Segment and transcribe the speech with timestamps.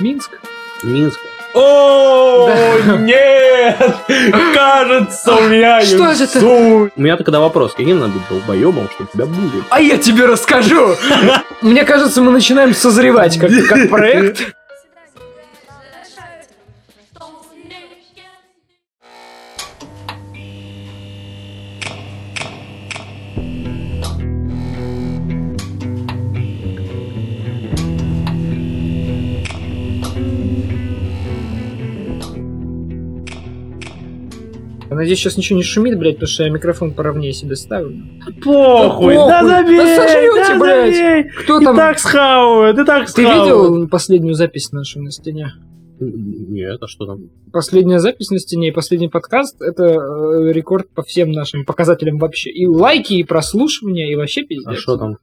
[0.00, 0.30] Минск?
[0.84, 1.18] Минск.
[1.54, 2.48] О,
[2.98, 3.96] нет!
[4.54, 6.38] Кажется, у меня Что же это?
[6.38, 7.72] У меня тогда вопрос.
[7.74, 9.64] Каким надо быть долбоебом, чтобы тебя будет?
[9.70, 10.94] А я тебе расскажу!
[11.62, 14.54] Мне кажется, мы начинаем созревать как, как проект.
[34.98, 37.96] Надеюсь, сейчас ничего не шумит, блядь, потому что я микрофон поровнее себе ставлю.
[38.44, 39.48] Похуй, да похуй.
[39.50, 40.94] забей, Да сожрёте, да блядь.
[40.96, 41.24] забей.
[41.42, 41.76] Кто И там?
[41.76, 43.42] так схавают, и так Ты схавают.
[43.44, 45.52] видел последнюю запись нашу на стене?
[46.00, 47.30] Нет, а что там?
[47.52, 52.50] Последняя запись на стене и последний подкаст— это э, рекорд по всем нашим показателям вообще.
[52.50, 54.66] И лайки, и прослушивания, и вообще пиздец.
[54.68, 55.16] А что там?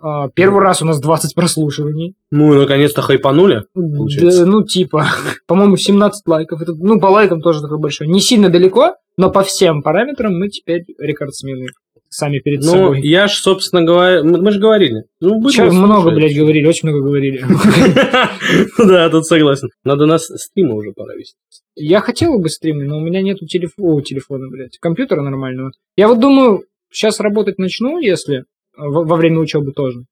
[0.00, 2.14] А, первый раз у нас 20 прослушиваний.
[2.30, 3.64] Ну, и наконец-то хайпанули.
[3.74, 4.44] Получается.
[4.44, 5.06] Да, ну, типа,
[5.46, 6.62] по-моему, 17 лайков.
[6.62, 8.06] Это, ну, по лайкам тоже такой большой.
[8.08, 11.66] Не сильно далеко, но по всем параметрам мы теперь рекордсмены.
[12.10, 13.02] Сами перед Ну, собой.
[13.02, 15.02] я ж, собственно говоря, мы, мы же говорили.
[15.20, 17.44] Ну, Чё, много, блядь, говорили, очень много говорили.
[18.78, 19.68] Да, тут согласен.
[19.84, 21.36] Надо нас стрима уже пора вести.
[21.74, 25.72] Я хотел бы стримить, но у меня нету телефона, блядь, компьютера нормального.
[25.96, 28.44] Я вот думаю, сейчас работать начну, если
[28.78, 30.04] во, во время учебы тоже.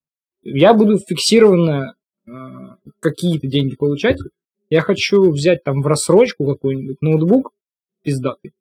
[0.43, 1.95] Я буду фиксированно
[2.27, 2.31] э,
[3.01, 4.19] какие-то деньги получать.
[4.71, 7.53] Я хочу взять там в рассрочку какой-нибудь ноутбук
[8.03, 8.53] пиздатый.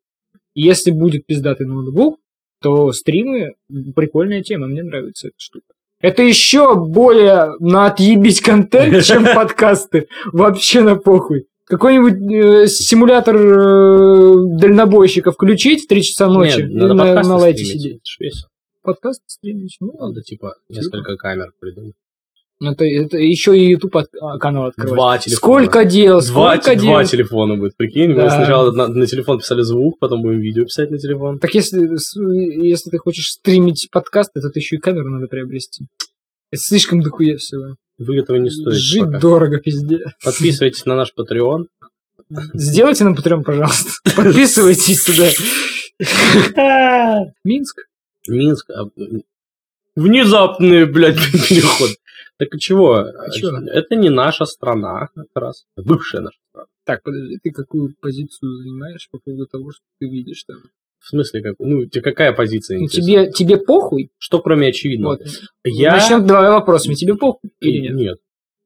[0.53, 2.20] И если будет пиздатый ноутбук,
[2.61, 3.53] то стримы
[3.95, 5.66] прикольная тема, мне нравится эта штука.
[6.02, 10.08] Это еще более на отъебись контент, чем подкасты.
[10.31, 11.48] Вообще на похуй.
[11.66, 17.66] Какой-нибудь э, симулятор э, дальнобойщика включить в 3 часа ночи Нет, и на, на лайте
[17.66, 18.02] сидеть.
[18.20, 18.50] весело.
[18.86, 19.78] Подкаст стримить?
[19.80, 19.91] Ну.
[19.97, 21.94] Надо, типа, несколько камер придумать.
[22.61, 24.94] Это, это еще и YouTube от- а, канал открывать.
[24.95, 25.36] Два телефона.
[25.38, 27.09] Сколько дел, Два, сколько два дел.
[27.11, 28.09] телефона будет, прикинь.
[28.11, 28.30] Мы Да.
[28.30, 31.39] сначала на, на телефон писали звук, потом будем видео писать на телефон.
[31.39, 31.81] Так если,
[32.65, 35.87] если ты хочешь стримить подкасты, то ты еще и камеру надо приобрести.
[36.52, 37.76] Это слишком дохуя всего.
[37.98, 39.20] Вы этого не стоит Жить пока.
[39.20, 39.99] дорого, пизде.
[40.23, 41.65] Подписывайтесь на наш Patreon.
[42.54, 43.89] Сделайте нам Patreon, пожалуйста.
[44.15, 45.27] Подписывайтесь туда.
[47.43, 47.81] Минск?
[48.27, 48.69] Минск.
[48.69, 48.86] а,
[49.95, 51.15] Внезапный, блядь,
[51.49, 51.89] переход.
[52.37, 52.97] Так и чего?
[52.99, 55.65] Это не наша страна, как раз.
[55.77, 56.67] Бывшая наша страна.
[56.83, 60.58] Так, подожди, ты какую позицию занимаешь по поводу того, что ты видишь там?
[60.99, 61.55] В смысле, как?
[61.59, 64.09] Ну, тебе какая позиция Ну, тебе, тебе похуй?
[64.17, 65.17] Что кроме очевидного?
[65.17, 65.21] Вот.
[65.63, 65.93] Я...
[65.93, 66.95] Начнем давай вопросами.
[66.95, 68.17] Тебе похуй или нет?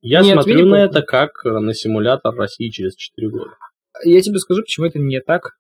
[0.02, 3.52] Я Нет, смотрю на это как на симулятор России через 4 года.
[4.06, 5.58] Я тебе скажу, почему это не так.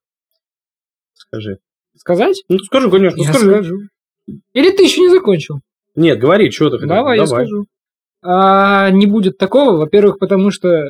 [1.13, 1.59] Скажи.
[1.99, 2.43] Сказать?
[2.49, 3.49] Ну, скажи, конечно, Я скажи.
[3.51, 3.75] скажу.
[4.53, 5.59] Или ты еще не закончил?
[5.95, 6.95] Нет, говори, что ты хотел.
[6.95, 7.65] Давай, я скажу.
[8.23, 10.83] А, не будет такого, во-первых, потому что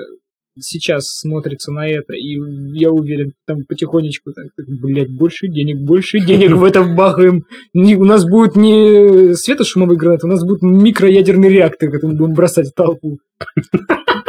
[0.61, 2.37] сейчас смотрится на это, и
[2.77, 7.43] я уверен, там потихонечку так, так, блядь, больше денег, больше денег в это вбахаем.
[7.73, 12.33] Не- у нас будет не светошумовый гранат, у нас будет микроядерный реактор, который мы будем
[12.33, 13.19] бросать в толпу.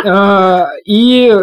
[0.04, 1.34] А, И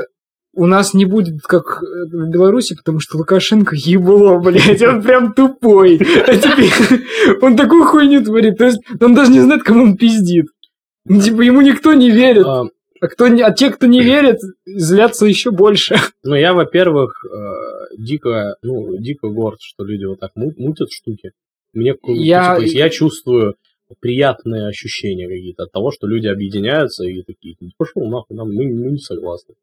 [0.58, 5.98] у нас не будет, как в Беларуси, потому что Лукашенко ебло, блядь, он прям тупой.
[5.98, 7.06] А теперь
[7.42, 10.48] он такую хуйню творит, то есть он даже не знает, кому он пиздит.
[11.08, 12.46] Типа ему никто не верит.
[12.46, 12.64] А,
[13.00, 15.96] А, кто а те, кто не верит, злятся еще больше.
[16.24, 21.32] ну, я, во-первых, э, дико, ну, дико горд, что люди вот так му- мутят штуки.
[21.74, 21.94] Мне.
[22.08, 23.56] Я- Типа, я чувствую
[24.02, 28.66] приятные ощущения какие-то от того, что люди объединяются и такие, «Ну, пошел нахуй, нам, мы,
[28.66, 29.54] мы не согласны.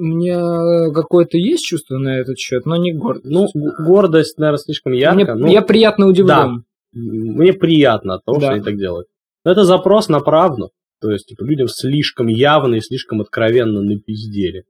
[0.00, 3.26] У меня какое-то есть чувство на этот счет, но не гордость.
[3.30, 3.46] Ну,
[3.84, 5.34] гордость, наверное, слишком ярко.
[5.34, 6.64] Мне- ну, я приятно удивлен.
[6.92, 8.46] мне приятно от того, Да.
[8.46, 9.08] что они так делают.
[9.44, 10.70] Но это запрос на правду.
[11.02, 14.64] То есть, типа, людям слишком явно и слишком откровенно напиздели.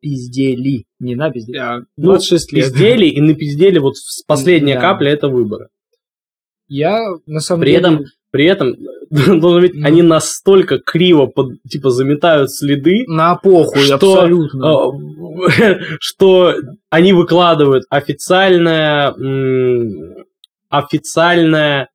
[0.00, 0.84] Пиздели.
[0.98, 2.64] Не на пиздели, а Ну, 26 лет.
[2.72, 4.80] Пиздели и напиздели, вот с- последняя Да.
[4.80, 5.68] капля это выборы.
[6.66, 7.78] Я, на самом При деле...
[7.80, 8.74] этом, при этом,
[9.40, 9.86] должен быть, Ну.
[9.86, 14.72] они настолько криво, под- типа, заметают следы, На похуй, Что, абсолютно.
[14.72, 14.90] а,
[16.00, 16.54] что
[16.90, 19.14] они выкладывают официальное,
[20.68, 21.88] официальное,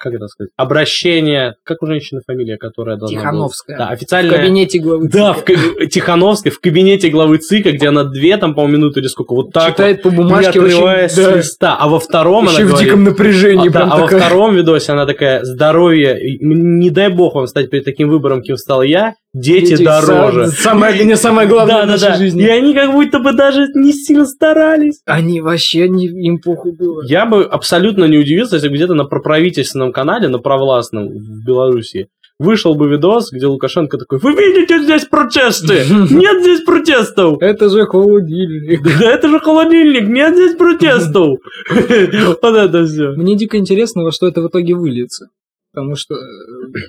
[0.00, 3.78] как это сказать, обращение, как у женщины фамилия, которая должна была- Тихановская.
[3.78, 4.36] Да, В официальное...
[4.38, 5.40] кабинете главы Да, ЦИКа.
[5.40, 5.44] в
[5.76, 9.52] ка- Тихановской, в кабинете главы ЦИКа, где она две, там, по минуты или сколько, вот
[9.52, 11.76] так Читает по вот, не бумажке, отрываясь очень, с да, листа.
[11.78, 12.88] А во втором еще она в говорит...
[12.88, 13.68] диком напряжении.
[13.68, 14.20] А, да, прям а во такая.
[14.20, 18.82] втором видосе она такая, здоровье, не дай бог вам стать перед таким выбором, кем стал
[18.82, 20.44] я, дети, Дети дороже.
[20.46, 22.16] са- Самое, не самое главное да, в да, нашей да.
[22.16, 22.42] жизни.
[22.42, 25.00] И они как будто бы даже не сильно старались.
[25.06, 27.02] Они вообще, не, им похуй было.
[27.04, 32.08] Я бы абсолютно не удивился, если бы где-то на проправительственном канале, на провластном в Беларуси,
[32.40, 35.84] вышел бы видос, где Лукашенко такой, вы видите здесь протесты?
[36.10, 37.40] Нет здесь протестов!
[37.40, 38.82] Это же холодильник.
[38.82, 41.38] Да это же холодильник, нет здесь протестов!
[41.70, 43.10] Вот это все.
[43.10, 45.26] Мне дико интересно, во что это в итоге выльется.
[45.72, 46.18] Потому что, э,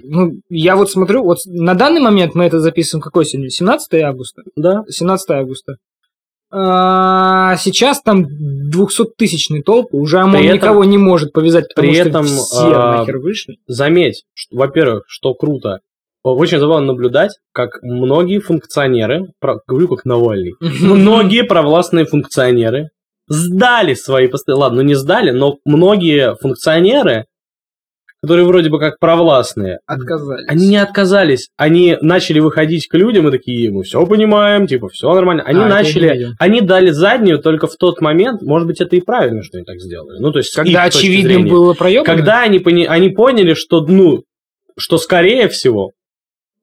[0.03, 3.49] ну, я вот смотрю, вот на данный момент мы это записываем какой сегодня?
[3.49, 4.41] 17 августа?
[4.55, 4.83] Да.
[4.89, 5.75] 17 августа.
[6.53, 11.99] А, сейчас там 200-тысячные толпы, уже ОМОН При этом- никого не может повязать, потому при
[11.99, 13.55] что этом, все а, нахер вышли.
[13.67, 15.79] Заметь, что, во-первых, что круто,
[16.23, 22.89] очень забавно наблюдать, как многие функционеры, про- говорю как Навальный, многие провластные функционеры
[23.29, 24.53] сдали свои посты.
[24.53, 27.25] Ладно, ну не сдали, но многие функционеры,
[28.21, 30.45] которые вроде бы как провластные, Отказались.
[30.47, 31.49] они не отказались.
[31.57, 35.41] Они начали выходить к людям и такие, мы все понимаем, типа, все нормально.
[35.43, 39.41] Они А, начали, они дали заднюю только в тот момент, может быть, это и правильно,
[39.41, 40.19] что они так сделали.
[40.19, 41.49] Ну, то есть, Когда очевидно зрения.
[41.49, 42.05] было проебано.
[42.05, 44.23] Когда они, пони- они поняли, что, ну,
[44.77, 45.91] что скорее всего,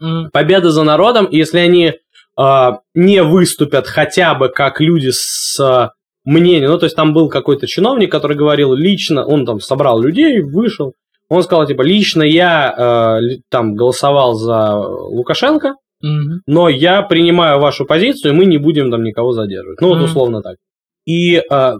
[0.00, 1.94] М, победа за народом, и если они
[2.40, 5.90] а, не выступят хотя бы как люди с а,
[6.24, 10.40] мнением, ну, то есть там был какой-то чиновник, который говорил лично, он там собрал людей,
[10.40, 10.92] вышел,
[11.28, 16.40] он сказал, типа, лично я ли- там голосовал за Лукашенко, мгм.
[16.46, 19.80] но я принимаю вашу позицию, и мы не будем там никого задерживать.
[19.80, 20.04] Ну, вот Мгм.
[20.04, 20.56] условно так.
[21.06, 21.76] И а,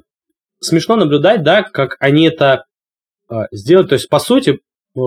[0.61, 2.65] смешно наблюдать, да, как они это
[3.31, 3.91] а, сделают.
[3.91, 4.59] То есть, по сути,
[4.97, 5.00] э,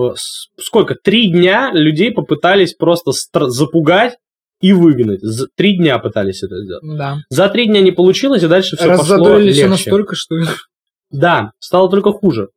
[0.60, 0.94] сколько?
[0.94, 3.10] Три дня людей попытались просто
[3.48, 4.16] запугать
[4.60, 5.20] и выгнать.
[5.22, 6.84] За- Три дня пытались это сделать.
[6.96, 7.16] Да.
[7.30, 9.66] За три дня не получилось, и дальше все пошло легче.
[9.66, 10.36] настолько, что...
[11.10, 12.48] Да, стало только хуже,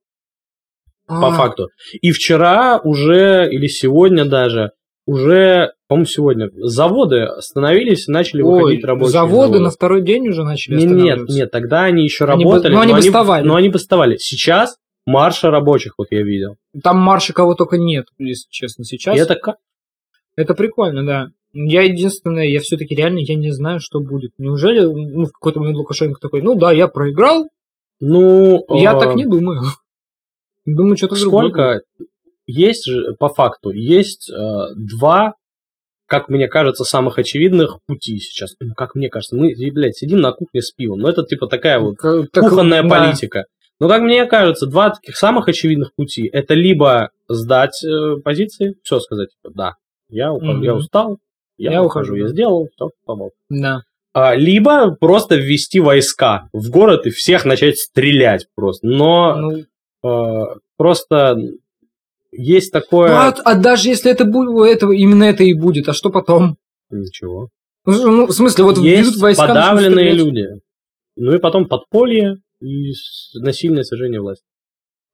[1.07, 1.69] по А, факту.
[2.01, 4.71] И вчера уже, или сегодня даже,
[5.05, 9.11] уже, по-моему, сегодня, заводы остановились и начали Ой, выходить рабочие.
[9.11, 12.51] заводы из на второй день уже начали Не- Нет, нет, тогда они еще Они бы-
[12.51, 12.73] работали.
[12.73, 13.47] ну, они но бастовали.
[13.47, 14.17] Но они бастовали.
[14.17, 16.55] Сейчас марша рабочих, вот я видел.
[16.81, 19.15] Там марша кого только нет, если честно, сейчас.
[19.15, 19.57] И это как?
[20.35, 21.27] Это прикольно, да.
[21.53, 24.31] Я единственное, я все-таки реально я не знаю, что будет.
[24.37, 27.47] Неужели ну, в какой-то момент Лукашенко такой, ну да, я проиграл,
[28.01, 29.61] Ну, я э, так не думаю.
[30.65, 31.49] Думаю, что-то другое.
[31.49, 31.81] Сколько
[32.47, 34.35] есть же, по факту, есть э,
[34.75, 35.33] два,
[36.07, 38.55] как мне кажется, самых очевидных пути сейчас.
[38.59, 40.99] Ну, как мне кажется, мы, блядь, сидим на кухне с пивом.
[40.99, 42.89] Ну, это типа такая вот так- кухонная да.
[42.89, 43.45] политика.
[43.79, 48.99] Но, как мне кажется, два таких самых очевидных пути это либо сдать э, позиции, все
[48.99, 49.73] сказать, типа, да,
[50.09, 50.61] я, ухожу, Мгм.
[50.63, 51.17] я устал,
[51.57, 52.15] я, Я ухожу, ухожу.
[52.25, 53.31] я сделал, все, помог.
[53.49, 53.81] Да.
[54.13, 58.87] А, либо просто ввести войска в город и всех начать стрелять просто.
[58.87, 59.63] Но Ну,
[60.77, 61.37] просто
[62.31, 63.09] есть такое...
[63.09, 66.57] ну, а, а даже если это будет, это, именно это и будет, а что потом?
[66.89, 67.49] Ничего.
[67.85, 69.47] Ну, в смысле, вот есть войска...
[69.47, 70.47] подавленные люди.
[71.15, 72.91] Ну и потом подполье и
[73.35, 74.43] насильное свержение власти.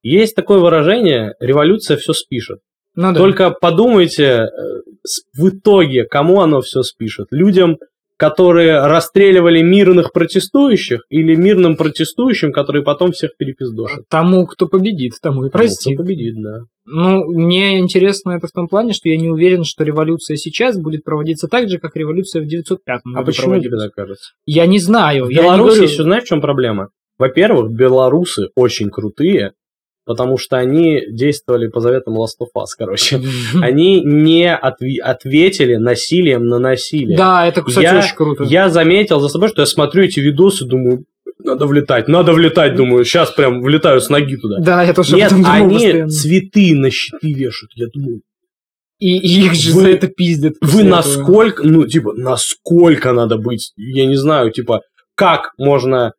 [0.02, 2.58] Есть такое выражение «революция все спишет».
[2.94, 3.18] Ну да.
[3.18, 4.48] Только подумайте, э,
[5.36, 7.28] в итоге, кому оно все спишет?
[7.30, 7.78] Людям,
[8.22, 14.04] которые расстреливали мирных протестующих, или мирным протестующим, которые потом всех перепиздошат?
[14.08, 15.96] Тому, кто победит, тому и простит.
[15.96, 16.60] Кто победит, да.
[16.84, 21.02] Ну, мне интересно это в том плане, что я не уверен, что революция сейчас будет
[21.02, 24.30] проводиться так же, как революция в 905 А году почему тебе так кажется?
[24.46, 25.24] Я не знаю.
[25.24, 26.90] В Беларуси говорю- еще знаешь, в чем проблема?
[27.18, 29.52] Во-первых, белорусы очень крутые,
[30.04, 33.20] потому что они действовали по заветам Last of Us, короче.
[33.62, 37.16] Они не отви- ответили насилием на насилие.
[37.16, 38.44] Да, это, кстати, Я- очень круто.
[38.44, 41.04] Я заметил за собой, что я смотрю эти видосы, думаю,
[41.44, 44.58] надо влетать, надо влетать, думаю, сейчас прям влетаю с ноги туда.
[44.60, 46.08] Да, я тоже об Нет, этом думал они постоянно.
[46.08, 47.70] цветы на щиты вешают.
[47.74, 48.20] Я думаю,
[48.98, 50.54] И, и их же Вы- за это пиздят.
[50.60, 50.96] вы после этого.
[50.96, 54.82] насколько, ну, типа, насколько надо быть, я не знаю, типа,
[55.16, 56.12] как можно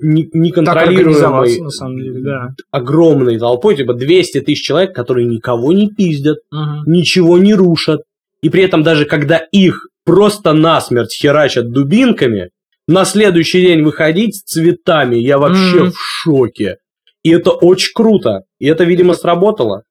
[0.00, 2.48] неконтролируемой на самом деле, да.
[2.70, 6.82] огромной толпой, типа 200 тысяч человек, которые никого не пиздят, Мгм.
[6.86, 8.02] ничего не рушат.
[8.42, 12.50] И при этом даже когда их просто насмерть херачат дубинками,
[12.88, 15.90] на следующий день выходить с цветами, я вообще Мгм.
[15.92, 16.76] в шоке.
[17.22, 18.42] И это очень круто.
[18.58, 19.82] И это, видимо, сработало.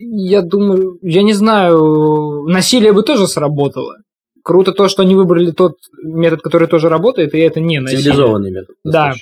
[0.00, 3.94] Я думаю, я не знаю, насилие бы тоже сработало.
[4.44, 5.72] Круто то, что они выбрали тот
[6.02, 8.02] метод, который тоже работает, и это не насилие.
[8.04, 8.76] Цивилизованный метод.
[8.84, 9.14] Да.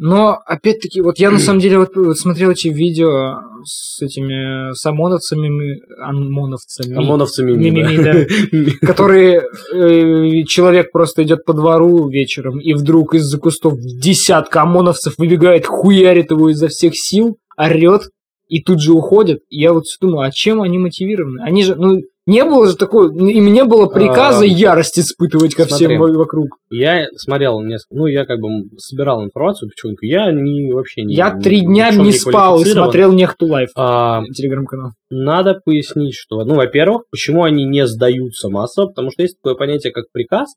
[0.00, 3.34] Но, опять-таки, вот я на самом деле вот, вот смотрел эти видео
[3.64, 7.96] с этими с ОМОНовцами, ми- ОМОНовцами, ОМОНовцами Ми-ми-ми,
[8.52, 8.70] мимо.
[8.80, 9.42] которые
[9.74, 16.30] э, человек просто идет по двору вечером, и вдруг из-за кустов десятка ОМОНовцев выбегает, хуярит
[16.30, 18.02] его изо всех сил, орет,
[18.46, 19.40] и тут же уходят.
[19.50, 21.42] И я вот думаю, а чем они мотивированы?
[21.42, 25.64] Они же, ну, Не было же такой, и мне было приказа А, ярость испытывать ко
[25.64, 25.96] всем смотри.
[25.96, 26.58] во- вокруг.
[26.68, 31.14] Я смотрел несколько, ну, я как бы собирал информацию потихоньку, я не, вообще не...
[31.14, 34.90] Я три дня не спал и смотрел Nexta Live, А, телеграм-канал.
[35.08, 39.92] надо пояснить, что, ну, во-первых, почему они не сдаются массово, потому что есть такое понятие,
[39.94, 40.52] как приказ,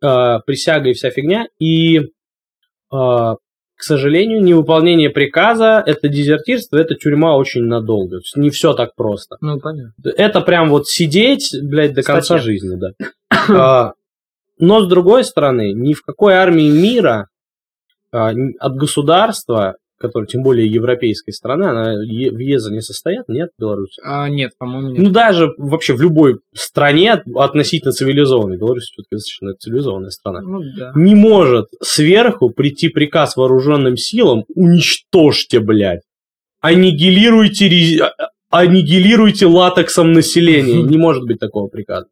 [0.00, 3.34] э, присяга и вся фигня, и, э,
[3.78, 8.16] к сожалению, невыполнение приказа– это дезертирство, это тюрьма очень надолго.
[8.16, 9.36] То есть не все так просто.
[9.40, 9.92] Ну, понятно.
[10.16, 12.44] Это прям вот сидеть, блядь, до конца Статья.
[12.44, 12.90] жизни, да.
[13.56, 13.92] А,
[14.58, 17.28] Но, с другой стороны, ни в какой армии мира
[18.10, 23.96] а, от государства, которое тем более европейской страны, она в ЕЗа не состоят, нет, Беларусь?
[24.04, 24.98] А, нет, по-моему, нет.
[25.02, 30.92] Ну, даже вообще в любой стране относительно цивилизованной, Беларусь все-таки достаточно цивилизованная страна, Ну, да.
[30.94, 36.02] не может сверху прийти приказ вооруженным силам уничтожьте, блядь.
[36.60, 38.02] Аннигилируйте, рез-
[38.50, 40.82] аннигилируйте латексом население.
[40.82, 42.06] Не может быть такого приказа.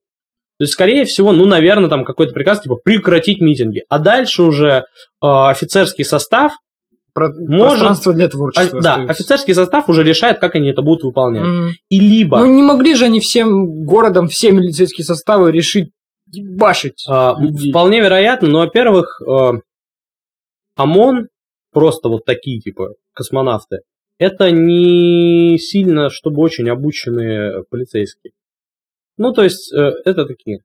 [0.59, 3.83] То есть, скорее всего, ну, наверное, там какой-то приказ, типа, прекратить митинги.
[3.91, 4.83] А дальше уже э,
[5.21, 6.53] офицерский состав,
[7.17, 8.83] Про- Может- Пространство для а- творчества.
[8.83, 9.13] да, остается.
[9.13, 11.47] офицерский состав уже решает, как они это будут выполнять.
[11.47, 11.71] Мгм.
[11.89, 12.41] И либо...
[12.41, 15.93] Ну, не могли же они всем городом, все милицейские составы решить
[16.31, 17.07] ебашить.
[17.09, 17.71] А, людей.
[17.71, 19.53] вполне вероятно, но, во-первых, э,
[20.77, 21.29] ОМОН,
[21.73, 23.79] просто вот такие, типа, космонавты,
[24.19, 28.33] это не сильно, чтобы очень обученные полицейские.
[29.17, 30.59] Ну, то есть, э, это такие.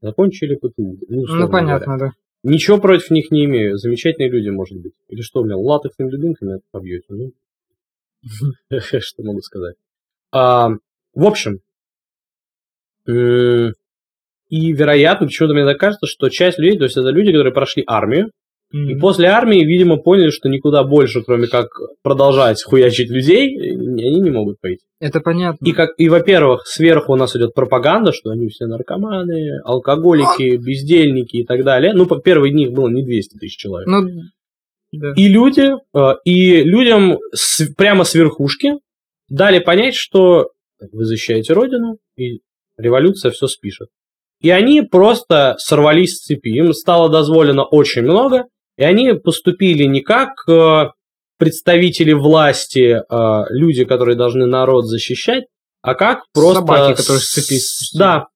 [0.00, 0.98] Закончили ПТУ.
[1.08, 2.10] Ну, Ну, понятно, да.
[2.44, 3.78] Ничего против них не имею.
[3.78, 4.92] Замечательные люди, может быть.
[5.08, 7.06] Или что, у меня латексными дубинками побьете?
[7.08, 7.32] Ну,
[9.00, 9.76] что могу сказать.
[10.30, 10.68] А,
[11.14, 11.60] в общем,
[13.08, 13.72] м,
[14.50, 17.82] и вероятно, почему-то мне так кажется, что часть людей, то есть это люди, которые прошли
[17.86, 18.30] армию,
[18.76, 21.68] и после армии, видимо, поняли, что никуда больше, кроме как
[22.02, 24.82] продолжать хуячить людей, они не могут пойти.
[25.00, 25.64] Это понятно.
[25.64, 31.36] И, как, и во-первых, сверху у нас идет пропаганда, что они все наркоманы, алкоголики, бездельники
[31.36, 31.92] и так далее.
[31.94, 33.86] Ну, по первые дни их было не 200 тысяч человек.
[33.88, 34.02] Ну,
[34.92, 35.12] да.
[35.16, 38.74] И люди, э, и людям с- прямо с верхушки
[39.28, 40.50] дали понять, что
[40.92, 42.40] вы защищаете Родину, и
[42.76, 43.88] революция все спишет.
[44.40, 46.48] И они просто сорвались с цепи.
[46.48, 48.44] Им стало дозволено очень много,
[48.76, 50.90] и они поступили не как э,
[51.38, 55.44] представители власти, э, люди, которые должны народ защищать,
[55.82, 56.60] а как просто...
[56.60, 57.98] Собаки, которые с цепи спустили.
[58.00, 58.26] Да.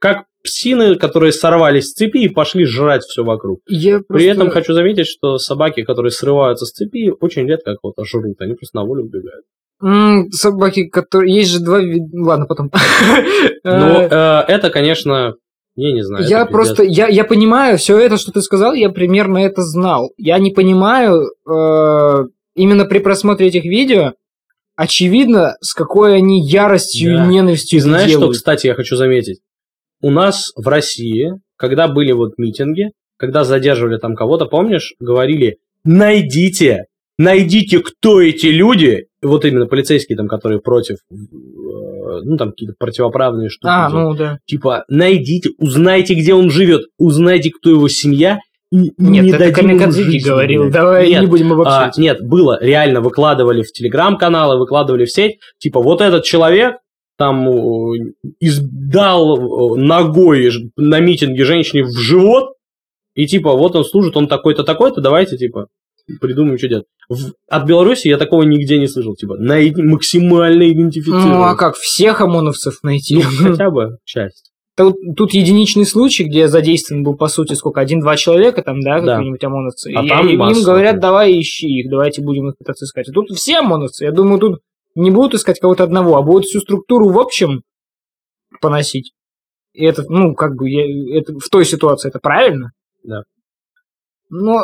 [0.00, 3.60] Как псины, которые сорвались с цепи и пошли жрать все вокруг.
[3.66, 8.04] Я При просто- этом хочу заметить, что собаки, которые срываются с цепи, очень редко кого-то
[8.04, 9.44] жрут, они просто на волю убегают.
[9.82, 11.34] М, собаки, которые...
[11.34, 12.06] Есть же два вида...
[12.12, 12.70] Ладно, потом.
[13.64, 15.34] Ну, э, это, конечно,
[15.80, 16.26] я не знаю.
[16.26, 20.12] Я просто, я, я понимаю, все это, что ты сказал, я примерно это знал.
[20.16, 22.24] Я не понимаю, э,
[22.56, 24.14] именно при просмотре этих видео,
[24.76, 27.24] очевидно, с какой они яростью Да.
[27.24, 28.36] и ненавистью И знаешь, это что, делают.
[28.36, 29.40] кстати, я хочу заметить?
[30.00, 36.84] У нас в России, когда были вот митинги, когда задерживали там кого-то, помнишь, говорили, найдите,
[37.18, 43.48] найдите, кто эти люди, вот именно полицейские там, которые против, э, ну там какие-то противоправные
[43.48, 43.70] штуки.
[43.72, 44.18] А, делают.
[44.18, 44.38] ну да.
[44.46, 48.38] Типа, найдите, узнайте, где он живет, узнайте, кто его семья,
[48.70, 50.74] и Нет, не это Камикадзуки говорил, блядь.
[50.74, 51.96] давай Нет, не будем а, обобщать.
[51.96, 56.76] нет, было, реально выкладывали в телеграм-каналы, выкладывали в сеть, типа, вот этот человек
[57.16, 62.52] там э, издал э, ногой на митинге женщине в живот,
[63.14, 65.66] и типа, вот он служит, он такой-то, такой-то, давайте, типа,
[66.20, 66.86] придумаем, что делать.
[67.08, 71.24] В- от Беларуси я такого нигде не слышал, типа, найди, максимально идентифицировать.
[71.26, 73.16] ну а как, всех ОМОНовцев найти?
[73.16, 74.50] Ну, хотя бы часть.
[74.76, 79.16] Тут, тут единичный случай, где задействован был, по сути, сколько, один-два человека там, да, Да.
[79.16, 79.92] какие-нибудь ОМОНовцы.
[79.94, 81.00] А и там им масса, говорят, да.
[81.08, 83.08] давай ищи их, давайте будем их пытаться искать.
[83.08, 84.04] А тут все ОМОНовцы.
[84.04, 84.60] Я думаю, тут
[84.94, 87.62] не будут искать кого-то одного, а будут всю структуру в общем
[88.60, 89.12] поносить.
[89.74, 92.70] И это, ну, как бы, я- это, в той ситуации это правильно.
[93.04, 93.22] Да.
[94.30, 94.60] Но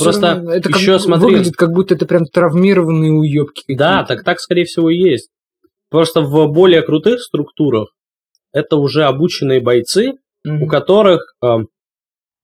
[0.00, 1.24] Просто равно это как бы смотри.
[1.26, 5.30] выглядит, как будто это прям травмированные уебки Да, так так, скорее всего, и есть.
[5.90, 7.88] Просто в более крутых структурах
[8.52, 10.12] это уже обученные бойцы,
[10.44, 10.62] Мгм.
[10.62, 11.34] у которых...
[11.42, 11.46] э,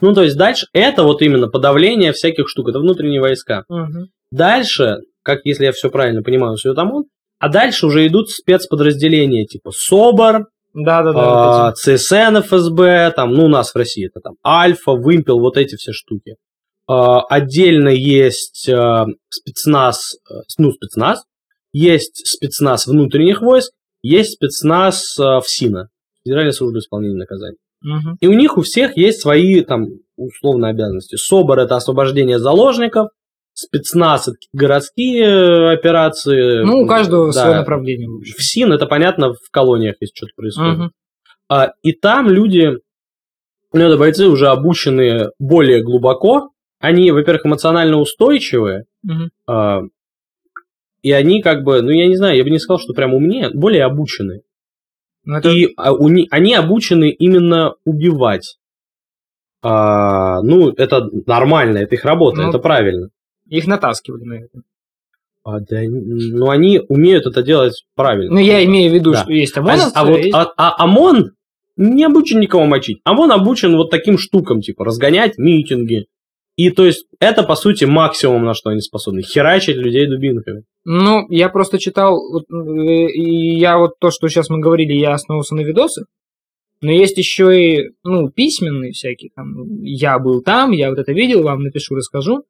[0.00, 3.64] ну, то есть дальше это вот именно подавление всяких штук, это внутренние войска.
[3.68, 4.06] Мгм.
[4.30, 7.04] Дальше, как если я все правильно понимаю, все ОМОН,
[7.38, 11.20] а дальше уже идут спецподразделения типа СОБР, Да-да-да.
[11.20, 11.76] а, вот.
[11.78, 15.92] ЦСН, ФСБ, там, ну, у нас в России это там Альфа, Вымпел, вот эти все
[15.92, 16.36] штуки.
[16.92, 21.25] А, Отдельно есть а, спецназ, э, ну, спецназ,
[21.73, 25.88] есть спецназ внутренних войск, есть спецназ ФСИНа,
[26.25, 27.59] Федеральная служба исполнения наказаний.
[27.82, 28.16] Мгм.
[28.20, 31.16] И у них у всех есть свои там условные обязанности.
[31.16, 33.09] СОБР– это освобождение заложников,
[33.54, 36.64] спецназ это городские э, операции.
[36.64, 37.42] Ну, у каждого Да.
[37.42, 38.09] свое направление.
[38.09, 40.90] в СИН это понятно, в колониях, если что-то происходит.
[41.49, 42.70] А, и там люди,
[43.73, 46.50] ну, это бойцы уже обученные более глубоко.
[46.80, 49.30] Они, во-первых, эмоционально устойчивые, Мгм.
[49.46, 49.82] а,
[51.02, 53.50] и они как бы, ну, я не знаю, я бы не сказал, что прям умнее,
[53.50, 54.40] более обученные.
[55.25, 58.56] Ну, это И а, у ни- они обучены именно убивать.
[59.62, 63.10] А, ну, это нормально, это их работа, Ну, это правильно.
[63.49, 64.62] их натаскивали на это.
[65.44, 68.34] А, да, ну, они умеют это делать правильно.
[68.34, 69.22] Ну, я имею в виду, Да.
[69.22, 71.32] что есть А, ОМОНовцы, а вот есть- а, а ОМОН
[71.76, 73.00] не обучен никого мочить.
[73.04, 76.06] ОМОН обучен вот таким штукам, типа разгонять митинги.
[76.60, 79.22] И то есть это, по сути, максимум, на что они способны.
[79.22, 80.64] Херачить людей дубинками.
[80.84, 85.62] Ну, я просто читал, вот, я вот то, что сейчас мы говорили, я основывался на
[85.62, 86.04] видосы,
[86.82, 91.44] но есть еще и, ну, письменные всякие, там, я был там, я вот это видел,
[91.44, 92.44] вам напишу, расскажу.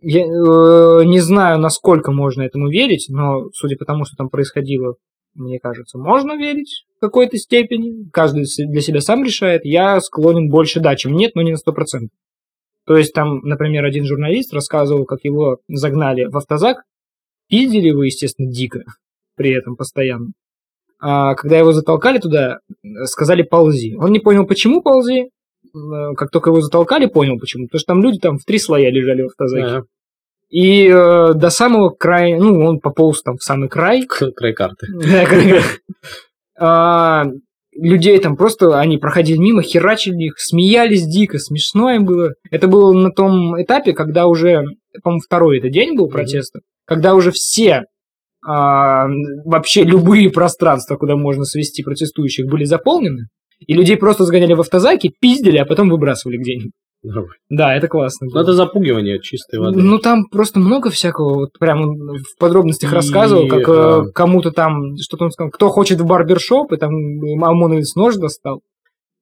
[0.00, 4.94] Я э, не знаю, насколько можно этому верить, но судя по тому, что там происходило,
[5.34, 8.08] мне кажется, можно верить в какой-то степени.
[8.10, 9.66] Каждый для себя сам решает.
[9.66, 12.08] Я склонен больше да, чем нет, но не на 100%.
[12.86, 16.82] То есть там, например, один журналист рассказывал, как его загнали в автозак,
[17.48, 18.80] пиздили его, естественно, дико
[19.36, 20.28] при этом постоянно.
[21.00, 22.58] А когда его затолкали туда,
[23.04, 23.96] сказали ползи.
[23.98, 25.30] Он не понял, почему ползи.
[25.74, 27.66] Э, Как только его затолкали, понял почему.
[27.66, 29.64] Потому что там люди там в три слоя лежали в автозаке.
[29.64, 29.84] Ага.
[30.50, 34.06] И э, до самого края, ну, он пополз там в самый край.
[34.06, 34.86] Край карты.
[37.74, 42.34] Людей там просто, они проходили мимо, херачили их, смеялись дико, смешно им было.
[42.50, 44.62] Это было на том этапе, когда уже,
[45.02, 47.84] по-моему, второй это день был протеста, когда уже все
[48.46, 49.06] а,
[49.44, 53.28] вообще любые пространства, куда можно свести протестующих, были заполнены,
[53.66, 56.72] и людей просто сгоняли в автозаки, пиздили, а потом выбрасывали где-нибудь.
[57.48, 58.26] Да, это классно.
[58.26, 58.42] Ну, было.
[58.42, 59.80] это запугивание чистой воды.
[59.80, 64.04] Ну, там просто много всякого, вот прям он в подробностях И, рассказывал, как э, а,
[64.14, 68.60] кому-то там, что-то он сказал, кто хочет в барбершоп, и там ОМОНовец нож достал,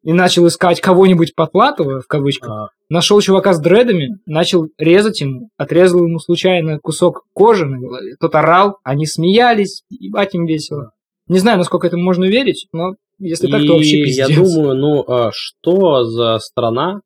[0.02, 5.48] и начал искать кого-нибудь потлатого, в кавычках, а, нашел чувака с дредами, начал резать ему,
[5.56, 10.90] отрезал ему случайно кусок кожи на голове, тот орал, они смеялись, ебать им весело.
[11.28, 14.28] Не знаю, насколько этому можно верить, но если так, то вообще И пиздец.
[14.28, 17.00] я думаю, ну, а что за страна,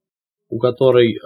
[0.54, 1.18] у которой, э,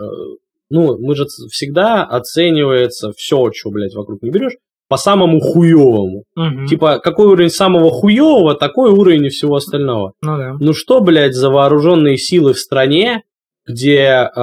[0.70, 4.54] ну, мы же всегда оценивается все, что, блядь, вокруг не берешь,
[4.88, 6.24] по самому хуевому.
[6.34, 6.66] Мгм.
[6.66, 10.14] Типа, какой уровень самого хуевого, такой уровень и всего остального.
[10.22, 10.56] Ну да.
[10.58, 13.22] Ну что, блядь, за вооруженные силы в стране,
[13.66, 14.42] где э,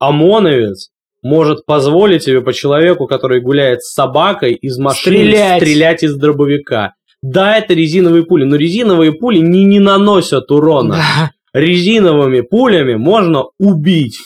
[0.00, 0.90] ОМОНовец
[1.22, 5.62] может позволить себе по человеку, который гуляет с собакой, из машины Стрелять.
[5.62, 6.94] стрелять из дробовика.
[7.22, 10.96] Да, это резиновые пули, но резиновые пули не, не наносят урона.
[10.96, 11.30] Да.
[11.58, 14.16] Резиновыми пулями можно убить.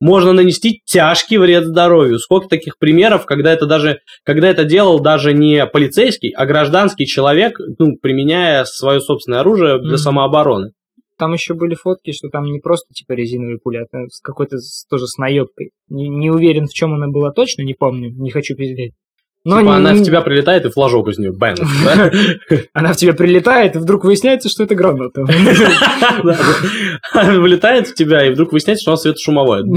[0.00, 2.18] Можно нанести тяжкий вред здоровью.
[2.18, 7.58] Сколько таких примеров, когда это даже, когда это делал даже не полицейский, а гражданский человек,
[7.78, 9.98] ну, применяя свое собственное оружие для Мгм.
[9.98, 10.70] самообороны.
[11.16, 14.56] Там еще были фотки, что там не просто типа резиновые пули, а с какой-то
[14.90, 15.70] тоже с наебкой.
[15.88, 18.94] Не, не уверен, в чем она была точно, не помню, не хочу пиздеть.
[19.44, 21.58] Но типа не- она в тебя прилетает и флажок из нее бэнг.
[21.84, 22.10] да?
[22.72, 25.22] она в тебя прилетает, и вдруг выясняется, что это граната.
[27.12, 29.64] Она Вылетает в тебя, и вдруг выясняется, что она светошумовая.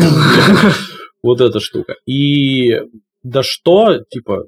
[1.23, 1.95] Вот эта штука.
[2.05, 2.79] И
[3.23, 4.43] да что, типа,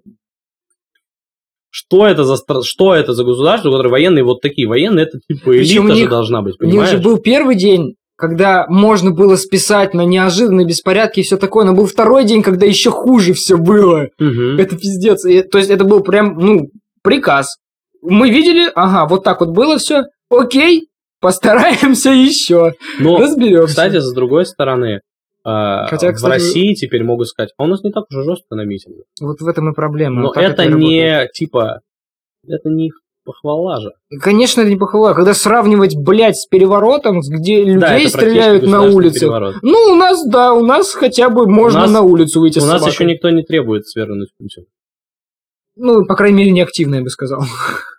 [1.71, 5.57] что это за что это за государство, у которого военные вот такие военные, это типа
[5.57, 7.03] элита же должна быть, У них же понимаешь?
[7.03, 11.85] был первый день, когда можно было списать на неожиданные беспорядки и все такое, но был
[11.85, 14.09] второй день, когда еще хуже все было.
[14.19, 14.59] Мгм.
[14.59, 15.23] Это пиздец.
[15.25, 16.69] И, то есть это был прям, ну,
[17.01, 17.55] приказ.
[18.01, 20.03] Мы видели, ага, вот так вот было все.
[20.29, 20.89] Окей,
[21.21, 22.73] постараемся еще.
[22.99, 23.67] Но, Разберемся.
[23.67, 24.99] кстати, с другой стороны,
[25.45, 28.23] а, Хотя, в кстати, России теперь могут сказать, а у нас не так уж и
[28.23, 29.05] жестко на митингах.
[29.21, 30.21] Вот в этом и проблема.
[30.23, 30.77] Но Как это работает?
[30.77, 31.79] не, типа,
[32.45, 33.91] это не их похвала же.
[34.21, 35.13] Конечно, это не похвала.
[35.13, 39.19] Когда сравнивать, блядь, с переворотом, где людей Да, стреляют на улице.
[39.21, 39.55] переворот.
[39.61, 42.79] Ну, у нас, да, у нас хотя бы можно нас- на улицу выйти У нас
[42.81, 42.91] собакой.
[42.91, 44.65] еще никто не требует свергнуть Путина.
[45.75, 47.41] Ну, по крайней мере, не активно, я бы сказал.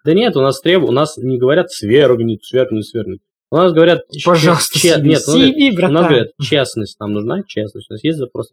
[0.05, 3.21] Да нет, у нас требуют, у нас не говорят свергнуть, свергнуть, свергнуть.
[3.53, 4.03] У нас говорят...
[4.25, 5.95] Пожалуйста, че- Сиби, нет, у нас говорят- Сиби, у братан.
[5.95, 7.91] нас говорят, честность, нам нужна честность.
[7.91, 8.51] У нас есть запрос.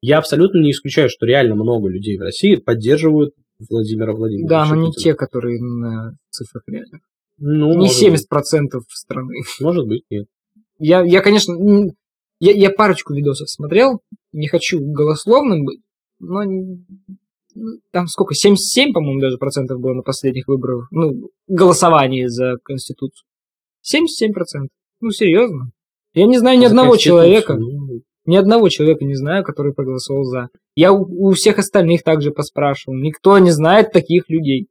[0.00, 4.48] Я абсолютно не исключаю, что реально много людей в России поддерживают Владимира Владимировича.
[4.48, 5.02] Да, но не Путина.
[5.02, 7.00] те, которые на цифрах реально.
[7.38, 9.28] Ну, не может 70% страны.
[9.28, 9.60] быть.
[9.60, 10.26] Может быть, нет.
[10.78, 11.54] Я, я конечно,
[12.38, 14.00] я, я парочку видосов смотрел,
[14.32, 15.80] не хочу голословным быть,
[16.18, 16.42] но
[17.90, 23.26] там сколько, 77, по-моему, даже процентов было на последних выборах, ну, голосовании за Конституцию.
[23.82, 24.70] 77 процентов.
[25.00, 25.70] Ну, серьезно.
[26.12, 27.54] Я не знаю ни За одного человека.
[27.54, 30.48] ну, Ни одного человека не знаю, который проголосовал за.
[30.74, 32.96] Я у, у всех остальных также поспрашивал.
[32.96, 34.68] Никто не знает таких людей.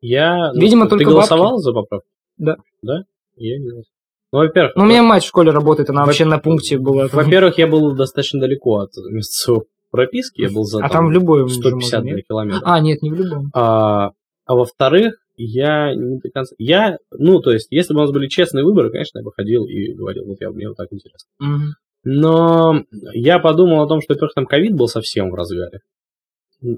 [0.00, 0.52] Я...
[0.52, 2.06] ну, Видимо, ты только голосовал за поправку?
[2.36, 2.56] Да.
[2.82, 3.04] Да?
[3.36, 3.84] Я не знаю.
[4.32, 7.08] Ну, во-первых, Но у меня мать в школе работает, она Во- вообще на пункте была.
[7.12, 9.60] во-первых, я был достаточно далеко от места своей
[9.92, 12.62] прописки, я был за а там в любой уже 150 можно, километров.
[12.64, 13.50] А, нет, не в любом.
[13.54, 14.10] А,
[14.44, 16.54] а во-вторых, я не до конца...
[16.58, 19.66] Я, ну, то есть, если бы у нас были честные выборы, конечно, я бы ходил
[19.66, 21.28] и говорил, вот я, мне вот так интересно.
[21.38, 21.74] Мгм.
[22.04, 25.80] Но я подумал о том, что, во-первых, там ковид был совсем в разгаре.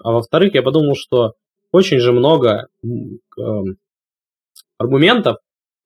[0.02, 1.34] А во-вторых, я подумал, что
[1.72, 3.76] очень же много эм,
[4.78, 5.38] аргументов,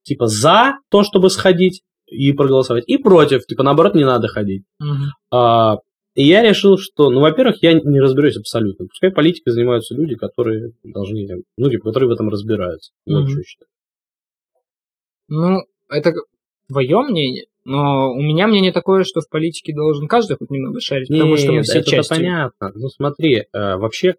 [0.03, 4.65] типа, за то, чтобы сходить и проголосовать, и против, типа, наоборот, не надо ходить.
[4.79, 5.13] Мгм.
[5.31, 5.79] А,
[6.15, 8.87] и я решил, что, ну, во-первых, я не разберусь абсолютно.
[8.87, 12.93] Пускай политикой занимаются люди, которые должны, ну, типа, которые в этом разбираются.
[13.07, 13.69] Вот что я считаю.
[15.29, 16.13] Ну, это
[16.69, 21.07] твое мнение, но у меня мнение такое, что в политике должен каждый хоть немного шарить,
[21.07, 22.15] потому что мы все это части.
[22.15, 22.73] понятно.
[22.75, 24.17] Ну, смотри, э, вообще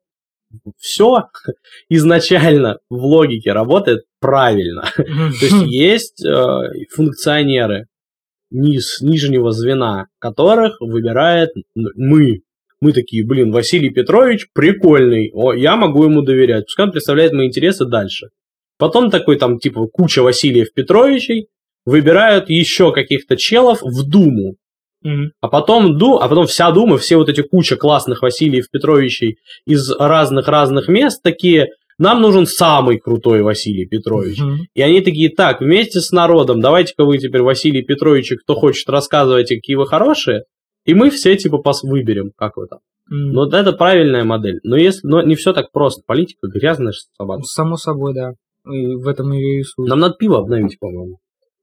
[0.77, 1.25] все
[1.89, 4.89] изначально в логике работает правильно.
[4.95, 5.03] То
[5.41, 6.31] есть есть э,
[6.95, 7.87] функционеры
[8.51, 12.43] низ, нижнего звена, которых выбирает мы.
[12.79, 17.47] Мы такие, блин, Василий Петрович прикольный, о, я могу ему доверять, пускай он представляет мои
[17.47, 18.29] интересы дальше.
[18.77, 21.49] Потом такой там, типа, куча Васильев Петровичей
[21.85, 24.55] выбирают еще каких-то челов в Думу.
[25.03, 25.31] Мгм.
[25.41, 29.91] А потом, ду, а потом вся Дума, все вот эти куча классных Васильев Петровичей из
[29.91, 34.39] разных-разных мест такие, нам нужен самый крутой Василий Петрович.
[34.39, 34.59] Мгм.
[34.73, 39.55] И они такие, так, вместе с народом, давайте-ка вы теперь Василий Петрович, кто хочет, рассказывайте,
[39.55, 40.43] какие вы хорошие,
[40.85, 42.79] и мы все типа пос выберем, как вы там.
[43.13, 44.59] Ну, вот это правильная модель.
[44.63, 46.01] Но если, но не все так просто.
[46.05, 47.43] Политика грязная собака.
[47.43, 48.31] Само собой, да.
[48.71, 49.89] И в этом ее и суть.
[49.89, 51.17] Нам надо пиво обновить, по-моему.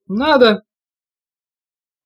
[0.09, 0.63] Надо.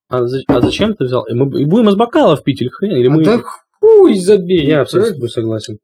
[0.09, 1.25] А, за- а зачем ты взял?
[1.25, 2.97] И мы и будем из бокалов пить или хрен?
[2.97, 3.25] Или А мы...
[3.25, 3.41] да
[3.81, 4.67] хуй забей.
[4.67, 5.79] Я абсолютно с тобой согласен.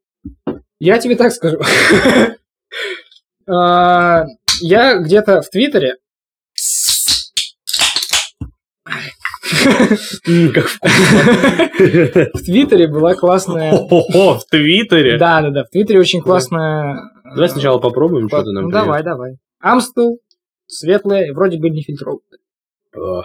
[0.79, 1.59] Я тебе так скажу.
[3.51, 4.25] А,
[4.61, 5.95] Я где-то в Твиттере
[12.33, 13.73] в Твиттере была классная...
[13.73, 15.17] О, в Твиттере.
[15.17, 15.63] Да, да, да.
[15.63, 16.99] В Твиттере очень классная...
[17.23, 19.37] Давай сначала попробуем, что ты нам Ну, давай, давай.
[19.59, 20.17] Амстел,
[20.69, 22.39] светлая, вроде бы не фильтрованная.
[22.91, 23.23] принес.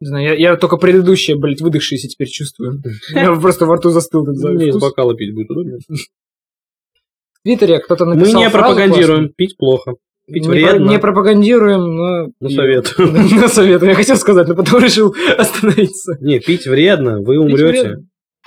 [0.00, 2.82] Не знаю, я, я только предыдущее, блядь, выдохшееся теперь чувствую.
[3.14, 4.24] Я просто во рту застыл.
[4.26, 5.78] Мне из бокала пить будет удобнее.
[5.88, 9.94] В Твиттере кто-то Мы написал не фразу пропагандируем, пить плохо.
[10.26, 10.42] Пить.
[10.44, 10.88] Не, вредно.
[10.88, 12.32] не пропагандируем, но...
[12.40, 13.12] Ну, советую.
[13.40, 13.82] На совет.
[13.82, 16.16] Я хотел сказать, но потом решил остановиться.
[16.20, 17.98] Не, пить вредно, вы умрете.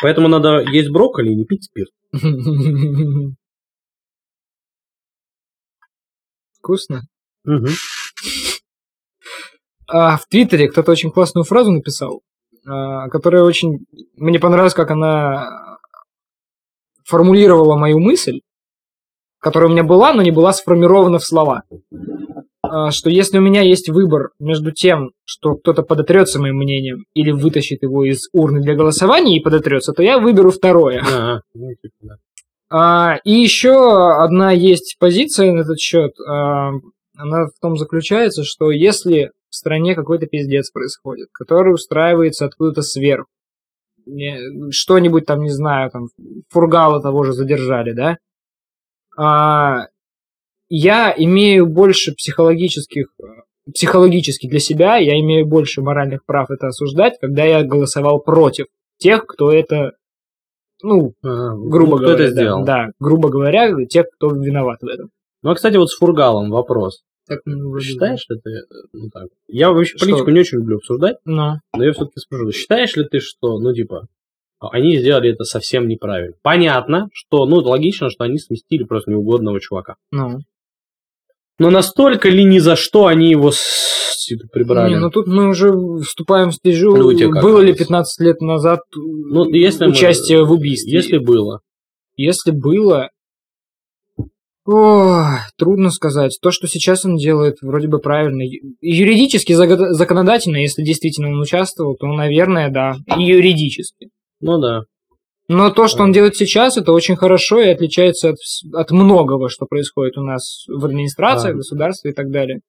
[0.01, 1.91] Поэтому надо есть брокколи и не пить спирт.
[6.60, 7.01] Вкусно.
[9.88, 12.21] А в Твиттере кто-то очень классную фразу написал,
[12.65, 13.86] а, которая очень...
[14.15, 15.77] Мне понравилось, как она
[17.05, 18.41] формулировала мою мысль,
[19.39, 21.63] которая у меня была, но не была сформирована в слова.
[22.75, 27.31] А, Что если у меня есть выбор между тем, что кто-то подотрется моим мнением или
[27.31, 31.01] вытащит его из урны для голосования и подотрется, то я выберу второе.
[31.01, 32.17] А, ну, типа.
[32.69, 36.11] А, и еще одна есть позиция на этот счет.
[36.19, 36.71] А,
[37.15, 43.29] она в том заключается, что если в стране какой-то пиздец происходит, который устраивается откуда-то сверху,
[44.71, 46.07] что-нибудь там, не знаю, там,
[46.49, 48.17] Фургала того же задержали, да,
[49.17, 49.88] а,
[50.69, 57.17] я имею больше психологических, э, психологически для себя, я имею больше моральных прав это осуждать,
[57.19, 59.93] когда я голосовал против тех, кто это,
[60.82, 62.65] ну, А, грубо ну, кто говоря, это да, сделал?
[62.65, 65.10] да, грубо говоря, тех, кто виноват в этом.
[65.43, 67.01] Ну, а, кстати, вот с фургалом вопрос.
[67.28, 70.06] Так, ну, Считаешь ли ты, э, ну так, я вообще Что?
[70.06, 71.60] политику не очень люблю обсуждать, да.
[71.75, 74.08] но я все-таки спрошу, считаешь ли ты, что, ну, типа,
[74.60, 76.36] они сделали это совсем неправильно?
[76.43, 79.95] Понятно, что, ну, логично, что они сместили просто неугодного чувака.
[80.12, 80.39] Ну, ну.
[81.57, 84.93] Но настолько ли ни за что они его с- прибрали?
[84.93, 85.71] Не, ну тут мы уже
[86.03, 87.79] вступаем в стежу, Ну, как было ли это?
[87.79, 90.91] 15 лет назад Ну, если мы- участие в убийстве.
[90.93, 91.59] Если было.
[92.15, 93.09] Если было...
[94.65, 95.25] Ой,
[95.57, 96.39] трудно сказать.
[96.41, 98.41] То, что сейчас он делает, вроде бы правильно.
[98.81, 102.95] Юридически, законодательно, если действительно он участвовал, то, наверное, да.
[103.15, 104.09] И юридически.
[104.41, 104.81] Ну да.
[105.47, 108.38] Но то, что он делает сейчас, это очень хорошо и отличается от,
[108.73, 112.62] от многого, что происходит у нас в администрации, в государстве и так далее.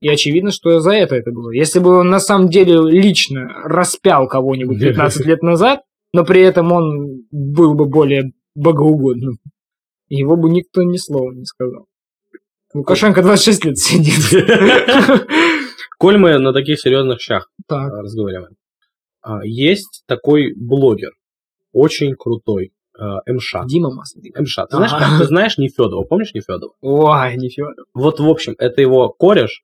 [0.00, 1.50] И очевидно, что за это это было.
[1.50, 5.80] Если бы он на самом деле лично распял кого-нибудь 15 лет назад,
[6.12, 9.38] но при этом он был бы более богоугодным,
[10.08, 11.86] его бы никто ни слова не сказал.
[12.74, 14.14] Лукашенко 26 лет сидит.
[15.98, 17.92] Коль мы на таких серьезных щах Так.
[17.92, 18.54] а, разговариваем.
[19.22, 21.12] А, Есть такой блогер,
[21.74, 23.54] очень крутой, а, МШ.
[23.66, 24.42] Дима Масленников.
[24.42, 24.56] МШ.
[24.70, 25.04] Ты знаешь, Ага.
[25.10, 26.72] как- ты знаешь Нефедова, помнишь Нефедова?
[26.80, 27.74] Ой, не Федор.
[27.92, 29.62] Вот, в общем, это его кореш,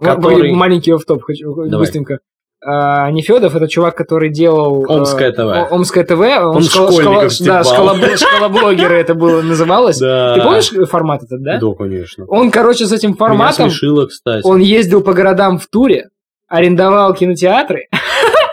[0.00, 0.52] который...
[0.52, 1.70] Маленький офф-топ хочу Давай.
[1.80, 2.18] быстренько.
[2.60, 4.84] А, Нефедов это чувак, который делал...
[4.84, 5.38] э, Омское ТВ.
[5.38, 6.18] О- Омское ТВ.
[6.20, 7.64] Он, Он школьников школа- Да, стебал.
[7.64, 9.98] школа, это было называлось.
[9.98, 10.34] Да.
[10.34, 11.58] Ты помнишь формат этот, да?
[11.60, 12.24] Да, конечно.
[12.26, 14.44] Он, короче, с этим Меня форматом, смешило, кстати.
[14.44, 16.08] он ездил по городам в туре,
[16.48, 17.86] арендовал кинотеатры,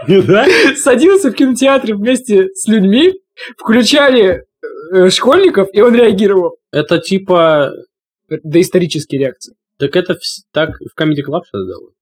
[0.08, 0.46] Да?
[0.76, 3.14] садился в кинотеатре вместе с людьми,
[3.58, 4.44] включали
[4.94, 6.58] э, школьников, и он реагировал.
[6.72, 7.72] Это типа...
[8.44, 9.54] Доисторические реакции.
[9.78, 10.18] Так это
[10.52, 11.94] так в Comedy Club что делают?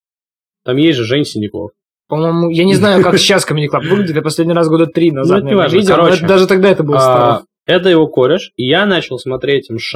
[0.63, 1.71] Там есть же Жень Синяков.
[2.07, 4.15] По-моему, я не знаю, как сейчас Comedy Club выглядит.
[4.15, 6.97] Я последний раз года три назад Ну, наверное, видел, Короче, это даже тогда это было
[6.97, 7.45] А, старо.
[7.65, 9.93] это его кореш, и я начал смотреть МШ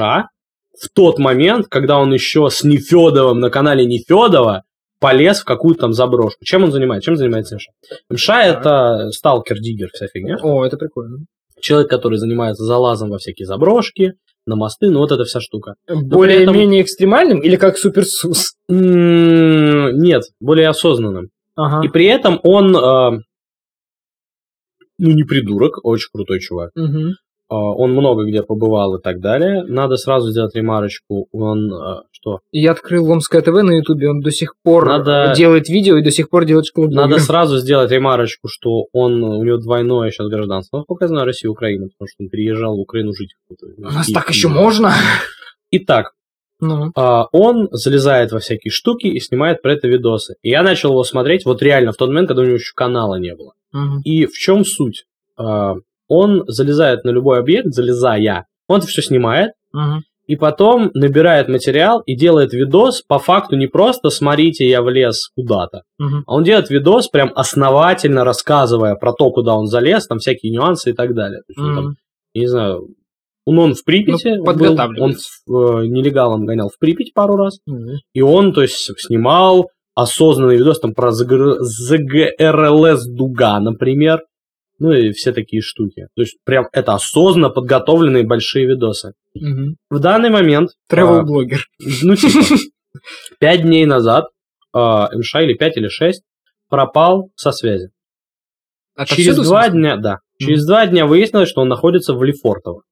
[0.80, 4.64] в тот момент, когда он еще с Нефедовым на канале Нефедова
[5.00, 6.44] полез в какую-то там заброшку.
[6.44, 7.06] Чем он занимается?
[7.06, 7.66] Чем занимается МШ?
[8.10, 10.38] МШ это сталкер-диггер, вся фигня.
[10.42, 11.24] О, это прикольно.
[11.60, 14.14] Человек, который занимается залазом во всякие заброшки,
[14.46, 15.74] на мосты, ну вот эта вся штука.
[15.86, 18.54] Более-менее экстремальным или как суперсус?
[18.68, 21.28] Нет, более осознанным.
[21.54, 21.86] Ага.
[21.86, 23.20] И при этом он, э,
[24.98, 26.70] ну не придурок, очень крутой чувак.
[26.76, 27.14] Мгм.
[27.50, 29.62] А, Он много где побывал и так далее.
[29.64, 31.28] Надо сразу сделать ремарочку.
[31.32, 32.40] Он э, что?
[32.52, 36.10] Я открыл Омское ТВ на Ютубе, он до сих пор Надо- делает видео и до
[36.10, 40.78] сих пор делает школу Надо сразу сделать ремарочку, что он у него двойное сейчас гражданство.
[40.78, 43.30] Насколько я знаю, Россия и Украина, потому что он переезжал в Украину жить.
[43.78, 44.92] У нас так еще можно?
[45.70, 46.12] Итак,
[46.60, 46.90] Ну.
[46.96, 50.34] а, он залезает во всякие штуки и снимает про это видосы.
[50.42, 53.16] И я начал его смотреть вот реально в тот момент, когда у него еще канала
[53.16, 53.52] не было.
[53.72, 54.00] Мгм.
[54.04, 55.04] И в чем суть?
[55.36, 55.76] А,
[56.08, 60.02] Он залезает на любой объект, залезая, он все снимает, Мгм.
[60.26, 65.82] и потом набирает материал и делает видос по факту не просто «смотрите, я влез куда-то»,
[65.98, 66.24] Мгм.
[66.26, 70.90] а он делает видос прям основательно рассказывая про то, куда он залез, там всякие нюансы
[70.90, 71.40] и так далее.
[71.46, 71.94] То есть он там,
[72.34, 72.88] не знаю,
[73.46, 77.58] он, он в Припяти, Ну, был, он в, э, нелегалом гонял в Припять пару раз,
[77.66, 77.96] Мгм.
[78.12, 84.22] и он, то есть, снимал осознанный видос там про ЗГР ЗГРЛС Дуга, например,
[84.78, 86.06] ну и все такие штуки.
[86.14, 89.12] То есть, прям это осознанно подготовленные большие видосы.
[89.34, 89.76] Мгм.
[89.90, 91.64] В данный момент, а, Тревел-блогер.
[92.02, 92.40] ну типа,
[93.38, 94.26] пять дней назад
[94.72, 96.22] а, МШ или пять или шесть
[96.68, 97.90] пропал со связи.
[99.06, 102.82] Через Отовсюду, в два дня, да, через два дня выяснилось, что он находится в Лефортово.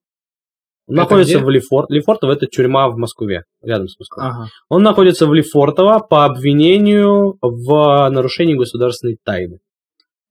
[0.88, 1.44] Он Это находится где?
[1.44, 1.90] в Лефорт.
[1.90, 4.27] Лефортово это тюрьма в Москве, рядом с Москвой.
[4.27, 4.49] Ага.
[4.68, 9.59] Он находится в Лефортово по обвинению в нарушении государственной тайны.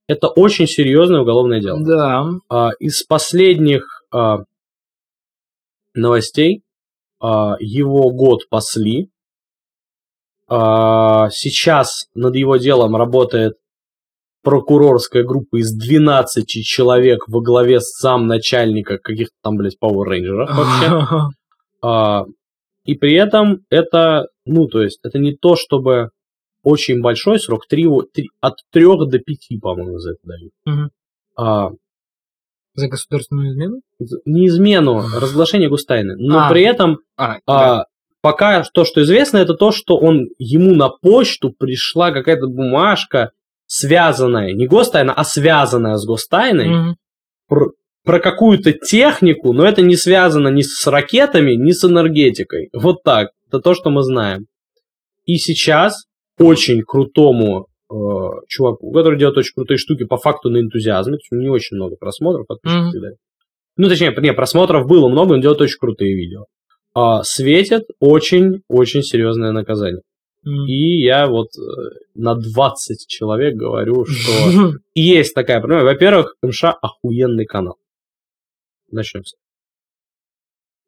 [0.07, 1.79] Это очень серьезное уголовное дело.
[1.83, 2.25] Да.
[2.49, 4.43] А, из последних а,
[5.93, 6.63] новостей
[7.19, 9.09] а, его год пасли.
[10.47, 13.53] А, сейчас над его делом работает
[14.43, 21.29] прокурорская группа из 12 человек во главе с замначальника каких-то там, блядь, Power Rangers вообще.
[21.81, 22.25] А,
[22.83, 26.09] и при этом это, ну, то есть, это не то, чтобы
[26.65, 30.51] очень большой срок, три, три- от 3 до 5, по-моему, за это дают.
[30.65, 30.89] Мгм.
[31.37, 31.69] А,
[32.73, 33.81] За государственную измену?
[34.25, 36.15] не измену, разглашение гостайны.
[36.17, 37.85] Но А, при этом А, а,
[38.21, 43.31] пока то, что известно, это то, что он ему на почту пришла какая-то бумажка,
[43.67, 46.95] связанная, не гостайна, а связанная с гостайной, Мгм.
[47.47, 47.71] про,
[48.03, 52.69] про какую-то технику, но это не связано ни с ракетами, ни с энергетикой.
[52.73, 53.29] Вот так.
[53.47, 54.47] Это то, что мы знаем.
[55.25, 56.04] И сейчас
[56.39, 57.95] очень крутому э,
[58.47, 62.91] чуваку, который делает очень крутые штуки по факту на энтузиазме, не очень много просмотров, подписчиков
[62.93, 63.17] далее.
[63.77, 66.45] Ну, точнее, не, просмотров было много, он делает очень крутые видео.
[66.93, 70.01] А, светит очень-очень серьезное наказание.
[70.45, 71.61] И я вот э,
[72.13, 75.85] на 20 человек говорю, что есть такая проблема.
[75.85, 77.77] Во-первых, МШ охуенный канал.
[78.91, 79.33] Начнем с.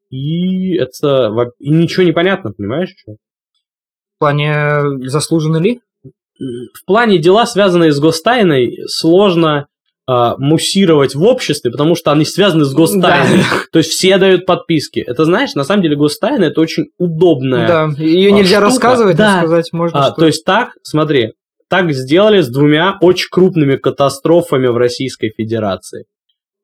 [0.10, 1.34] И это...
[1.58, 2.94] И ничего не понятно, понимаешь?
[2.96, 3.16] что?
[4.18, 5.80] В плане, заслуженно ли?
[6.40, 9.68] В плане дела, связанные с гостайной, сложно
[10.08, 13.44] а, муссировать в обществе, потому что они связаны с гостайной.
[13.72, 15.00] То есть все дают подписки.
[15.06, 19.40] Это, знаешь, на самом деле гостайна это очень удобная Да, ее нельзя штука, рассказывать, да.
[19.40, 21.34] сказать можно, А, то есть так, смотри,
[21.70, 26.06] так сделали с двумя очень крупными катастрофами в Российской Федерации.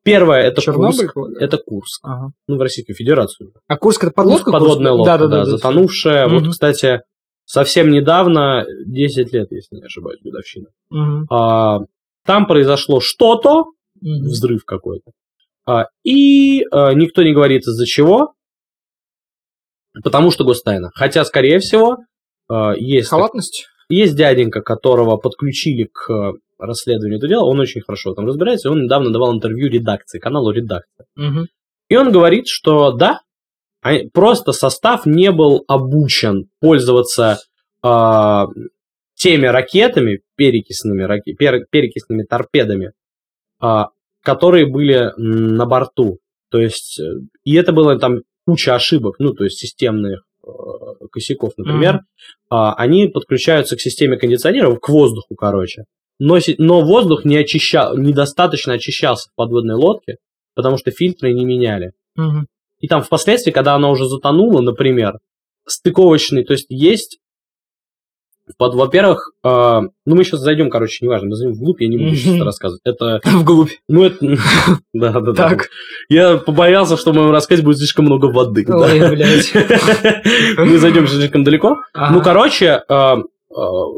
[0.03, 1.07] Первое это Чернобыль?
[1.09, 1.41] Курск.
[1.41, 1.99] Это Курск.
[2.03, 2.31] Ага.
[2.47, 3.51] Ну, в Российскую Федерацию.
[3.67, 4.45] А Курск это подлодка?
[4.45, 6.27] Курск подводная лодка, да, да, да, затонувшая.
[6.27, 6.39] Мгм.
[6.39, 7.01] Вот, кстати,
[7.45, 10.67] совсем недавно, 10 лет, если не ошибаюсь, годовщина.
[10.89, 11.27] Мгм.
[11.29, 11.79] А,
[12.25, 13.65] там произошло что-то,
[14.01, 14.23] Мгм.
[14.25, 15.11] взрыв какой-то.
[15.65, 18.33] А, и а, никто не говорит из-за чего.
[20.03, 20.89] Потому что гостайна.
[20.95, 21.97] Хотя, скорее всего,
[22.51, 23.67] э, есть, Халатность?
[23.89, 28.83] есть дяденька, которого подключили к расследованию этого дела, он очень хорошо там разбирается, и он
[28.85, 31.05] недавно давал интервью редакции, каналу «Редакция».
[31.15, 31.47] Мгм.
[31.89, 33.19] И он говорит, что да,
[34.13, 37.39] просто состав не был обучен пользоваться
[37.81, 38.47] а,
[39.15, 42.93] теми ракетами, перекисными, раке- пер- перекисными торпедами,
[43.59, 43.89] а,
[44.21, 46.19] которые были на борту.
[46.49, 47.03] То есть, э,
[47.43, 50.49] и это было там куча ошибок, ну, то есть системных э,
[51.11, 52.01] косяков, например.
[52.49, 55.85] А, они подключаются к системе кондиционеров, к воздуху, короче.
[56.19, 60.17] Но, но воздух не очищал, недостаточно очищался в подводной лодке,
[60.55, 61.91] потому что фильтры не меняли.
[62.15, 62.47] Мгм.
[62.83, 65.13] И там впоследствии, когда она уже затонула, например,
[65.65, 67.19] стыковочный, то есть есть,
[68.57, 69.47] под, во-первых, э,
[70.05, 72.81] ну мы сейчас зайдем, короче, неважно, мы зайдем вглубь, я не буду сейчас рассказывать.
[72.83, 73.69] Это, Вглубь.
[73.87, 74.17] ну это,
[74.93, 75.33] да, да, да.
[75.33, 75.69] Так.
[76.09, 78.65] Я побоялся, что в моем рассказе будет слишком много воды.
[78.67, 79.53] Ой, блядь.
[80.57, 81.77] Мы зайдем слишком далеко.
[82.11, 83.15] Ну, короче, э, э,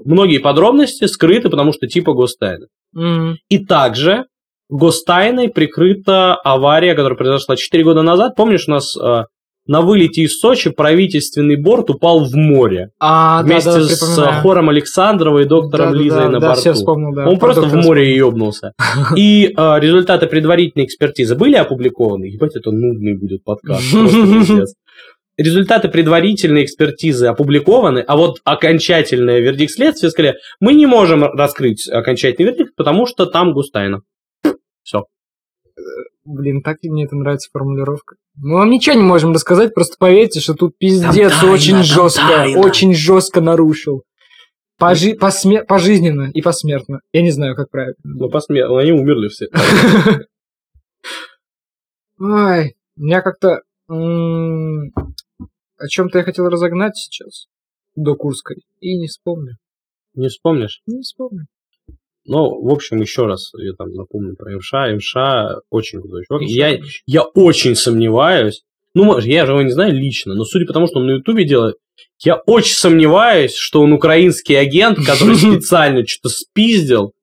[0.05, 2.67] многие подробности скрыты, потому что типа гостайны.
[2.93, 3.39] Мгм.
[3.49, 4.25] И также
[4.69, 8.35] гостайной прикрыта авария, которая произошла 4 года назад.
[8.35, 9.23] Помнишь, у нас э,
[9.67, 14.41] на вылете из Сочи правительственный борт упал в море А, да, вместе да, с припоминаю.
[14.41, 16.61] Хором Александровой и доктором Да, да, Лизой да, на да, борту.
[16.61, 17.27] все вспомнил, да.
[17.27, 18.27] Он Про просто в море вспомнил.
[18.27, 18.71] ебнулся.
[19.15, 22.25] И э, результаты предварительной экспертизы были опубликованы.
[22.25, 23.83] Ебать, это нудный будет подкаст.
[25.37, 32.51] Результаты предварительной экспертизы опубликованы, а вот окончательный вердикт следствия сказали, мы не можем раскрыть окончательный
[32.51, 33.99] вердикт, потому что там густайна.
[36.23, 38.15] Блин, так мне это нравится формулировка.
[38.35, 42.21] Мы вам ничего не можем рассказать, просто поверьте, что тут пиздец Там тайна, очень жестко,
[42.27, 42.59] тайна.
[42.59, 44.03] очень жестко нарушил.
[44.81, 46.99] Пожи- посме- пожизненно и посмертно.
[47.13, 47.95] Я не знаю, как правильно.
[48.03, 48.65] Ну, посме...
[48.65, 49.47] они умерли все.
[52.19, 53.61] Ой, меня как-то...
[53.87, 57.45] О чем-то я хотел разогнать сейчас
[57.95, 58.63] до Курской.
[58.79, 59.57] И не вспомню.
[60.13, 60.81] Не вспомнишь?
[60.87, 61.45] Не вспомню.
[62.25, 64.71] Ну, в общем, еще раз я там напомню про МШ.
[64.97, 65.15] МШ
[65.69, 66.43] очень крутой чувак.
[66.43, 68.63] Я, я очень сомневаюсь.
[68.95, 71.11] Ну, может, я же его не знаю лично, но судя по тому, что он на
[71.11, 71.75] Ютубе делает,
[72.23, 77.13] я очень сомневаюсь, что он украинский агент, который специально что-то спиздил.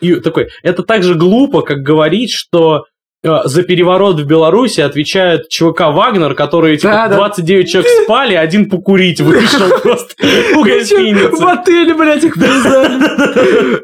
[0.00, 2.84] И такой, это так же глупо, как говорить, что
[3.22, 7.16] за переворот в Беларуси отвечает ЧВК Вагнер, которые типа, Да, да.
[7.16, 10.14] 29 человек спали, один покурить вышел просто
[10.56, 11.42] у Причём В гостиницы.
[11.44, 13.80] отеле, блядь, их привязали.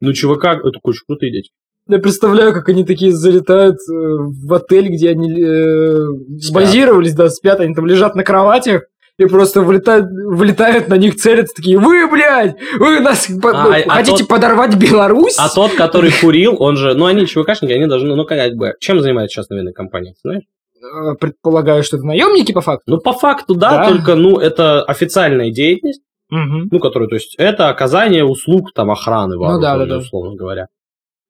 [0.00, 1.50] Ну, ЧВК, это очень крутые дети.
[1.86, 5.98] Я представляю, как они такие залетают э, в отель, где они э,
[6.40, 6.54] Спят.
[6.54, 8.84] базировались, да, спят, они там лежат на кроватях,
[9.18, 13.70] и просто вылетают, вылетают на них, целятся такие, вы, блядь, вы нас по- А, ну,
[13.86, 15.36] а хотите тот- подорвать Беларусь?
[15.38, 19.00] А тот, который курил, он же, ну, они ЧВКшники, они должны, ну, как бы, чем
[19.00, 20.42] занимается сейчас военная компания, знаешь?
[20.82, 22.84] Э, Предполагаю, что это наемники по факту.
[22.90, 23.88] Ну, по факту, да, Да.
[23.88, 26.68] только, ну, это официальная деятельность, Мгм.
[26.72, 29.98] ну, которая, то есть, это оказание услуг, там, охраны Ну да, да, да.
[29.98, 30.66] условно говоря.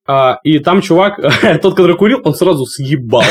[0.07, 1.19] А, и там чувак,
[1.63, 3.25] тот, который курил, он сразу съебал.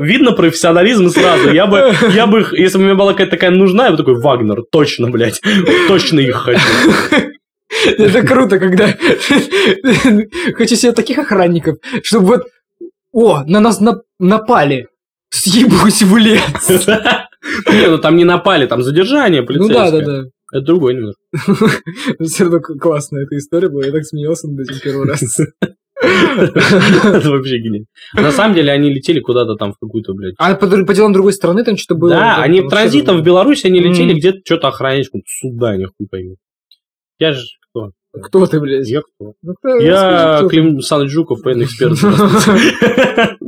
[0.00, 1.52] Видно профессионализм сразу.
[1.52, 4.62] Я бы, я бы, если бы мне была какая-то такая нужна, я бы такой, Вагнер,
[4.70, 5.40] точно, блядь,
[5.86, 6.60] точно их хочу.
[7.98, 8.88] Это круто, когда
[10.56, 12.42] хочу себе таких охранников, чтобы вот,
[13.12, 14.88] о, на нас нап- напали,
[15.30, 16.40] съебусь в лес.
[17.70, 19.90] Не, ну там не напали, там задержание Ну полицейское.
[19.90, 20.28] да, да, да.
[20.52, 21.20] Это другой немножко.
[22.24, 23.84] Все равно классная эта история была.
[23.84, 25.22] Я так смеялся над этим первый раз.
[26.00, 27.86] Это вообще гениально.
[28.14, 30.34] На самом деле они летели куда-то там в какую-то, блядь.
[30.38, 32.10] А по, по делам другой страны там что-то было?
[32.10, 33.24] Да, они транзитом в.
[33.24, 36.36] Беларусь, они летели где-то что-то охранять, суда, я хуй пойму.
[37.18, 37.90] Я же кто?
[38.22, 38.88] Кто ты, блядь?
[38.88, 39.34] Я кто?
[39.42, 40.46] Ну, кто- Я.
[40.48, 41.98] Клим Саныч Жуков, военный эксперт.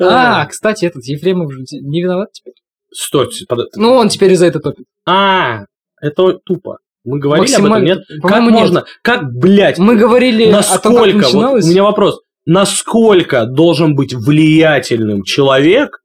[0.00, 2.54] А, кстати, этот Ефремов не виноват теперь?
[2.92, 3.28] Стой,
[3.76, 4.86] Ну, он теперь за это топит.
[5.06, 5.64] А,
[6.04, 6.78] это тупо.
[7.04, 7.98] Мы говорили об этом, Максимально- нет?
[8.22, 8.50] Как нет.
[8.50, 8.84] можно?
[9.02, 14.14] Как, блядь, Мы говорили о том, как насколько, вот у меня вопрос, насколько должен быть
[14.14, 16.00] влиятельным человек,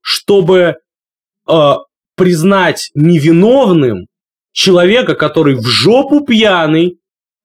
[0.00, 0.76] чтобы
[1.48, 1.72] э,
[2.16, 4.06] признать невиновным
[4.52, 6.98] человека, который в жопу пьяный,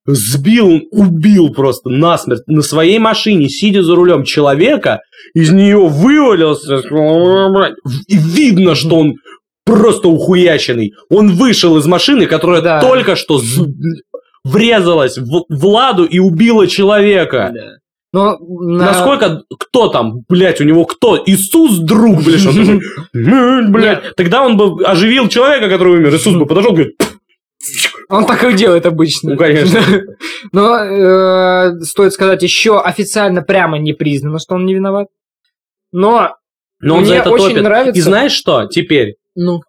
[0.05, 5.01] сбил, убил просто насмерть на своей машине, сидя за рулем человека,
[5.33, 6.77] из нее вывалился,
[8.07, 9.15] и видно, что он
[9.75, 10.93] просто ухуяченный.
[11.09, 12.79] Он вышел из машины, которая Да.
[12.81, 13.59] только что с-
[14.43, 17.51] врезалась в, в ладу и убила человека.
[17.53, 17.61] Да.
[18.13, 21.21] Но на- Насколько, кто там, блядь, у него кто?
[21.25, 22.81] Иисус друг, блядь, он такой,
[23.13, 24.15] «М, блядь.
[24.17, 26.13] Тогда он бы оживил человека, который умер.
[26.15, 26.95] Иисус бы подошел, говорит,
[28.09, 29.31] Он так и делает обычно.
[29.31, 29.79] Ну, конечно.
[30.51, 35.07] Но э, стоит сказать, еще официально прямо не признано, что он не виноват.
[35.93, 36.35] Но
[36.81, 37.63] Но он Мне за это очень топит.
[37.63, 38.65] нравится- И знаешь что?
[38.65, 39.61] Теперь Ну.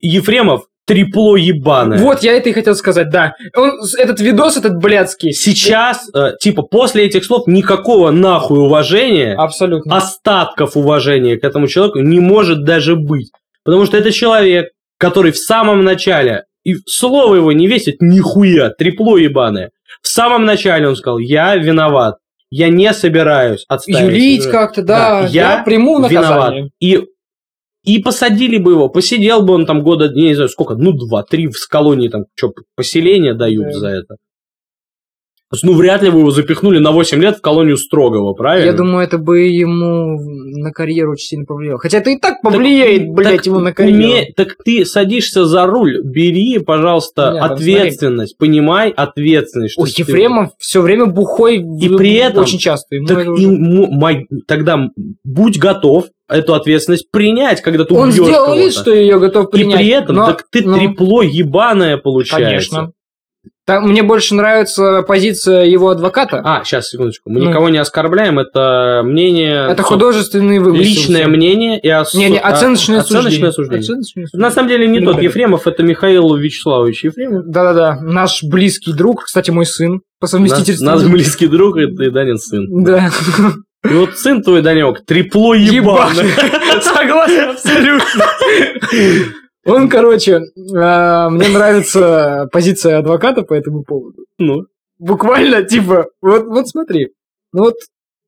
[0.00, 1.98] Ефремов трепло ебаное.
[1.98, 3.34] Вот, я это и хотел сказать, да.
[3.56, 5.32] Он, этот видос, этот блядский.
[5.32, 9.96] Сейчас, э, типа, после этих слов никакого нахуй уважения, Абсолютно.
[9.96, 13.30] остатков уважения к этому человеку не может даже быть.
[13.64, 14.68] Потому что это человек,
[14.98, 19.70] который в самом начале, и слово его не весит нихуя, трепло ебаное.
[20.02, 22.16] В самом начале он сказал, я виноват,
[22.50, 24.00] я не собираюсь отставить.
[24.00, 25.22] Юлить как-то, да.
[25.22, 26.28] Да, я приму наказание.
[26.28, 26.54] виноват.
[26.78, 27.04] И,
[27.84, 31.68] и посадили бы его, посидел бы он там года, не знаю, сколько, ну, два-три в
[31.68, 33.72] колонии, там, что, поселение дают Да.
[33.78, 34.16] за это.
[35.54, 38.66] То есть, ну, вряд ли бы его запихнули на 8 лет в колонию строгого, правильно?
[38.66, 40.18] Я думаю, это бы ему
[40.60, 41.78] на карьеру очень сильно повлияло.
[41.78, 44.02] Хотя это и так повлияет, блядь, Так ему на карьеру.
[44.02, 49.74] уме- Так ты садишься за руль, бери, пожалуйста, Не, там ответственность, понимай ответственность.
[49.74, 52.96] что Ой, ты- Ефремов все время бухой И в- при этом- очень часто.
[52.96, 54.88] Ему Так это и уже- мой- тогда
[55.22, 59.50] будь готов эту ответственность принять, когда ты Он убьешь сделал вид, что ее готов И
[59.52, 59.76] принять.
[59.78, 62.70] при этом, но- так ты ну, трепло ебаное получается.
[62.70, 62.92] Конечно.
[63.66, 66.42] Там мне больше нравится позиция его адвоката.
[66.44, 67.30] А, сейчас, секундочку.
[67.30, 67.48] Мы Ну.
[67.48, 69.68] никого не оскорбляем, это мнение...
[69.70, 70.84] это художественный вымысел.
[70.84, 73.82] Личное мнение и ос- Не, не, а- оценочное, оценочное суждение.
[73.82, 74.02] суждение.
[74.02, 75.22] Оценочное На самом деле не Ну, тот да.
[75.22, 77.46] Ефремов, это Михаил Вячеславович Ефремов.
[77.46, 80.84] Да-да-да, наш близкий друг, кстати, мой сын, по Наш, совместительству.
[80.84, 82.66] наш близкий друг и ты, Данин сын.
[82.84, 83.10] Да.
[83.88, 86.26] И вот сын твой, Данек, трепло ебаное.
[86.82, 88.24] Согласен абсолютно.
[89.66, 90.40] Он, короче,
[90.76, 94.24] а, мне нравится позиция адвоката по этому поводу.
[94.38, 94.66] Ну,
[94.98, 97.08] Буквально, типа, вот, вот смотри.
[97.52, 97.74] Ну вот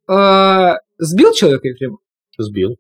[0.09, 2.01] а, сбил человека Ефремов,
[2.39, 2.77] сбил.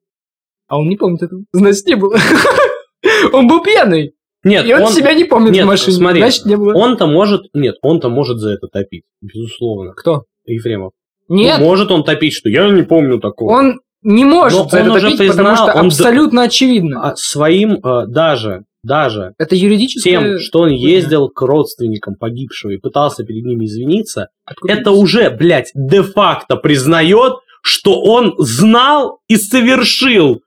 [0.69, 1.43] а он не помнит этого.
[1.53, 2.17] Значит, не было.
[3.33, 4.15] Он был пьяный.
[4.43, 5.97] Нет, И он, он, себя не помнит нет, в машине.
[5.97, 6.73] смотри, Значит, не было.
[6.75, 7.43] он-то может...
[7.55, 9.93] Нет, он-то может за это топить, безусловно.
[9.95, 10.25] Кто?
[10.45, 10.93] Ефремов.
[11.29, 13.51] Нет, Ну, может он топить, что я не помню такого.
[13.53, 17.01] он не может Но за это уже топить, признал, потому что он д- абсолютно очевидно.
[17.11, 20.09] А своим э, даже, даже Это юридически...
[20.09, 24.29] тем, что он ездил к родственникам погибшего и пытался перед ними извиниться,
[24.67, 30.41] это уже, блядь, де-факто признает, что он знал и совершил.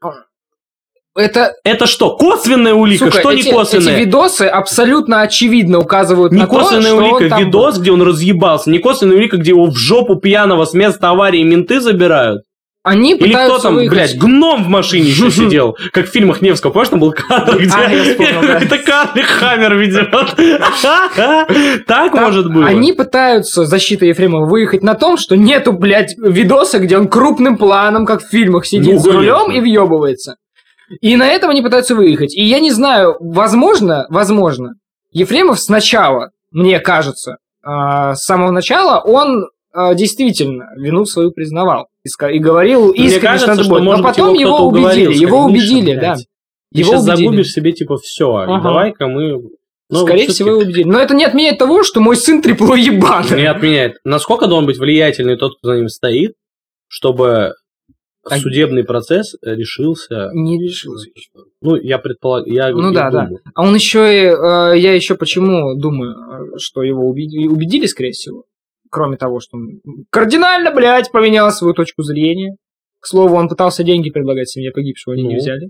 [1.15, 3.05] Это, Это что, косвенная улика?
[3.07, 3.93] сука, что эти, не косвенная?
[3.97, 7.81] эти видосы абсолютно очевидно указывают Не на то, косвенная что он улика, там видос, был.
[7.81, 11.81] где он разъебался, не косвенная улика, где его в жопу пьяного с места аварии менты
[11.81, 12.43] забирают.
[12.89, 13.93] Они Или пытаются кто там, выехать.
[13.95, 17.71] блядь, гном в машине еще сидел, как в фильмах Невского, помнишь, там был кадр, где
[17.71, 18.59] А, я вспомнил, да.
[18.61, 20.09] это Карли Хаммер ведет.
[21.85, 22.65] Так может быть.
[22.65, 28.07] Они пытаются, защита Ефремова, выехать на том, что нету, блядь, видоса, где он крупным планом,
[28.07, 30.37] как в фильмах, сидит Ну, за рулем и въебывается.
[31.01, 32.35] И на этом они пытаются выехать.
[32.35, 34.71] И я не знаю, возможно, возможно,
[35.11, 41.88] Ефремов сначала, мне кажется, а, с самого начала он а, действительно вину свою признавал.
[42.03, 45.13] И, говорил Мне искренне, кажется, что что, может Но быть, потом его его убедили.
[45.13, 46.15] Его сказать, «Миша, убедили, да.
[46.15, 47.23] Ты Его сейчас убедили.
[47.25, 48.35] загубишь себе, типа, все.
[48.35, 48.61] Ага.
[48.63, 49.41] Давай-ка мы...
[49.91, 50.83] Ну, Скорее всё-таки всего, его убедили.
[50.83, 53.37] Но это не отменяет того, что мой сын трепло ебаный.
[53.41, 53.97] Не отменяет.
[54.03, 56.33] Насколько должен быть влиятельный тот, кто за ним стоит,
[56.87, 57.53] чтобы
[58.23, 60.29] А- судебный процесс решился...
[60.33, 61.09] Не решился.
[61.61, 62.53] Ну, я предполагаю...
[62.53, 63.21] Я, Ну я да, да.
[63.25, 63.39] думаю.
[63.55, 66.11] А он еще и, э, я еще почему думаю,
[66.53, 68.43] э, что его убедили, убедили, скорее всего,
[68.89, 72.55] кроме того, что он кардинально, блядь, поменял свою точку зрения.
[72.99, 75.39] К слову, он пытался деньги предлагать семье погибшего, они не Ну.
[75.39, 75.69] взяли.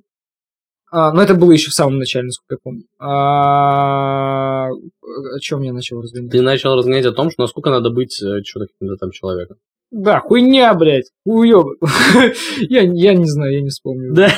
[0.91, 2.83] А, но это было еще в самом начале, насколько я помню.
[2.97, 6.31] А, о чем я начал разговаривать?
[6.31, 9.57] Ты начал разгонять о том, что насколько надо быть что-то каким-то там человеком.
[9.91, 11.77] Да, хуйня, блядь, уёбок.
[12.69, 14.13] я, я не знаю, я не вспомню.
[14.13, 14.29] Да.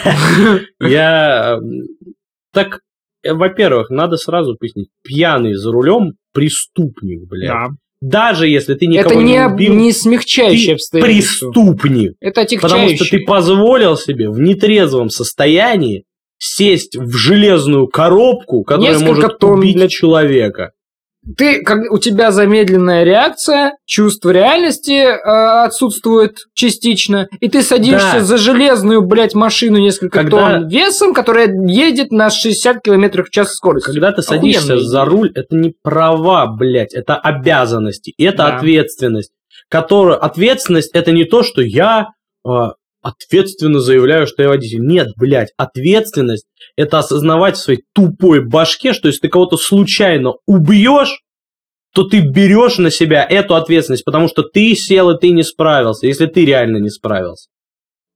[0.80, 1.60] Я...
[2.54, 2.80] Так,
[3.24, 4.90] э, во-первых, надо сразу пояснить.
[5.04, 7.50] Пьяный за рулем преступник, блядь.
[7.50, 7.68] Да.
[8.02, 12.14] Даже если ты никого Это не, не, убил, не смягчающее ты преступник.
[12.20, 16.06] Это Потому что ты позволил себе в нетрезвом состоянии
[16.40, 20.72] сесть в железную коробку, которая Несколько может тонн убить для- человека.
[21.38, 25.18] Ты, как, у тебя замедленная реакция, чувство реальности э,
[25.66, 28.20] отсутствует частично, и ты садишься Да.
[28.22, 33.54] за железную, блядь, машину несколько Когда- тонн весом, которая едет на 60 км в час
[33.54, 33.88] скорости.
[33.92, 38.58] Когда ты садишься Охуенная за руль, это не права, блядь, это обязанности, это Да.
[38.58, 39.32] ответственность.
[39.70, 42.08] Которую, ответственность это не то, что я
[42.46, 42.50] э,
[43.02, 44.86] ответственно заявляю, что я водитель.
[44.86, 46.46] Нет, блядь, ответственность
[46.76, 51.22] это осознавать в своей тупой башке, что если ты кого-то случайно убьешь,
[51.94, 56.08] то ты берешь на себя эту ответственность, потому что ты сел и ты не справился,
[56.08, 57.50] если ты реально не справился.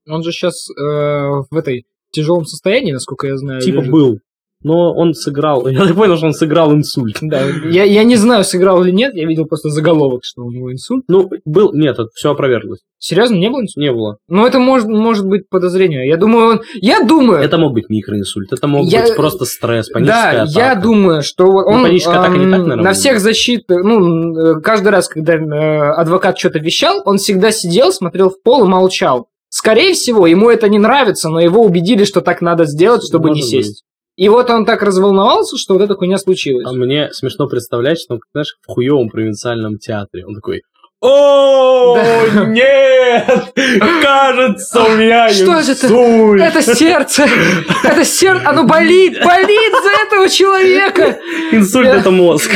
[0.08, 3.60] Он же сейчас в этой тяжелом состоянии, насколько я знаю.
[3.60, 3.92] Типа лежит.
[3.92, 4.18] был.
[4.66, 7.18] Но он сыграл, я так понял, что он сыграл инсульт.
[7.20, 7.40] Да,
[7.70, 11.04] я, я не знаю, сыграл или нет, я видел просто заголовок, что у него инсульт.
[11.06, 12.80] Ну, был, нет, это все опроверглось.
[12.98, 13.80] Серьезно, не было инсульта?
[13.80, 14.16] Не было.
[14.26, 16.08] Ну, это может, может быть подозрение.
[16.08, 16.60] Я думаю, он...
[16.74, 17.44] Я думаю...
[17.44, 20.58] Это мог быть микроинсульт, это мог Я- быть просто стресс, Да, паническая атака.
[20.58, 24.36] я думаю, что вот он паническая атака не так, эм, наверное, на всех защит, ну,
[24.36, 28.68] э, каждый раз, когда э, адвокат что-то вещал, он всегда сидел, смотрел в пол и
[28.68, 29.28] молчал.
[29.48, 33.36] Скорее всего, ему это не нравится, но его убедили, что так надо сделать, чтобы не
[33.36, 33.84] Может сесть.
[34.16, 36.66] И вот он так разволновался, что вот эта хуйня случилась.
[36.66, 40.24] А мне смешно представлять, что он, знаешь, в хуевом провинциальном театре.
[40.26, 40.62] Он такой,
[41.02, 41.98] о,
[42.46, 43.52] нет,
[44.02, 45.86] кажется, у меня Что же это?
[45.86, 46.42] инсульт».
[46.42, 47.26] Это сердце!
[47.84, 48.48] Это сердце!
[48.48, 49.22] Оно болит!
[49.22, 51.18] Болит за этого человека!
[51.52, 52.50] Инсульт это мозг.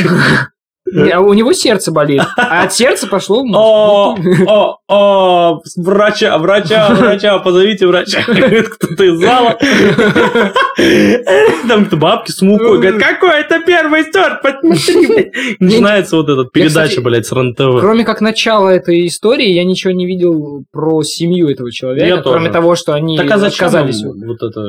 [1.13, 2.21] А У него сердце болит.
[2.37, 4.15] А от сердца пошло О,
[4.47, 8.23] о, о, врача, врача, врача, позовите врача.
[8.27, 9.57] Говорит, Кто-то из зала.
[11.67, 12.79] Там кто бабки с мукой.
[12.79, 14.41] Говорит, какой это первый сорт?
[14.41, 15.59] Посмотри, блядь».
[15.59, 17.79] Начинается вот эта передача, блядь, с РЕН-ТВ.
[17.79, 22.75] Кроме как начала этой истории, я ничего не видел про семью этого человека, кроме того,
[22.75, 24.03] что они а отказались.
[24.03, 24.61] вот это,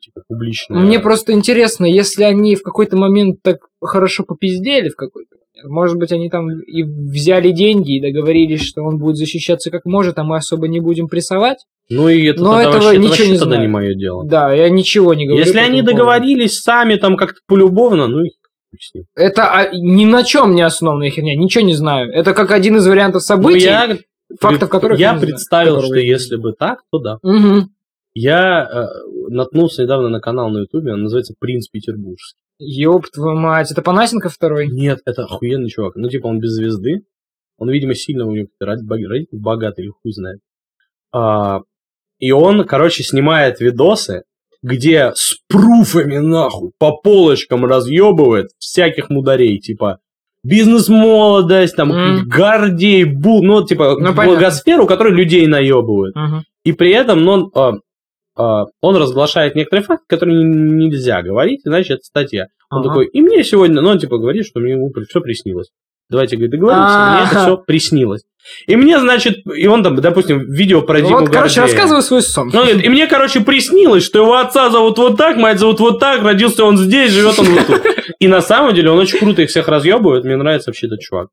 [0.00, 0.78] типа, публичное?
[0.78, 6.12] Мне просто интересно, если они в какой-то момент так хорошо попиздели в какой-то может быть,
[6.12, 10.36] они там и взяли деньги и договорились, что он будет защищаться как может, а мы
[10.36, 11.58] особо не будем прессовать.
[11.90, 13.62] Ну и это Но тогда этого вообще, это ничего вообще не тогда знаю.
[13.62, 14.26] не мое дело.
[14.26, 15.44] Да, я ничего не говорю.
[15.44, 18.28] Если они договорились сами там как-то полюбовно, ну и.
[19.16, 22.12] Это а, ни на чем не основанная херня, ничего не знаю.
[22.12, 23.96] Это как один из вариантов Ну, событий, я,
[24.38, 27.18] фактов которых я знаю, представил, которого что я если бы так, то да.
[27.22, 27.70] Мгм.
[28.12, 28.86] Я э,
[29.30, 32.42] наткнулся недавно на канал на Ютубе, он называется «Принц Петербургский».
[32.58, 34.68] Ёб твою мать, это Панасенко второй?
[34.68, 35.96] Нет, это охуенный чувак.
[35.96, 37.02] Ну, типа, он без звезды.
[37.56, 40.40] Он, видимо, сильно у него родители богатый, или хуй знает.
[41.12, 41.60] А,
[42.18, 44.22] и он, короче, снимает видосы,
[44.62, 50.00] где с пруфами, нахуй, по полочкам разъебывает всяких мударей, типа
[50.44, 52.28] бизнес-молодость, там, М.
[52.28, 56.14] гордей, бу, ну, типа, Ну, благосферу, который людей наебывают.
[56.14, 56.42] Мгм.
[56.64, 57.72] И при этом ну, он, а,
[58.38, 62.46] он разглашает некоторые факты, которые нельзя говорить, иначе это статья.
[62.70, 62.88] Он Ага.
[62.88, 64.76] такой, и мне сегодня, ну, он типа говорит, что мне
[65.08, 65.68] все приснилось.
[66.10, 67.42] Давайте, говорит, договоримся, мне это А.
[67.44, 68.22] все приснилось.
[68.66, 72.50] И мне, значит, и он там, допустим, видео про Диму Вот, короче, рассказывай свой сон.
[72.50, 76.22] Ну, и мне, короче, приснилось, что его отца зовут вот так, мать зовут вот так,
[76.22, 77.82] родился он здесь, живет он вот тут.
[78.20, 81.28] И на самом деле он очень круто их всех разъебывает, мне нравится вообще этот чувак.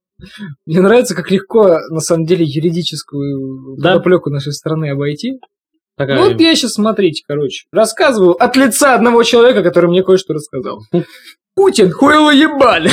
[0.65, 5.39] Мне нравится, как легко, на самом деле, юридическую подоплеку нашей страны обойти.
[5.97, 10.33] Такая- Ну, вот я сейчас, смотрите, короче, рассказываю от лица одного человека, который мне кое-что
[10.33, 10.81] рассказал.
[11.55, 12.89] Путин, хуйло ебали.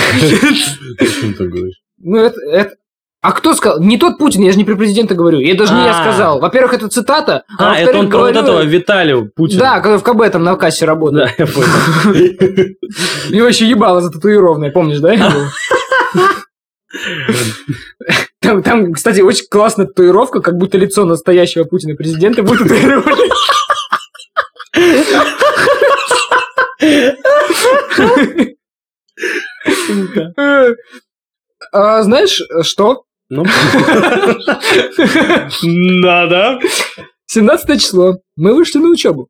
[1.01, 1.81] Зачем ты говоришь?
[1.99, 2.75] Ну, это, это...
[3.21, 3.81] А кто сказал?
[3.81, 5.39] Не тот Путин, я же не про президента говорю.
[5.39, 6.03] Я даже не я А.
[6.03, 6.41] сказал.
[6.41, 7.45] Во-первых, это цитата.
[7.59, 9.61] А, во-вторых, это он про вот этого Виталия Путина.
[9.61, 11.31] Да, который в КБ там на кассе работает.
[11.39, 11.69] Да, я понял.
[13.31, 15.15] Его еще ебало зататуированное, помнишь, да?
[18.43, 23.17] Там, там, кстати, очень классная татуировка, как будто лицо настоящего Путина президента будет татуировано.
[31.73, 33.05] А, знаешь, что?
[33.29, 33.45] Ну,
[35.63, 36.59] надо.
[37.27, 38.17] 17 число.
[38.37, 39.29] Мы вышли на учебу.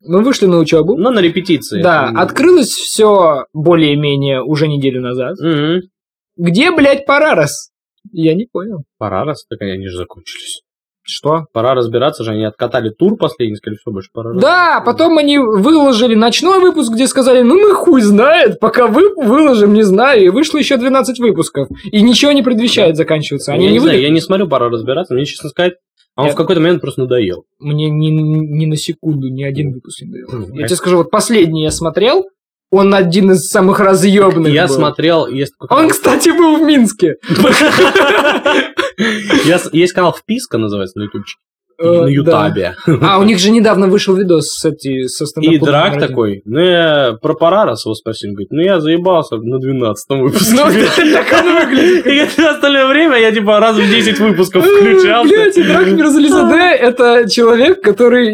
[0.00, 0.96] Мы вышли на учебу.
[0.96, 1.82] Ну, на репетиции.
[1.82, 5.38] Да, открылось все более-менее уже неделю назад.
[5.38, 5.82] Мгм.
[6.36, 7.69] Где, блядь, Парарас?
[8.12, 8.84] Я не понял.
[8.98, 10.62] Пора раз, так они же закончились.
[11.02, 11.46] Что?
[11.52, 14.34] Пора разбираться же, они откатали тур последний, сказали, все, больше пора.
[14.34, 19.72] Да, потом они выложили ночной выпуск, где сказали, ну мы хуй знает, пока вы выложим,
[19.72, 21.68] не знаю, и вышло еще 12 выпусков.
[21.90, 23.52] И ничего не предвещает заканчиваться.
[23.52, 25.14] Они я не, не знаю, я не смотрю, пора разбираться.
[25.14, 25.74] Мне, честно сказать,
[26.16, 27.44] а он Я- в какой-то момент просто надоел.
[27.58, 30.40] Мне ни, ни на секунду ни один выпуск не дал.
[30.40, 30.52] Мгм.
[30.58, 32.26] Я тебе скажу, вот последний я смотрел,
[32.70, 34.74] он один из самых разъебных Я был.
[34.74, 37.16] смотрел, есть Он, кстати, был в Минске.
[39.72, 41.40] Есть канал Вписка, называется, на ютубчике.
[41.82, 42.08] Э, На да.
[42.10, 42.74] ютабе.
[43.00, 46.60] А, у них же недавно вышел видос с, эти, со И стендап драк такой, ну
[46.60, 50.54] я про Парарас его спросил, говорит, ну я заебался на 12 выпуске.
[50.54, 50.64] Ну,
[51.14, 52.06] так он выглядит.
[52.06, 55.24] И говорит, остальное время я типа раз в 10 выпусков включал.
[55.24, 58.28] Блять, Драк Мирзализаде это человек, который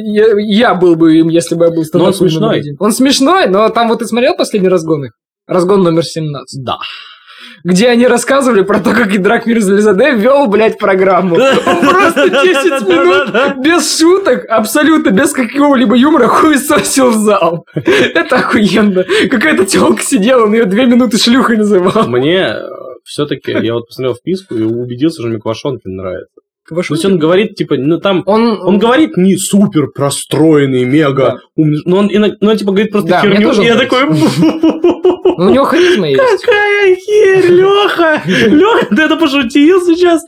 [0.53, 2.63] я, был бы им, если бы я был Но он смешной.
[2.81, 5.13] Он смешной, но там вот ты смотрел последний разгон их?
[5.47, 6.65] Разгон номер 17.
[6.65, 6.79] Да.
[7.67, 11.35] Где они рассказывали про то, как Идрак Мирзализаде вел, блядь, программу.
[11.35, 17.67] Он просто 10 минут без шуток, абсолютно без какого-либо юмора хуесосил в зал.
[17.75, 19.05] Это охуенно.
[19.29, 22.07] Какая-то телка сидела, он ее две минуты шлюхой называл.
[22.07, 22.55] Мне
[23.03, 26.41] все-таки, я вот посмотрел вписку и убедился, что мне Квашонкин нравится.
[26.69, 28.23] То есть он говорит, типа, ну там...
[28.27, 33.09] Он, Он говорит не супер простроенный, мега умный, но он, ну, он типа говорит просто
[33.09, 34.07] Да, мне херню, и я такой...
[34.07, 36.21] Ну, у него харизма есть.
[36.21, 38.23] Какая херь, Леха!
[38.27, 40.23] Леха, ты это пошутил сейчас?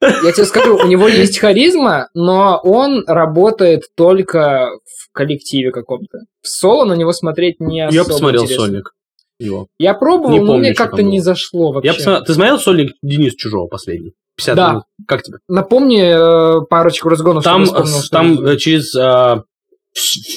[0.00, 6.20] Я тебе скажу, у него есть харизма, но он работает только в коллективе каком-то.
[6.42, 8.66] В соло на него смотреть не особо Я посмотрел интересно.
[8.66, 8.92] сольник
[9.38, 9.66] его.
[9.78, 11.88] Я пробовал, Не но помню, мне что как-то не зашло вообще.
[11.88, 12.24] Я посмотрел...
[12.24, 14.12] Ты смотрел сольник Денис Чужого последний?
[14.36, 14.70] 50 Да.
[14.70, 14.84] минут.
[15.06, 15.38] Как тебе?
[15.48, 19.42] Напомни э, парочку разгонов, Там, вспомнил, там э, через э,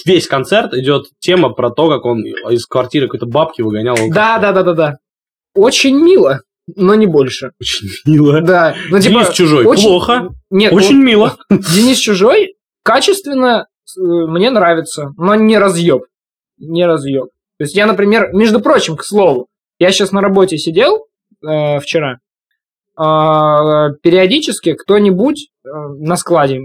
[0.05, 3.95] весь концерт идет тема про то, как он из квартиры какой-то бабки выгонял.
[4.11, 4.97] Да, да, да, да, да.
[5.55, 6.41] Очень мило,
[6.75, 7.51] но не больше.
[7.59, 8.41] Очень мило.
[8.41, 8.75] Да.
[8.89, 9.65] Ну, типа, Денис Чужой.
[9.65, 10.29] очень- Плохо.
[10.51, 11.37] Нет, Очень он- мило.
[11.49, 16.03] Денис Чужой качественно мне нравится, но не разъеб.
[16.59, 17.25] Не разъеб.
[17.57, 19.47] То есть я, например, между прочим, к слову,
[19.79, 21.05] я сейчас на работе сидел
[21.47, 22.17] э, вчера,
[22.97, 26.59] периодически кто-нибудь э, на складе,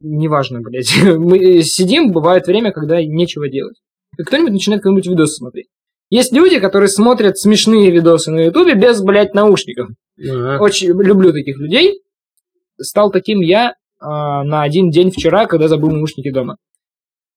[0.00, 3.76] неважно, блядь, мы сидим, бывает время, когда нечего делать.
[4.18, 5.66] И кто-нибудь начинает какой-нибудь видос смотреть.
[6.08, 9.88] Есть люди, которые смотрят смешные видосы на ютубе без, блядь, наушников.
[10.18, 10.58] Ага.
[10.60, 12.00] Очень люблю таких людей.
[12.80, 16.56] Стал таким я а, на один день вчера, когда забыл наушники дома.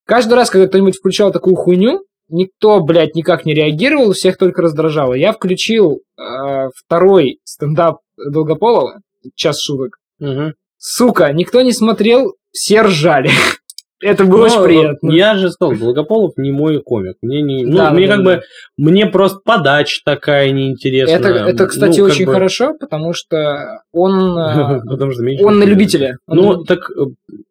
[0.06, 5.14] Каждый раз, когда кто-нибудь включал такую хуйню, никто, блядь, никак не реагировал, всех только раздражало.
[5.14, 9.00] Я включил а, второй стендап Долгополова,
[9.34, 9.98] час шуток.
[10.18, 10.54] Мгм.
[10.78, 13.30] Сука, никто не смотрел, все ржали.
[14.02, 15.10] Это было очень Ну, приятно.
[15.10, 17.16] Я же сказал, Долгополов не мой комик.
[17.20, 18.42] Мне не, ну, Да, мне да, как да, бы,
[18.78, 21.18] мне просто подача такая неинтересная.
[21.18, 25.58] Это, это, кстати, Ну, очень бы- хорошо, потому что он, а, Потому что меньше он
[25.58, 26.16] на любителя.
[26.26, 26.76] Он на Ну, любителя.
[26.76, 27.02] так э,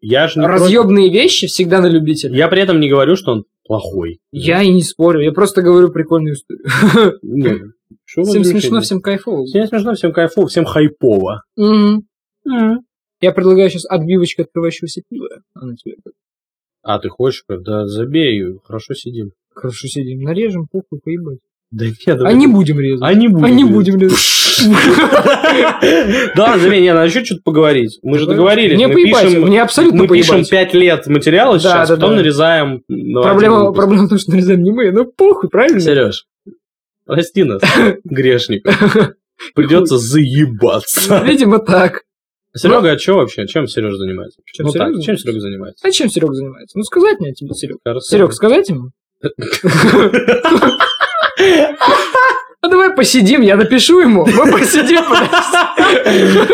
[0.02, 0.62] я же не против.
[0.64, 2.36] Разъебные вещи всегда на любителя.
[2.36, 4.20] Я при этом не говорю, что он плохой.
[4.32, 6.66] Я и не спорю, я просто говорю прикольную историю.
[7.22, 7.60] Нет.
[8.16, 9.46] Вы Всем смешно, всем кайфово.
[9.46, 11.44] Всем смешно, всем кайфово, всем хайпово.
[13.22, 15.28] Я предлагаю сейчас отбивочку открывающегося пива.
[15.54, 16.14] А на тебе как?
[16.82, 17.44] А, ты хочешь?
[17.48, 19.32] Да забей, хорошо сидим.
[19.54, 21.40] Хорошо сидим, нарежем, похуй, поебать.
[21.72, 23.06] Да нет, А не будем резать.
[23.06, 23.46] А не будем.
[23.46, 24.18] А не будем резать.
[26.36, 28.00] Да забей, не, надо еще что-то поговорить.
[28.04, 28.76] Мы же договорились.
[28.76, 30.50] Мне мы поебать, мне абсолютно мы пишем поебать.
[30.50, 32.82] 5 лет материала сейчас, потом нарезаем.
[32.88, 35.80] Проблема, в том, что нарезаем не мы, ну похуй, правильно?
[35.80, 36.26] Сереж,
[37.06, 37.62] прости нас,
[38.04, 38.68] грешник.
[39.56, 41.24] Придется заебаться.
[41.26, 42.04] Видимо, так.
[42.56, 43.46] Серега, а что вообще?
[43.48, 44.42] Чем Серега занимается?
[44.46, 45.88] Чем ну Серега так, чем Серега занимается?
[45.88, 46.78] А чем Серега занимается?
[46.78, 47.78] Ну сказать мне тебе, Серег.
[47.84, 48.92] Кажется, Серег, сказать ему?
[52.62, 54.26] А давай посидим, я напишу ему.
[54.26, 55.04] Мы посидим.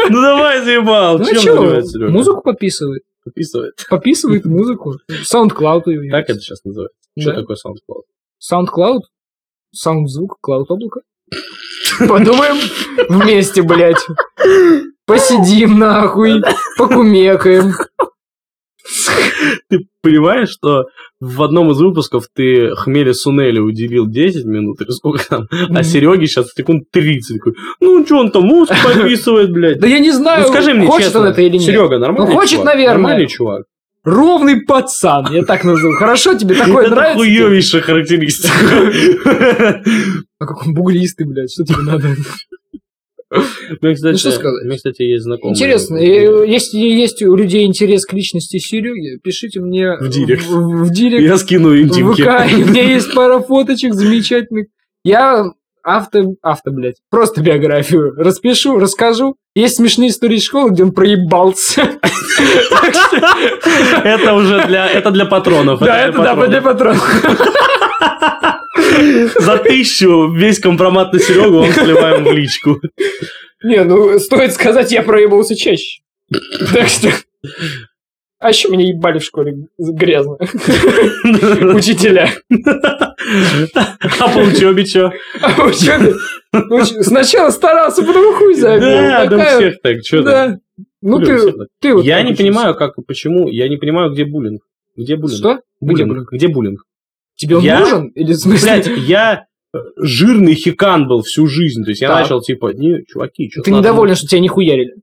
[0.09, 1.19] Ну давай, заебал.
[1.19, 2.11] Ну занимается Серега?
[2.11, 3.03] музыку подписывает.
[3.23, 3.73] Подписывает.
[3.89, 4.95] Подписывает музыку.
[5.09, 6.11] SoundCloud него.
[6.11, 6.97] Как это сейчас называется?
[7.17, 8.03] Что такое SoundCloud?
[8.51, 8.99] SoundCloud?
[9.71, 11.01] Саунд-звук, клауд облако.
[11.99, 12.57] Подумаем
[13.09, 14.05] вместе, блядь.
[15.05, 16.41] Посидим нахуй,
[16.77, 17.73] покумекаем.
[19.69, 20.85] Ты понимаешь, что
[21.19, 25.83] в одном из выпусков ты Хмели Сунели уделил 10 минут или сколько там, а.
[25.83, 27.37] Сереге сейчас секунд 30.
[27.39, 29.79] Такой, ну что он там музыку подписывает, блядь.
[29.79, 31.63] Да я не знаю, Ну скажи мне хочет честно, он это или нет.
[31.63, 32.65] Серега, нормальный Ну, хочет, чувак?
[32.65, 32.93] наверное.
[32.93, 33.63] Нормальный чувак.
[34.03, 35.93] Ровный пацан, я так назову.
[35.95, 37.17] Хорошо, тебе такое это нравится?
[37.17, 38.53] хуёвейшая характеристика.
[40.37, 42.09] А как он буглистый, блядь, что тебе надо?
[43.81, 44.65] Мне, кстати, Ну, что сказать?
[44.65, 45.53] мне, кстати, есть знакомый.
[45.55, 50.45] Интересно, если есть у людей интерес к личности Сереги, пишите мне В директ.
[50.45, 52.21] в, в директ, Я скину в интимки.
[52.21, 54.67] ВК, и у меня есть пара фоточек замечательных.
[55.03, 55.45] Я
[55.83, 59.35] авто, авто, блядь, просто биографию распишу, расскажу.
[59.53, 61.81] Есть смешные истории школы, где он проебался.
[64.03, 65.79] Это уже для, это для патронов.
[65.79, 67.23] Да, это да, для патронов.
[69.39, 72.79] За тысячу весь компромат на Серегу вам сливаем в личку.
[73.63, 76.01] Не, ну, стоит сказать, я проебался чаще.
[76.73, 77.09] Так что...
[78.39, 80.37] А еще меня ебали в школе грязно.
[81.73, 82.29] Учителя.
[84.19, 85.11] А по учебе что?
[85.41, 86.13] А в учебе
[86.53, 88.81] уч- сначала старался, потом хуй забил.
[88.87, 89.97] Да, да у Такая- всех так.
[90.05, 90.57] Что Да.
[91.01, 93.47] Ну ты, ты вот Я не понимаю, как и почему.
[93.47, 94.61] Я не понимаю, где буллинг.
[94.95, 95.39] Где буллинг?
[95.39, 95.59] Что?
[95.81, 96.31] Где буллинг?
[96.31, 96.81] Где буллинг?
[97.35, 98.07] Тебе он Я- нужен?
[98.09, 98.71] Или в смысле?
[98.71, 101.83] Блять, я э, жирный хикан был всю жизнь.
[101.83, 102.21] То есть я Так.
[102.21, 104.93] начал типа, не, чуваки, что Ты недоволен, что тебя не хуярили?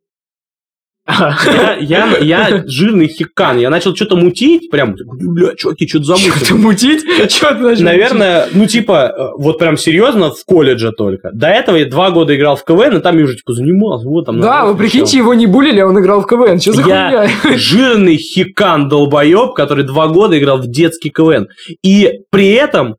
[1.08, 3.58] Я, я, я жирный хикан.
[3.58, 6.58] Я начал что-то мутить, прям, бля, чуваки, что-то Что-то замутили.
[6.58, 7.30] мутить?
[7.30, 11.30] Что ты начал Наверное, ну, типа, э, вот прям серьезно, в колледже только.
[11.32, 14.06] До этого я два года играл в КВН, и там я уже, типа, занимался.
[14.06, 14.36] Вот там.
[14.36, 14.48] мутить?
[14.48, 16.60] Да, вы прикиньте, его не булили, а он играл в КВН.
[16.60, 17.58] Что за Я хуйня?
[17.58, 21.48] жирный хикан долбоеб, который два года играл в детский КВН.
[21.82, 22.96] И при этом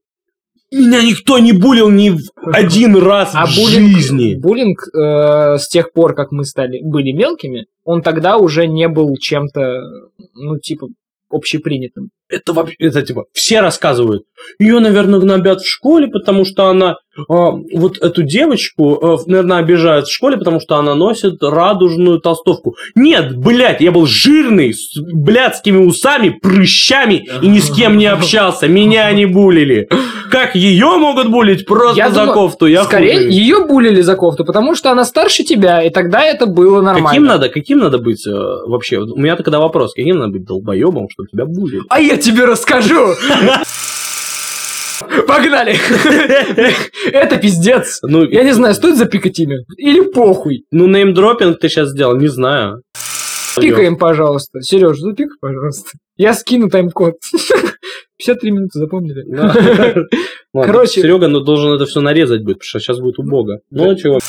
[0.71, 2.17] меня никто не булил ни
[2.51, 4.35] один раз А в буллинг, жизни.
[4.35, 9.15] буллинг э, с тех пор, как мы стали были мелкими, он тогда уже не был
[9.17, 9.81] чем-то,
[10.35, 10.87] ну, типа,
[11.29, 12.09] общепринятым.
[12.29, 14.23] Это вообще, это типа, все рассказывают.
[14.59, 16.97] Ее, наверное, гнобят в школе, потому что она,
[17.29, 22.75] а, вот эту девочку, а, наверное, обижают в школе, потому что она носит радужную толстовку.
[22.95, 28.67] Нет, блядь, я был жирный, с блядскими усами, прыщами и ни с кем не общался.
[28.67, 29.87] Меня не булили.
[30.31, 32.65] Как ее могут булить просто Я за думаю, кофту?
[32.65, 33.31] Я Скорее, хуй.
[33.31, 37.09] ее булили за кофту, потому что она старше тебя, и тогда это было нормально.
[37.09, 38.97] Каким надо, каким надо быть э, вообще?
[38.97, 41.83] У меня тогда вопрос, каким надо быть долбоебом, чтобы тебя булили?
[41.87, 43.15] А я тебе расскажу!
[45.27, 45.75] Погнали!
[47.11, 47.99] Это пиздец.
[48.03, 49.57] Ну, Я не знаю, стоит запикать имя?
[49.77, 50.65] Или похуй?
[50.71, 52.81] Ну, неймдропинг ты сейчас сделал, не знаю.
[53.59, 54.61] Пикаем, пожалуйста.
[54.61, 55.91] Сереж, запикай, пожалуйста.
[56.17, 57.15] Я скину тайм-код.
[58.17, 59.23] 53 минуты, запомнили?
[60.53, 63.59] Короче- Серега ну, должен это все нарезать будет, потому что сейчас будет убого.
[63.69, 64.19] Ну, чего?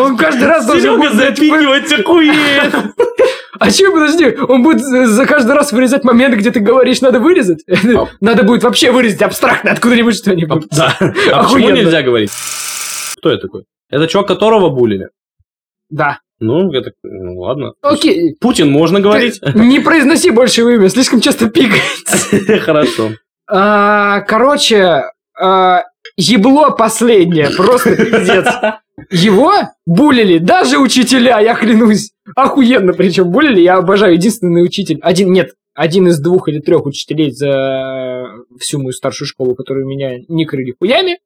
[0.00, 2.74] Он каждый раз должен за вы- запикивать охуеет.
[3.58, 7.64] А че, подожди, он будет за каждый раз вырезать моменты, где ты говоришь, надо вырезать?
[7.68, 8.06] А.
[8.20, 10.66] Надо будет вообще вырезать абстрактно откуда-нибудь что-нибудь.
[10.70, 10.96] Да.
[11.00, 11.76] А почему Охуенно.
[11.76, 12.30] нельзя говорить?
[13.18, 13.64] Кто это такой?
[13.90, 15.08] Это чувак, которого булили?
[15.90, 16.18] Да.
[16.40, 17.74] Ну, это, ну, ладно.
[17.80, 18.34] Окей.
[18.40, 19.40] Путин можно говорить?
[19.40, 22.62] Ты Не произноси больше его имя, слишком часто пикает.
[22.62, 23.10] Хорошо.
[23.48, 25.04] А, Короче,
[25.40, 25.82] а,
[26.16, 28.46] ебло последнее, просто пиздец.
[29.10, 29.52] Его
[29.86, 32.12] булили даже учителя, я клянусь.
[32.36, 34.14] Охуенно причем булили, я обожаю.
[34.14, 38.24] Единственный учитель, один, нет, один из двух или трех учителей за
[38.58, 41.18] всю мою старшую школу, которые меня не крыли хуями,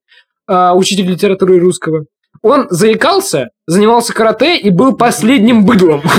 [0.46, 2.06] а, учитель литературы русского.
[2.42, 6.02] Он заикался, занимался карате и был последним быдлом.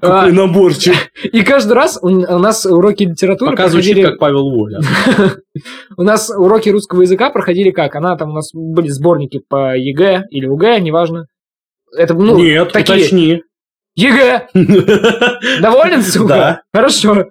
[0.00, 0.94] А, Какой наборчик.
[1.22, 4.02] И каждый раз у нас уроки литературы Пока проходили...
[4.02, 4.80] как Павел Воля.
[5.96, 7.94] У нас уроки русского языка проходили как?
[7.94, 11.26] Она там у нас были сборники по ЕГЭ или ОГЭ, неважно.
[11.96, 12.98] Это, ну, Нет, такие...
[12.98, 13.42] уточни.
[13.94, 14.48] ЕГЭ!
[15.60, 16.28] Доволен, сука?
[16.28, 16.62] Да.
[16.72, 17.26] Хорошо.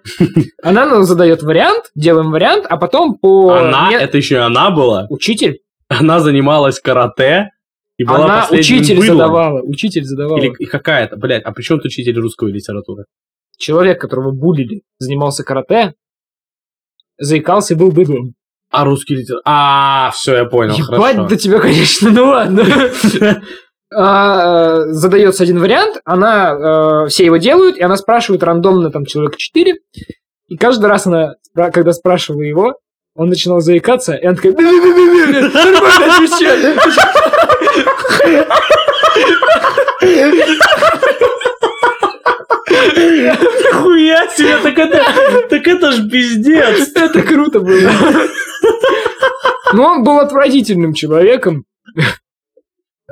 [0.64, 3.52] Она нам задает вариант, делаем вариант, а потом по...
[3.54, 5.06] Она, это еще и она была.
[5.10, 5.60] Учитель?
[5.90, 7.52] Она занималась карате
[7.98, 9.18] и была Она учитель быдлом.
[9.18, 9.62] задавала.
[9.62, 10.38] Учитель задавала.
[10.40, 13.06] Или и какая-то, блядь, а при чем тут учитель русской литературы?
[13.58, 15.94] Человек, которого булили, занимался карате,
[17.18, 18.34] заикался и был быдлом.
[18.70, 19.42] А русский литература...
[19.46, 21.28] А, все, я понял, Ебать хорошо.
[21.28, 22.64] до тебя, конечно, ну ладно.
[23.96, 29.06] А, э, Задается один вариант, она, э, все его делают, и она спрашивает рандомно, там,
[29.06, 29.76] человек 4,
[30.50, 32.76] и каждый раз она, когда спрашивала его,
[33.18, 36.78] он начинал заикаться, и она такая, «Би-би-би-би-би, нормально отвечай».
[43.74, 45.04] Хуя себе, так это,
[45.50, 46.92] так это ж пиздец.
[46.94, 47.92] Это круто было.
[49.74, 51.66] Но он был отвратительным человеком.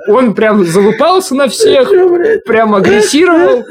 [0.07, 1.89] Он прям залупался на всех,
[2.45, 3.63] прям агрессировал.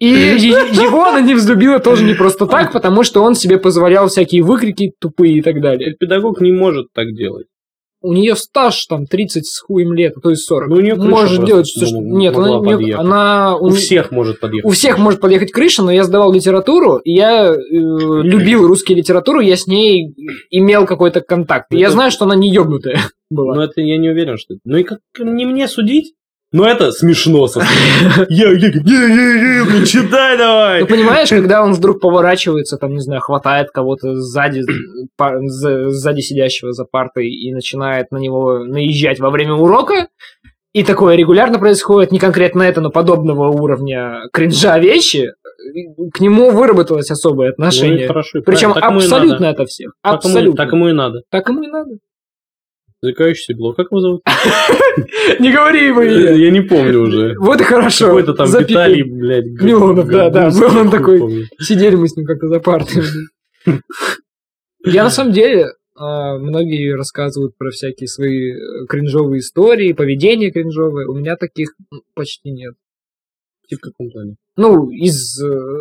[0.00, 4.42] И его она не взлюбила тоже не просто так, потому что он себе позволял всякие
[4.42, 5.94] выкрики тупые и так далее.
[5.98, 7.46] Педагог не может так делать.
[8.06, 10.68] У нее стаж там 30 с хуем лет, а то и 40.
[10.68, 12.00] Ну, у неё крыша Может делать все, что...
[12.00, 13.00] ну, Нет, она, у подъехать.
[13.04, 13.56] она...
[13.56, 14.70] У всех может подъехать.
[14.70, 19.40] У всех может подъехать крыша, но я сдавал литературу, и я э, любил русскую литературу,
[19.40, 20.14] я с ней
[20.50, 21.72] имел какой-то контакт.
[21.72, 23.00] И я Это- знаю, что она не ебнутая
[23.30, 23.54] была.
[23.56, 24.60] Но это я не уверен, что это.
[24.64, 26.14] Ну и как не мне судить?
[26.52, 27.48] Но это смешно.
[29.84, 30.80] читай давай.
[30.80, 34.62] Ну, понимаешь, когда он вдруг поворачивается, там, не знаю, хватает кого-то сзади,
[35.18, 40.08] сзади сидящего за партой и начинает на него наезжать во время урока,
[40.72, 45.30] и такое регулярно происходит, не конкретно это, но подобного уровня кринжа вещи,
[46.12, 48.06] к нему выработалось особое Ну отношение.
[48.06, 49.92] хорошо, и Причем абсолютно это всех.
[50.02, 50.64] Так ему- Абсолютно.
[50.64, 51.20] Так ему и надо.
[51.30, 51.90] Так ему и надо.
[53.02, 53.76] Заикающийся блок.
[53.76, 54.22] Как его зовут?
[55.38, 56.32] Не говори ему имя.
[56.32, 57.36] Я не помню уже.
[57.38, 58.06] Вот и хорошо.
[58.06, 58.48] Какой-то там.
[58.48, 59.46] Виталий, блядь.
[59.46, 61.46] Милонов, да, да, был он такой.
[61.60, 63.02] Сидели мы с ним как-то за партой.
[64.84, 65.66] Я на самом деле,
[65.96, 71.08] а, многие рассказывают про всякие свои э, кринжовые истории, поведение кринжовое.
[71.08, 71.74] У меня таких
[72.14, 72.74] почти нет.
[73.68, 74.36] В каком плане?
[74.56, 75.80] Ну, из э,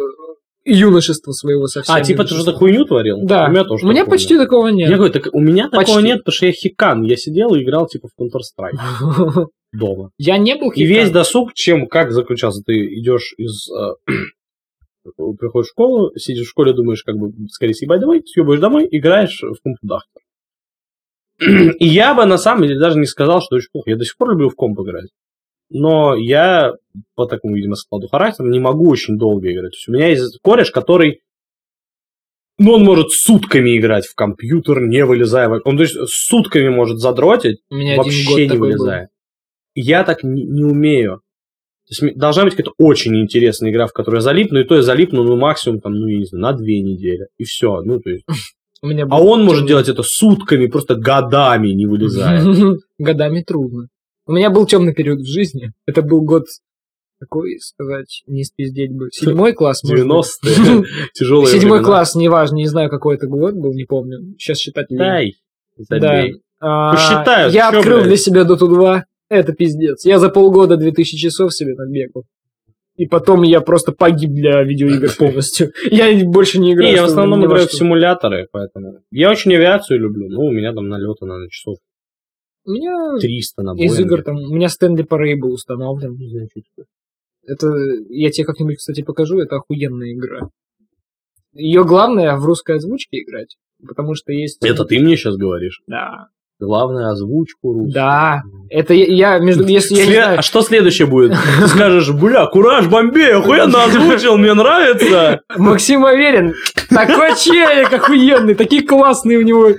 [0.65, 1.95] юношества своего совсем.
[1.95, 3.19] А, типа ты что-то хуйню творил?
[3.23, 3.45] Да.
[3.47, 4.43] У меня тоже У меня такого почти нет.
[4.43, 4.89] такого нет.
[4.89, 6.01] Я говорю, так у меня такого Почти.
[6.03, 7.03] нет, потому что я хикан.
[7.03, 10.09] Я сидел и играл типа в Counter-Strike дома.
[10.17, 11.13] Я не был И весь хикан.
[11.13, 12.61] досуг, чем, как заключался?
[12.65, 13.69] Ты идешь из...
[13.71, 13.93] э,
[15.39, 19.41] приходишь в школу, сидишь в школе, думаешь, как бы, скорее съебать домой, съебаешь домой, играешь
[19.43, 20.21] в компудахтер.
[21.79, 23.89] И я бы, на самом деле, даже не сказал, что очень плохо.
[23.91, 25.09] Я до сих пор люблю в комп играть.
[25.69, 26.73] Но я,
[27.15, 29.71] по такому, видимо, складу характера, не могу очень долго играть.
[29.71, 31.21] То есть у меня есть кореш, который
[32.57, 35.49] ну, он может сутками играть в компьютер, не вылезая.
[35.65, 38.67] Он, то есть, сутками может задротить, У меня вообще не такой был.
[38.67, 39.09] вылезая.
[39.73, 41.21] я так не, не умею.
[41.87, 44.81] То есть должна быть какая-то очень интересная игра, в которую я залипну, и то я
[44.81, 47.27] залипну, ну, максимум, там, ну, я не знаю, на две недели.
[47.37, 47.81] И все.
[47.81, 48.25] Ну, то есть...
[48.81, 52.45] А он может делать это сутками, просто годами не вылезая.
[52.99, 53.87] Годами трудно.
[54.27, 55.71] У меня был темный период в жизни.
[55.85, 56.45] Это был год
[57.19, 59.07] какой сказать, не спиздеть бы.
[59.11, 60.15] Седьмой класс, может быть.
[60.43, 60.83] 90-е.
[61.13, 64.35] Тяжелые Седьмой класс, неважно, не знаю, какой это год был, не помню.
[64.37, 64.99] Сейчас считать лень.
[64.99, 65.35] Дай.
[65.89, 66.25] Да.
[66.59, 69.05] А, Посчитают, Я открыл для себя Dota 2.
[69.29, 70.05] Это пиздец.
[70.05, 72.25] Я за полгода 2000 часов себе набегал.
[72.95, 75.71] И потом я просто погиб для видеоигр полностью.
[75.91, 76.89] Я больше не играю.
[76.89, 78.99] Не, я в основном играю в симуляторы, поэтому...
[79.11, 80.29] Я очень авиацию люблю.
[80.29, 81.77] Ну, у меня там налета, наверное, часов
[82.65, 84.37] У меня 300 на из игр там...
[84.37, 86.17] У меня Стэнли Parable установлен.
[87.45, 87.67] Это...
[88.09, 89.39] Я тебе как-нибудь, кстати, покажу.
[89.39, 90.49] Это охуенная игра.
[91.53, 93.55] Ее главное в русской озвучке играть.
[93.87, 94.63] Потому что есть...
[94.65, 95.81] Это ты мне сейчас говоришь?
[95.87, 96.27] Да.
[96.57, 97.93] Главное, озвучку русскую.
[97.93, 98.41] Да.
[98.69, 99.65] Это я, я между...
[99.65, 100.39] Если я не След- знаю...
[100.39, 101.31] А что следующее будет?
[101.59, 105.41] Ты скажешь, бля, Кураж Бомбей, охуенно озвучил, мне нравится.
[105.57, 106.53] Максим Аверин,
[106.89, 109.71] такой челик охуенный, такие классные у него.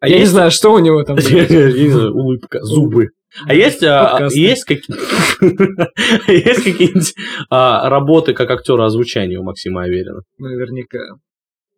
[0.00, 1.16] А я не знаю, что у него там.
[1.16, 3.10] не знаю, улыбка, зубы.
[3.46, 4.40] А есть, а, Подкасты.
[4.40, 4.96] есть, какие...
[6.48, 7.14] есть какие-нибудь
[7.50, 10.22] а, работы как актера озвучания у Максима Аверина?
[10.38, 10.98] Наверняка.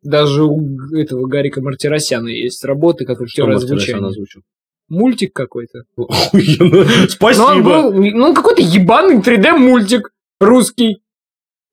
[0.02, 0.60] Даже у
[0.94, 4.06] этого Гарика Мартиросяна есть работы, как актера озвучания.
[4.06, 4.42] озвучил?
[4.88, 5.82] Мультик какой-то.
[5.96, 6.08] Он
[7.08, 7.90] Спасибо.
[7.90, 10.10] ну, какой-то ебаный 3D-мультик
[10.40, 11.02] русский,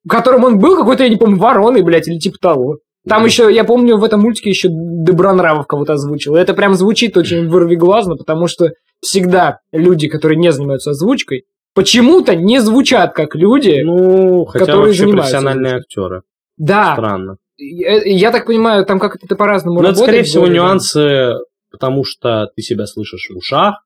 [0.03, 2.79] в котором он был какой-то, я не помню, вороной, блядь, или типа того.
[3.08, 6.36] Там еще, я помню, в этом мультике еще Добронравов кого-то озвучил.
[6.36, 12.36] И это прям звучит очень вырвиглазно, потому что всегда люди, которые не занимаются озвучкой, почему-то
[12.36, 13.82] не звучат как люди.
[13.84, 16.03] Ну, хотя которые вообще занимаются профессиональные озвучкой.
[16.03, 16.22] актеры.
[16.58, 17.38] да, Странно.
[17.58, 20.08] я, я так понимаю, там как это по-разному Но это, работает.
[20.08, 21.34] скорее всего, нюансы,
[21.72, 23.84] потому что ты себя слышишь в ушах,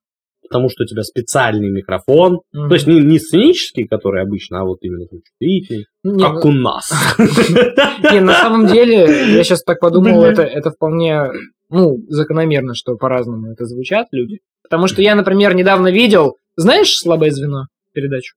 [0.52, 2.42] потому что у тебя специальный микрофон.
[2.52, 2.68] Мгм.
[2.68, 6.54] То есть не, не сценический, который обычно, а вот именно чувствительный, Не, как ну- у
[6.54, 6.92] нас.
[8.12, 11.28] Не, на самом деле, я сейчас так подумал, это, это вполне,
[11.70, 14.40] ну, закономерно, что по-разному это звучат люди.
[14.62, 18.36] Потому что я, например, недавно видел, знаешь «Слабое звено» передачу?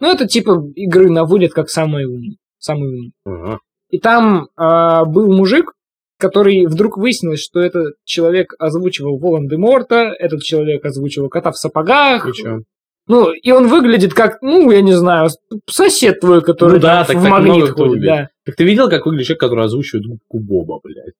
[0.00, 2.38] Ну, это типа игры на вылет, как самый умный.
[2.58, 3.58] Самый умный.
[3.90, 5.73] И там а, был мужик,
[6.18, 12.32] который вдруг выяснилось, что этот человек озвучивал Волан-де-Морта, этот человек озвучивал кота в сапогах.
[12.34, 12.60] Чё?
[13.06, 15.28] Ну, и он выглядит как, ну, я не знаю,
[15.68, 18.28] сосед твой, который Ну да, так- в так магнит ходит, да.
[18.46, 21.14] Так ты видел, как выглядит человек, который озвучивает губку Боба, блядь?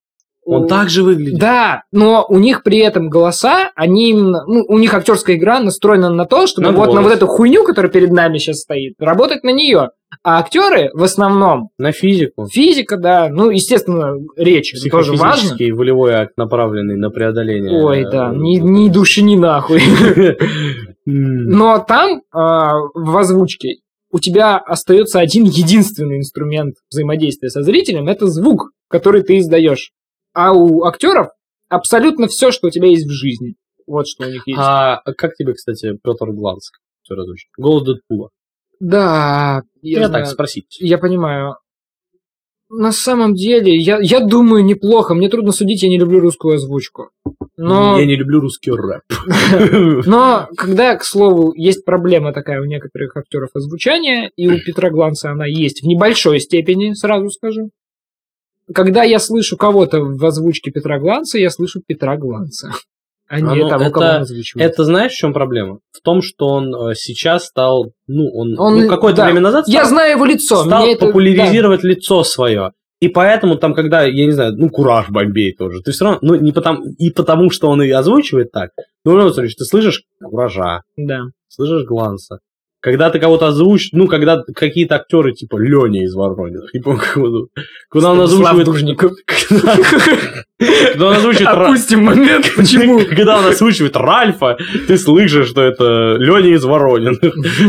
[0.45, 1.39] Он так же выглядит.
[1.39, 6.11] Да, но у них при этом голоса, они именно, ну, у них актерская игра настроена
[6.11, 7.05] на то, чтобы На вот на голос.
[7.05, 9.91] вот эту хуйню, которая перед нами сейчас стоит, работать на нее.
[10.23, 12.47] А актеры в основном На физику.
[12.47, 15.57] физика, да, ну, естественно, речь это тоже важно.
[15.59, 17.83] Волевой акт, направленный на преодоление.
[17.83, 19.83] Ой, да, э, не, не души, ни нахуй.
[21.07, 23.81] Но там а, в озвучке
[24.15, 29.91] у тебя остается один единственный инструмент взаимодействия со зрителем, это звук, который ты издаешь.
[30.35, 31.29] А у актеров
[31.69, 33.55] абсолютно все, что у тебя есть в жизни.
[33.87, 34.59] Вот что у них есть.
[34.61, 36.71] А как тебе, кстати, Петр Гланс,
[37.03, 37.49] который озвучит?
[37.57, 38.31] Голос Дэдпула.
[38.81, 40.25] Да, я, Я знаю.
[40.25, 40.77] так спросить.
[40.81, 41.57] Я понимаю.
[42.69, 45.15] На самом деле, я, я думаю, неплохо.
[45.15, 47.11] Мне трудно судить, я не люблю русскую озвучку.
[47.57, 49.03] Но, Я не люблю русский рэп.
[50.07, 55.31] но когда, к слову, есть проблема такая у некоторых актеров озвучания, и у Петра Гланца
[55.31, 57.71] она есть в небольшой степени, сразу скажу.
[58.73, 62.71] Когда я слышу кого-то в озвучке Петра Гланца, я слышу Петра Гланца,
[63.29, 64.71] а не ну, того, кого это- он озвучивает.
[64.73, 65.79] Это знаешь, в чем проблема?
[65.93, 69.25] В том, что он э, сейчас стал, ну, он, Он- ну, какое-то да.
[69.27, 70.65] время назад Я стал, знаю его лицо.
[70.65, 72.71] стал мне это- популяризировать лицо свое.
[73.01, 76.35] И поэтому там, когда, я не знаю, ну, Кураж Бомбей тоже, ты все равно, ну,
[76.37, 78.71] не потому, и потому, что он и озвучивает так,
[79.19, 81.21] любом случае, ты слышишь Куража, Да.
[81.49, 82.39] слышишь Гланса.
[82.85, 87.49] Когда ты кого-то озвучишь, ну, когда какие-то актеры, типа Леня из Воронина, не помню, зовут.
[87.89, 88.67] Когда он озвучивает...
[88.67, 89.13] Дужников.
[90.59, 91.49] Когда он озвучивает...
[91.49, 93.01] Опустим момент, почему.
[93.17, 97.17] Когда он озвучивает Ральфа, ты слышишь, что это Леня из Воронина.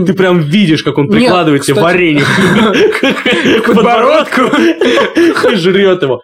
[0.06, 2.26] Ты прям видишь, как он прикладывает кстати, варенье
[3.64, 4.42] к подбородку
[5.50, 6.24] и жрет его.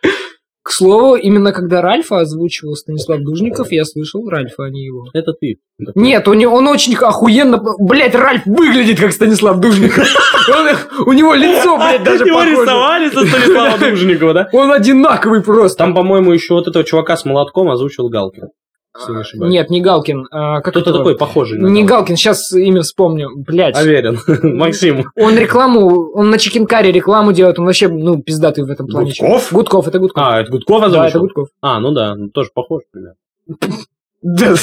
[0.64, 5.05] К слову, именно когда Ральфа озвучивал Станислав Дужников, я слышал Ральфа, а не его.
[5.14, 5.57] Это ты.
[5.95, 7.59] Нет, него, он очень охуенно...
[7.80, 10.05] Блять, Ральф выглядит как Станислав Дужников.
[10.49, 12.62] Он- у него лицо, блядь, даже Его похоже.
[12.62, 14.49] рисовали со Станислава Дужникова, да?
[14.53, 15.80] Он одинаковый просто.
[15.80, 18.49] Там, по-моему, еще вот этого чувака с молотком озвучил Галкин.
[18.93, 19.53] Ошибаюсь.
[19.53, 20.27] Нет, не Галкин.
[20.31, 21.57] а, как Кто-то такой похожий.
[21.57, 21.83] на Не.
[21.83, 23.29] Галкин, сейчас имя вспомню.
[23.35, 23.77] Блять.
[23.81, 24.19] Уверен.
[24.57, 25.05] Максим.
[25.15, 29.11] Он рекламу, он на Чикенкаре рекламу делает, он вообще, ну, пиздатый в этом плане.
[29.11, 29.53] Гудков?
[29.53, 30.23] Гудков, это Гудков.
[30.23, 31.21] А, это Гудков да, это озвучил?
[31.21, 31.47] Гудков.
[31.61, 33.15] А, ну да, ну, тоже похож, примерно.
[34.23, 34.53] Да,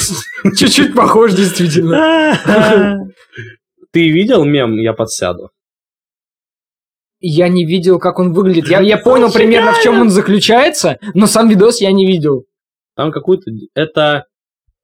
[0.55, 2.31] чуть-чуть похож, действительно.
[3.91, 5.49] Ты видел мем «Я подсяду»?
[7.19, 8.69] Я не видел, как он выглядит.
[8.69, 12.45] Я, я понял примерно, в чем он заключается, но сам видос я не видел.
[12.99, 13.49] Там какую-то...
[13.75, 14.25] Это...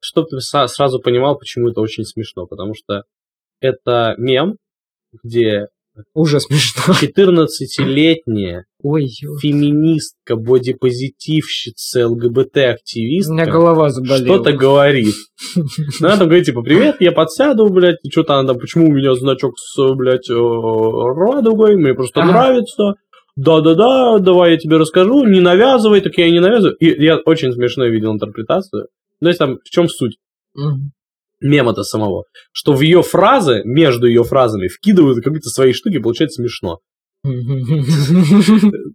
[0.00, 2.46] Чтобы ты сразу понимал, почему это очень смешно.
[2.46, 3.02] Потому что
[3.60, 4.56] это мем,
[5.22, 5.66] где
[6.14, 6.94] Уже смешно.
[6.94, 9.08] 14-летняя Ой,
[9.42, 14.36] феминистка, бодипозитивщица, у меня ЛГБТ-активистка голова заболела.
[14.36, 15.14] что-то говорит.
[16.00, 19.14] Она там говорит, типа, привет, я подсяду, блядь, и что-то она там, почему у меня
[19.14, 22.94] значок с, блядь, э, радугой, мне просто нравится.
[23.36, 26.74] Да-да-да, давай я тебе расскажу, не навязывай, так я и не навязываю.
[26.76, 28.88] И я очень смешно видел интерпретацию.
[29.20, 30.16] То есть там, в чем суть?
[30.54, 30.92] Мгм.
[31.42, 36.78] мема-то самого, что в ее фразы, между ее фразами, вкидывают какие-то свои штуки, получается смешно.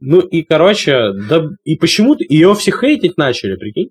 [0.02, 3.90] Ну и, короче, да, и почему-то ее все хейтить начали, прикинь?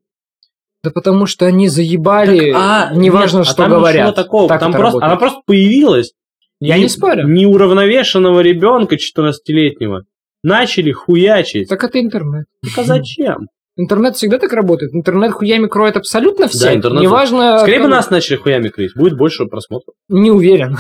[0.83, 4.15] Да потому что они заебали, А, неважно, нет, а что там ничего говорят.
[4.17, 5.11] такого, Так там просто, работает.
[5.11, 6.13] она просто появилась.
[6.59, 7.29] Я И не спорю.
[7.29, 10.05] Неуравновешенного ребенка 14-летнего
[10.43, 11.69] начали хуячить.
[11.69, 12.47] Так это интернет.
[12.63, 13.49] Так а зачем?
[13.77, 14.93] Интернет всегда так работает.
[14.95, 16.67] Интернет хуями кроет абсолютно все.
[16.67, 17.61] Да, интернет- Неважно.
[17.61, 19.95] Скорее бы нас начали хуями крыть, будет больше просмотров.
[20.09, 20.77] Не уверен.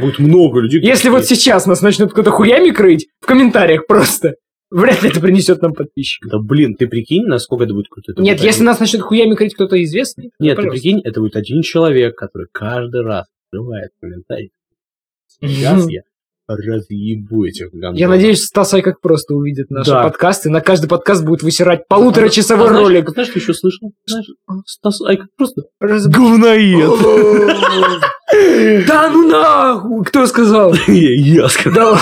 [0.00, 0.80] Будет много людей.
[0.82, 4.34] Если вот сейчас нас начнут кто-то хуями крыть, в комментариях просто,
[4.70, 6.30] вряд ли это принесет нам подписчиков.
[6.30, 8.12] Да блин, ты прикинь, насколько это будет круто.
[8.12, 11.34] Это Нет, будет если нас начнет хуями крыть кто-то известный, Нет, ты прикинь, это будет
[11.34, 14.52] один человек, который каждый раз открывает комментарий.
[15.40, 16.02] Сейчас я
[16.48, 17.98] разъебу этих гандонов.
[17.98, 20.02] Я надеюсь, Стас как просто увидит наши Да.
[20.04, 20.48] подкасты.
[20.50, 23.10] На каждый подкаст будет высирать полуторачасовой А знаешь- ролик.
[23.10, 23.88] Знаешь, что еще слышно?
[24.06, 24.26] Знаешь,
[24.66, 26.90] Стас Айк просто Раз- говноед.
[28.86, 30.04] Да ну нахуй!
[30.04, 30.74] Кто сказал?
[30.86, 31.96] Я сказал.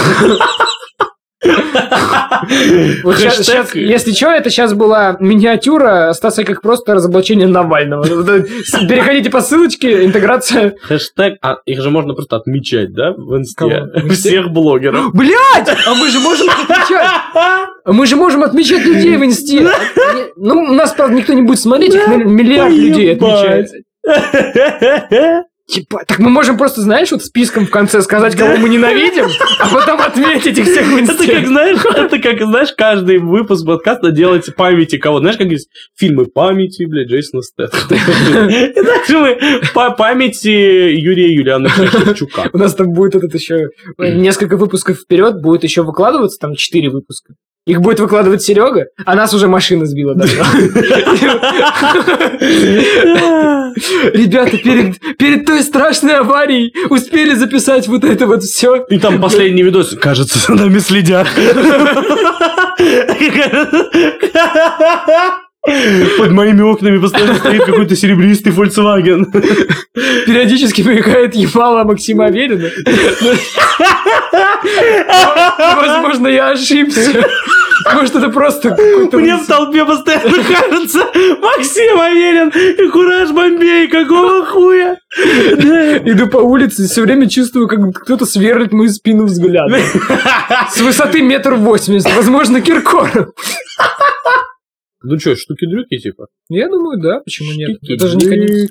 [3.05, 8.05] Вот если что, это сейчас была миниатюра Стаса как просто разоблачение Навального.
[8.89, 10.77] Переходите по ссылочке, интеграция.
[10.83, 13.87] Хэштег, а их же можно просто отмечать, да, в инсте?
[14.11, 15.15] Всех блогеров.
[15.15, 15.69] Блять!
[15.87, 17.07] А мы же можем отмечать!
[17.35, 19.69] А Мы же можем отмечать людей в инсте.
[20.37, 23.69] Ну, нас, правда, никто не будет смотреть, их миллиард людей отмечает.
[25.67, 29.27] Типа, так мы можем просто, знаешь, вот списком в конце сказать, кого мы ненавидим,
[29.59, 34.13] а потом отметить их всех в Это как, знаешь, это как, знаешь, каждый выпуск подкаста
[34.13, 35.19] делать памяти кого.
[35.19, 38.49] Знаешь, как есть фильмы памяти, блядь, Джейсона Стэттема.
[38.49, 39.39] И также мы
[39.75, 42.49] по памяти Юрия Юлиановича Шевчука.
[42.53, 47.35] У нас там будет этот еще несколько выпусков вперед, будет еще выкладываться, там четыре выпуска.
[47.67, 50.35] Их будет выкладывать Серега, а нас уже машина сбила давно.
[54.13, 58.85] Ребята, перед, перед той страшной аварией успели записать вот это вот все.
[58.89, 59.97] И там последний видос.
[60.01, 61.27] Кажется, за нами следят.
[66.19, 69.25] Под моими окнами постоянно стоит какой-то серебристый Volkswagen.
[70.27, 72.71] Периодически мелькает ебало Максима Аверина.
[75.59, 77.27] Но, Возможно, я ошибся.
[77.95, 79.19] Может, это просто какой-то...
[79.19, 80.99] Мне в толпе постоянно кажется
[81.41, 83.87] Максим Аверин и Кураж Бомбей.
[83.89, 84.97] Какого хуя?
[86.05, 89.81] Иду по улице, все время чувствую, как кто-то сверлит мою спину взглядом.
[90.73, 92.15] С высоты метр восемьдесят.
[92.17, 93.29] Возможно, Киркоров.
[95.09, 96.27] Ну что, штуки-дрюки типа?
[96.49, 97.79] Я думаю, да, почему нет?
[97.89, 98.71] Это же не конец.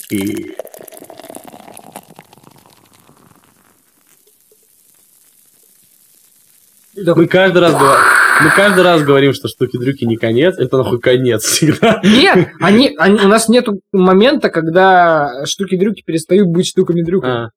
[7.15, 8.03] Мы каждый раз говорим,
[8.43, 12.01] мы каждый раз говорим, что штуки-дрюки не конец, это нахуй конец всегда.
[12.03, 17.45] Нет, они, они- у нас нет момента, когда штуки-дрюки перестают быть штуками-дрюками.
[17.45, 17.49] А.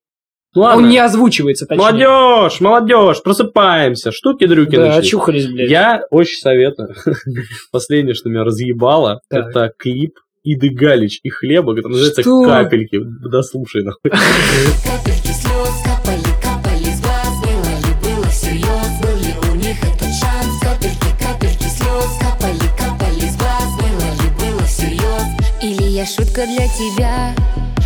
[0.54, 0.82] Ладно.
[0.84, 1.84] Он не озвучивается, точнее.
[2.08, 5.06] Молодежь, молодежь, просыпаемся, штуки-дрюки Да, начались.
[5.06, 5.70] очухались, блядь.
[5.70, 6.94] Я очень советую.
[7.70, 9.48] Последнее, что меня разъебало, Так.
[9.50, 12.44] это клип Иды Галич и Хлеба, который называется Что?
[12.44, 12.98] «Капельки».
[13.30, 14.10] Да слушай, нахуй.
[14.10, 20.08] Капельки слез капали, капали с глаз Было ли, было всерьез, был ли у них этот
[20.08, 25.26] шанс Капельки, капельки слез капали, капали с глаз Было ли, было всерьез
[25.62, 27.34] Или я шутка для тебя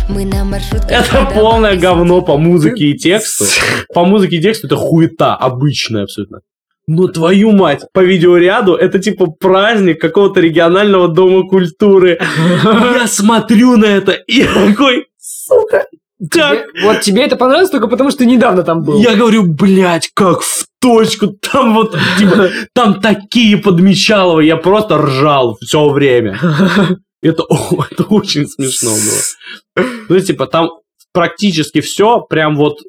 [0.09, 3.45] Мы на маршрутках Это полное говно по музыке и тексту.
[3.93, 6.39] По музыке и тексту это хуета, обычная абсолютно.
[6.85, 12.19] Ну твою мать, по видеоряду это типа праздник какого-то регионального дома культуры.
[12.63, 15.85] Я смотрю на это и я такой, сука,
[16.29, 16.51] как?
[16.51, 18.99] Тебе- вот тебе это понравилось только потому, что ты недавно там был.
[18.99, 21.27] Я говорю, блядь, как в точку.
[21.27, 24.41] Там вот, типа, там такие подмечалова.
[24.41, 26.37] Я просто ржал все время.
[27.23, 27.43] Это,
[27.91, 29.85] это очень смешно было.
[30.09, 30.69] Ну, типа, там
[31.13, 32.79] практически все прям вот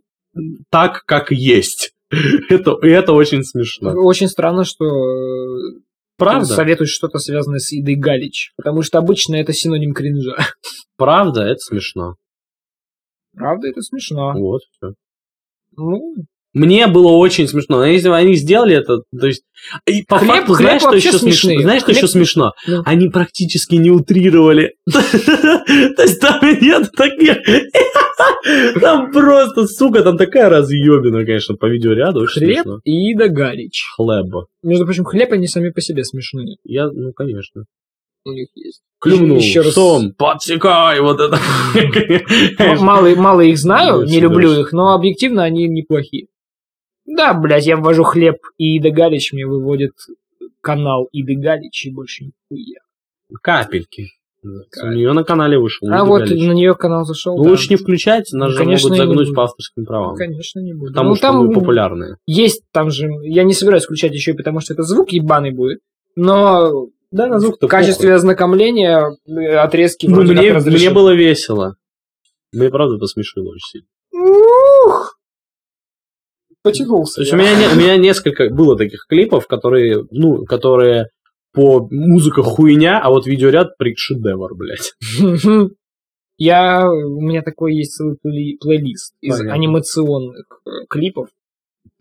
[0.70, 1.92] так, как есть.
[2.48, 3.90] Это, это очень смешно.
[3.90, 5.80] Очень странно, что э,
[6.16, 6.46] Правда?
[6.46, 8.52] советуют что-то связанное с Идой Галич.
[8.56, 10.36] Потому что обычно это синоним кринжа.
[10.96, 12.14] Правда, это смешно.
[13.32, 14.32] Правда, это смешно.
[14.34, 14.92] Вот, всё.
[15.76, 16.14] Ну,
[16.54, 17.78] Мне было очень смешно.
[17.78, 19.42] Но Если бы они сделали это, то есть...
[19.86, 21.60] И по Хлеб- факту, хлеб знаешь, что еще смешно?
[21.60, 22.52] Знаешь, что еще смешно?
[22.66, 22.82] Ну.
[22.84, 24.74] Они практически не утрировали.
[24.90, 27.36] То есть там нет таких...
[28.80, 32.20] Там просто, сука, там такая разъебина, конечно, по видеоряду.
[32.20, 33.84] Очень хлеб и Ида Галич.
[33.96, 34.46] Хлеба.
[34.62, 36.56] Между прочим, хлеб они сами по себе смешные.
[36.62, 37.64] Я, ну, конечно.
[38.24, 38.80] У них есть.
[39.00, 39.74] Клюнул, Еще раз.
[39.74, 41.38] сом, подсекай, вот это.
[42.80, 46.26] Мало, мало их знаю, не люблю их, но объективно они неплохие.
[47.06, 49.92] Да, блядь, я ввожу хлеб и Ида Галич, мне выводит
[50.60, 52.80] канал Иды Галич и больше нихуя.
[53.42, 54.08] Капельки.
[54.42, 55.88] У нее на канале вышел.
[55.88, 56.42] А Лида вот Галич.
[56.42, 57.36] на нее канал зашел.
[57.36, 57.50] Ну, да.
[57.50, 60.16] Лучше не включать, нас Ну, же конечно, могут не загнуть по авторским правам.
[60.16, 60.92] Конечно, не буду.
[60.92, 62.16] Потому ну, что там мы популярные.
[62.26, 65.80] есть, там же, я не собираюсь включать еще и потому, что это звук ебаный будет,
[66.14, 71.76] но Да, на звук в качестве ознакомления э, отрезки Ну, мне, мне было весело.
[72.52, 73.88] Мне правда посмешило очень сильно.
[74.12, 75.13] Ух!
[76.64, 77.16] Потянулся.
[77.16, 77.38] То есть я.
[77.38, 81.10] у меня, не- у меня несколько было таких клипов, которые, ну, которые
[81.52, 84.94] по музыка хуйня, а вот видеоряд при шедевр, блядь.
[86.36, 89.54] Я, у меня такой есть целый плей- плейлист из Понятно.
[89.54, 91.28] анимационных э, клипов.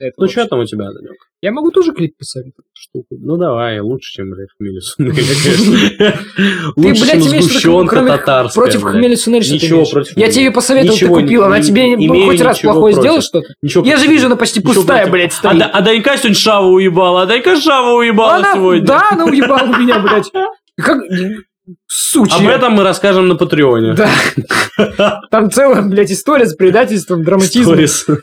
[0.03, 0.31] Это Ну, вот.
[0.31, 1.15] что там у тебя, Данек?
[1.41, 2.65] Я могу тоже клип посоветовать.
[2.73, 3.15] Штуку.
[3.19, 4.79] Ну, давай, лучше, чем, блядь, хмели.
[6.75, 10.97] Ты, Лучше, чем имеешь сгущенка татарская, против хмели сунели, что Ничего против Я тебе посоветовал,
[10.97, 11.95] ты купил, она тебе
[12.25, 13.53] хоть раз плохое сделала что-то?
[13.61, 15.61] Я же вижу, она почти пустая, блядь, А, стоит.
[15.71, 18.85] А Данька сегодня шаву уебала, а Данька шаву уебала сегодня.
[18.85, 20.31] Да, она уебала меня, блядь.
[20.77, 21.01] Как...
[21.87, 22.37] Сучья.
[22.37, 23.93] Об этом мы расскажем на Патреоне.
[23.93, 25.21] Да.
[25.31, 27.77] Там целая, блядь, история с предательством, драматизмом.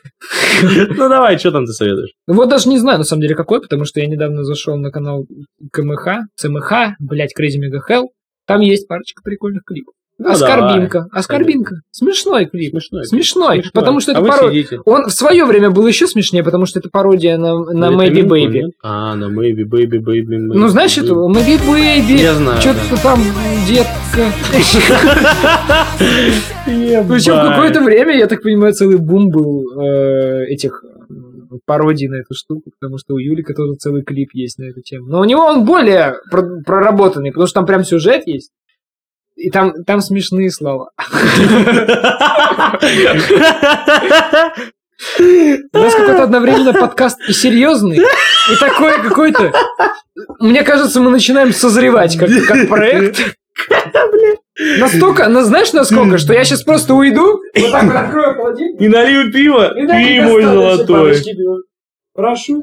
[0.62, 2.10] Ну давай, что там ты советуешь?
[2.26, 5.24] Вот даже не знаю, на самом деле, какой, потому что я недавно зашел на канал
[5.72, 8.08] КМХ, ЦМХ, блядь, Crazy Mega Hell.
[8.46, 9.94] Там есть парочка прикольных клипов.
[10.22, 11.06] Ну, Оскорбинка.
[11.12, 11.76] Оскорбинка.
[11.92, 12.72] Смешной клип.
[12.72, 13.04] Смешной.
[13.06, 13.54] Смешной.
[13.62, 13.70] Смешной.
[13.72, 14.66] Потому что А это пародия.
[14.84, 18.22] Он в свое время был еще смешнее, потому что это пародия на, на Ну, Maybe
[18.28, 18.48] Baby.
[18.52, 18.70] нет?
[18.82, 20.36] А, на Maybe Baby Baby.
[20.36, 21.14] Ну, знаешь это?
[21.14, 22.18] Maybe Baby.
[22.20, 23.18] Я знаю, Что-то там,
[23.66, 24.26] детка.
[26.66, 32.34] Причем какое-то время, я так понимаю, целый бум был э, этих м, пародий на эту
[32.34, 35.06] штуку, потому что у Юлика тоже целый клип есть на эту тему.
[35.08, 38.50] Но у него он более про- проработанный, потому что там прям сюжет есть.
[39.40, 40.90] И там, там смешные слова.
[45.18, 49.50] У нас какой-то одновременно подкаст и серьезный, и такой какой-то...
[50.40, 53.18] Мне кажется, мы начинаем созревать как, как проект.
[54.78, 58.88] Настолько, ну, знаешь, насколько, что я сейчас просто уйду, вот так вот открою холодильник, И
[58.88, 59.72] налью пиво.
[59.74, 61.16] и Ты мой золотой.
[62.12, 62.62] Прошу.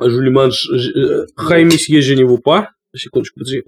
[0.00, 2.70] Жулиман э, Хаймис Еженеву па.
[2.94, 3.64] Секундочку, подожди.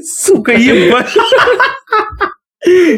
[0.00, 1.16] Сука, ебать.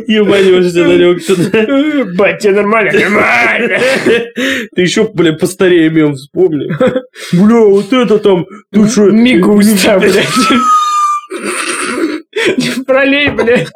[0.06, 2.04] Ебанешься, Данек, что-то.
[2.14, 3.78] Батя, нормально, нормально.
[4.74, 6.70] Ты еще, бля, постарее мем вспомни.
[7.32, 8.44] Бля, вот это там...
[8.70, 9.10] Ты что?
[9.10, 10.26] Мигуста, блядь.
[12.86, 13.68] Пролей, блядь.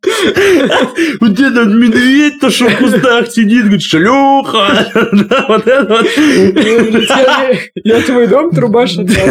[1.20, 4.86] Вот этот медведь-то, что в кустах сидит, говорит, шлюха.
[5.48, 6.06] Вот это вот.
[7.84, 9.28] Я, твой дом трубаш отдал.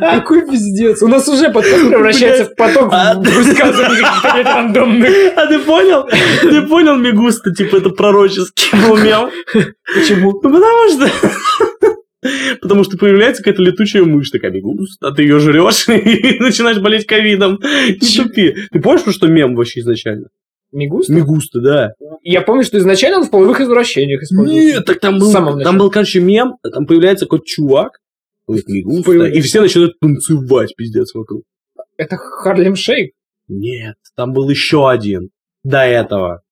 [0.00, 1.02] Какой пиздец.
[1.02, 4.04] У нас уже подкаст превращается в поток А- высказываний
[4.44, 5.10] рандомных.
[5.36, 6.06] А ты понял?
[6.42, 9.30] Ты понял, Мегуста, типа это пророческий мем?
[9.94, 10.32] Почему?
[10.32, 11.10] Ну, потому что...
[12.60, 17.06] Потому что появляется какая-то летучая мышь, такая Мегуста, а ты ее жрешь и начинаешь болеть
[17.06, 17.60] ковидом.
[17.62, 18.54] Не тупи.
[18.70, 20.28] Ты помнишь, что мем вообще изначально?
[20.72, 21.08] Мигус?
[21.08, 21.92] Мегуста, да.
[22.22, 24.66] Я помню, что изначально он в половых извращениях использовался.
[24.66, 27.98] Нет, так там был, там был, короче, мем, там появляется какой-то чувак,
[28.46, 29.38] Появляется.
[29.38, 31.42] и все начинают танцевать, пиздец, вокруг.
[31.96, 33.12] Это Харлем Шейк.
[33.48, 35.30] Нет, там был еще один
[35.62, 36.42] до этого.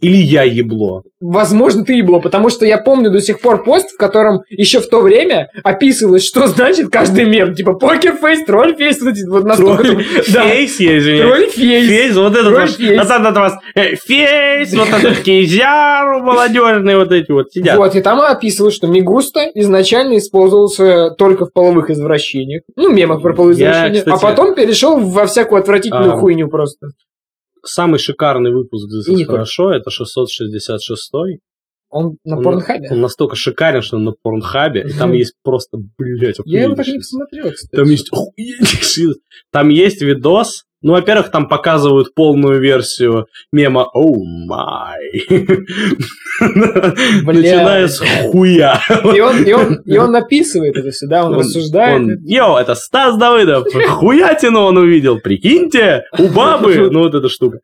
[0.00, 1.02] Или я ебло.
[1.20, 4.88] Возможно, ты ебло, потому что я помню до сих пор пост, в котором еще в
[4.88, 7.54] то время описывалось, что значит каждый мем.
[7.54, 9.84] Типа покерфейс, тролльфейс, вот, настолько...
[9.84, 11.22] Тролль Да, face, я извиняюсь.
[11.22, 11.86] trollface.
[11.88, 12.98] Face, вот этот ваш, face.
[12.98, 17.78] вот этот вас, face, вот этот кизяру молодежные вот эти вот сидят.
[17.78, 22.62] Вот, и там описывалось, что Me gusta изначально использовался только в половых извращениях.
[22.76, 24.02] Ну, мемах про половые извращения.
[24.06, 26.16] А потом перешел во всякую отвратительную А.
[26.16, 26.88] хуйню просто.
[27.64, 31.10] Самый шикарный выпуск This хорошо, это 666
[31.90, 32.88] Он на Он- порнхабе?
[32.90, 36.86] Он настолько шикарен, что он на порнхабе, и там есть просто, блядь, Я его так
[36.88, 37.76] не посмотрел, кстати.
[37.76, 38.10] Там есть
[39.52, 40.64] Там есть видос.
[40.84, 45.00] Ну, во-первых, там показывают полную версию мема «Оу май».
[47.22, 48.80] Начиная с хуя.
[49.14, 51.96] И он, и, он, и он написывает это сюда, он, Он- рассуждает.
[52.02, 53.66] он, Йоу, это Стас Давыдов.
[53.72, 55.20] Хуятину он увидел.
[55.20, 56.90] Прикиньте, у бабы.
[56.90, 57.60] Ну, вот эта штука.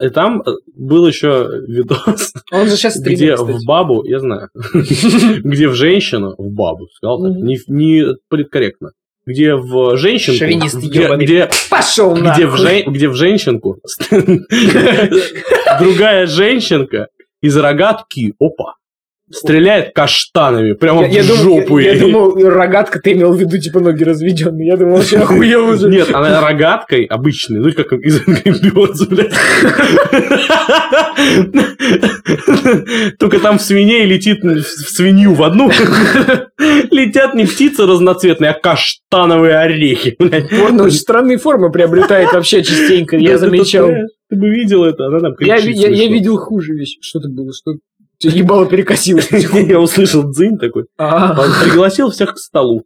[0.00, 3.66] И там э, был еще видос, Он же сейчас где стримит, в кстати.
[3.66, 4.48] бабу, я знаю,
[4.84, 8.90] где в женщину, в бабу, сказал так, не, не политкорректно,
[9.28, 12.58] где в женщинку, Шовинист где, где, Пошел где, в нахуй.
[12.58, 13.76] жен- где в женщинку
[15.80, 17.08] другая женщинка
[17.42, 18.74] из рогатки, опа,
[19.30, 23.38] стреляет каштанами прямо Я, я в думал, жопу я, я думал, рогатка, ты имел в
[23.38, 24.68] виду, типа, ноги разведенные.
[24.68, 25.88] Я думал, вообще охуел уже.
[25.88, 29.34] Нет, она рогаткой обычной, ну как из Birds, блядь.
[33.18, 35.70] Только там в свиней летит в свинью в одну.
[36.90, 40.50] Летят не птицы разноцветные, а каштановые орехи, блядь.
[40.50, 43.90] Порно очень странные формы приобретает вообще частенько, я замечал.
[44.30, 46.98] Ты бы видел это, она там Я, кричит я, я видел хуже вещи.
[47.00, 47.50] Что это было?
[47.52, 47.78] Что
[48.20, 49.30] ебало перекосилось?
[49.52, 50.86] Я услышал дзынь такой.
[50.96, 51.40] А.
[51.40, 52.84] Он пригласил всех к столу.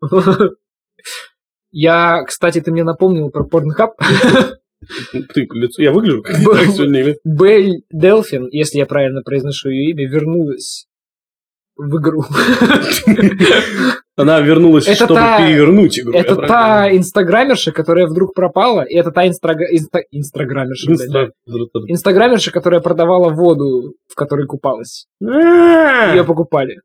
[1.71, 3.93] Я, кстати, ты мне напомнил про Pornhub.
[5.33, 7.19] Ты, лицо, я выгляжу как так сегодня или?
[7.25, 10.87] Белль Делфин, если я правильно произношу ее имя, вернулась
[11.89, 12.25] в игру.
[14.17, 16.13] Она вернулась, Это чтобы та- перевернуть игру.
[16.13, 21.33] Это та инстаграмерша, которая вдруг пропала, и это та инстрага- инста- инстаграмерша, понимаю?
[21.89, 25.07] Инстаграмерша, которая продавала воду, в которой купалась.
[25.25, 26.77] А, Ее покупали.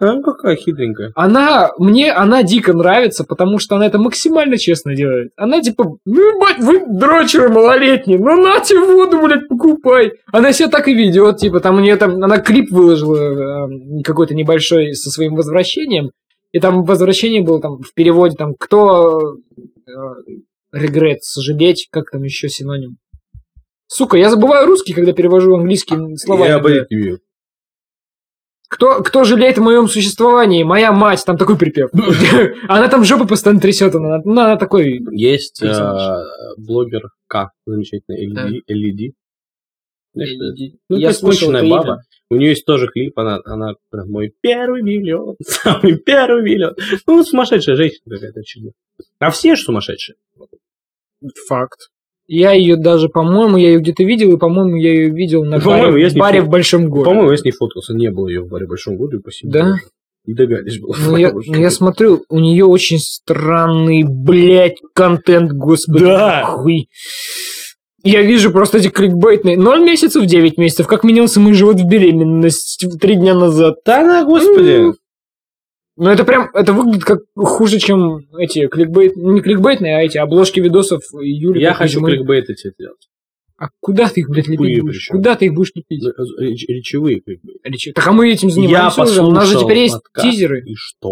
[0.00, 1.12] А, какая хитренькая.
[1.14, 5.32] Она, мне она дико нравится, потому что она это максимально честно делает.
[5.36, 10.12] Она типа, ну, ебать, вы дрочеры малолетние, ну нате воду, блядь, покупай.
[10.32, 14.34] Она себя так и ведет, типа, там у нее там, она клип выложила э, какой-то
[14.34, 16.10] небольшой со своим возвращением,
[16.52, 19.36] и там возвращение было там в переводе, там, кто
[20.72, 22.96] регрет, сожалеть, как там еще синоним.
[23.86, 26.46] Сука, я забываю русский, когда перевожу английские слова.
[26.46, 26.70] Я иногда.
[28.70, 30.62] Кто, кто жалеет о моем существовании?
[30.62, 31.90] Моя мать, там такой припев.
[32.68, 35.00] Она там жопу постоянно трясет, она, ну, она такой...
[35.10, 36.22] Есть э,
[36.56, 38.48] блогер К, замечательный, Да.
[38.48, 38.60] LED.
[38.70, 39.10] LED.
[40.14, 40.76] Знаешь, что это?
[40.88, 42.02] Ну, Я я слышал смешная это баба.
[42.30, 46.76] У нее есть тоже клип, она, она прям мой первый миллион, самый первый миллион.
[47.08, 48.72] Ну, сумасшедшая женщина какая-то очевидно.
[49.18, 50.14] А все же сумасшедшие.
[51.48, 51.90] Факт.
[52.32, 56.00] Я ее даже, по-моему, я ее где-то видел, и, по-моему, я ее видел на баре,
[56.00, 57.06] я баре в Большом городе.
[57.06, 59.52] По-моему, я с ней фоткался, не было ее в баре Большом городе, спасибо.
[59.52, 59.74] Да?
[60.26, 60.94] Не догадались было.
[60.96, 66.04] Ну, я, ну, я смотрю, у нее очень странный, блядь, контент, господи.
[66.04, 66.44] Да.
[66.44, 66.86] Хуй.
[68.04, 69.56] Я вижу просто эти кликбейтные.
[69.56, 70.86] 0 месяцев, 9 месяцев.
[70.86, 73.78] Как менялся мой живот в беременность три дня назад.
[73.84, 74.92] Да на, господи.
[76.02, 80.58] Ну, это прям, это выглядит как хуже, чем эти кликбейт, не кликбейтные, а эти обложки
[80.58, 81.60] видосов Юли.
[81.60, 83.06] Я хочу кликбейты тебе делать.
[83.58, 84.94] А куда ты их, блядь, лепить будешь?
[85.08, 85.16] причем.
[85.16, 86.02] Куда ты их будешь лепить?
[86.40, 87.60] Реч- Речевые кликбейты.
[87.64, 89.20] Речи- Так а мы этим Я занимаемся уже.
[89.22, 90.26] У нас же теперь есть подкаст.
[90.30, 90.62] тизеры.
[90.64, 91.10] И что?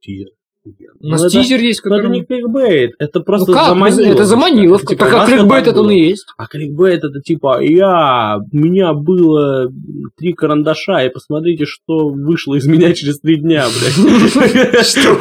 [0.00, 0.30] Тизер.
[0.64, 2.18] У нас Ну, это- тизер есть, Ну, это который...
[2.20, 3.68] не кликбейт, это Ну просто как?
[3.70, 4.12] заманиловка.
[4.12, 4.86] Это заманиловка.
[4.86, 6.24] Типа, Так как нас кликбейт это он и есть.
[6.36, 9.72] А кликбейт это типа, я, у меня было
[10.16, 14.86] три карандаша, и посмотрите, что вышло из меня через три дня, блядь.
[14.86, 15.16] Что?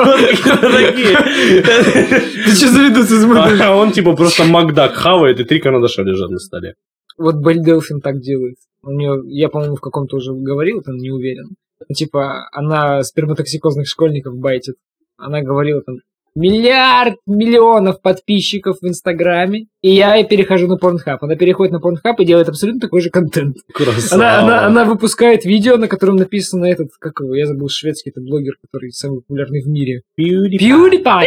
[2.46, 3.60] Ты что за видосы смотришь?
[3.62, 6.76] А он типа просто Макдак хавает, и три карандаша лежат на столе.
[7.18, 8.56] Вот Белль Делфин так делает.
[8.84, 11.50] У нее, я, по-моему, в каком-то уже говорил, там не уверен.
[11.88, 14.76] Ну, Типа, она сперматоксикозных школьников байтит.
[15.22, 15.98] Она говорила там,
[16.36, 21.24] миллиард миллионов подписчиков в Инстаграме, и я перехожу на Порнхаб.
[21.24, 23.58] Она переходит на Порнхаб и делает абсолютно такой же контент.
[23.74, 24.22] Красава.
[24.22, 28.24] Она, она, она выпускает видео, на котором написано этот, как его, я забыл, шведский этот
[28.24, 30.02] блогер, который самый популярный в мире.
[30.20, 31.04] PewDiePie.
[31.04, 31.24] PewDiePie!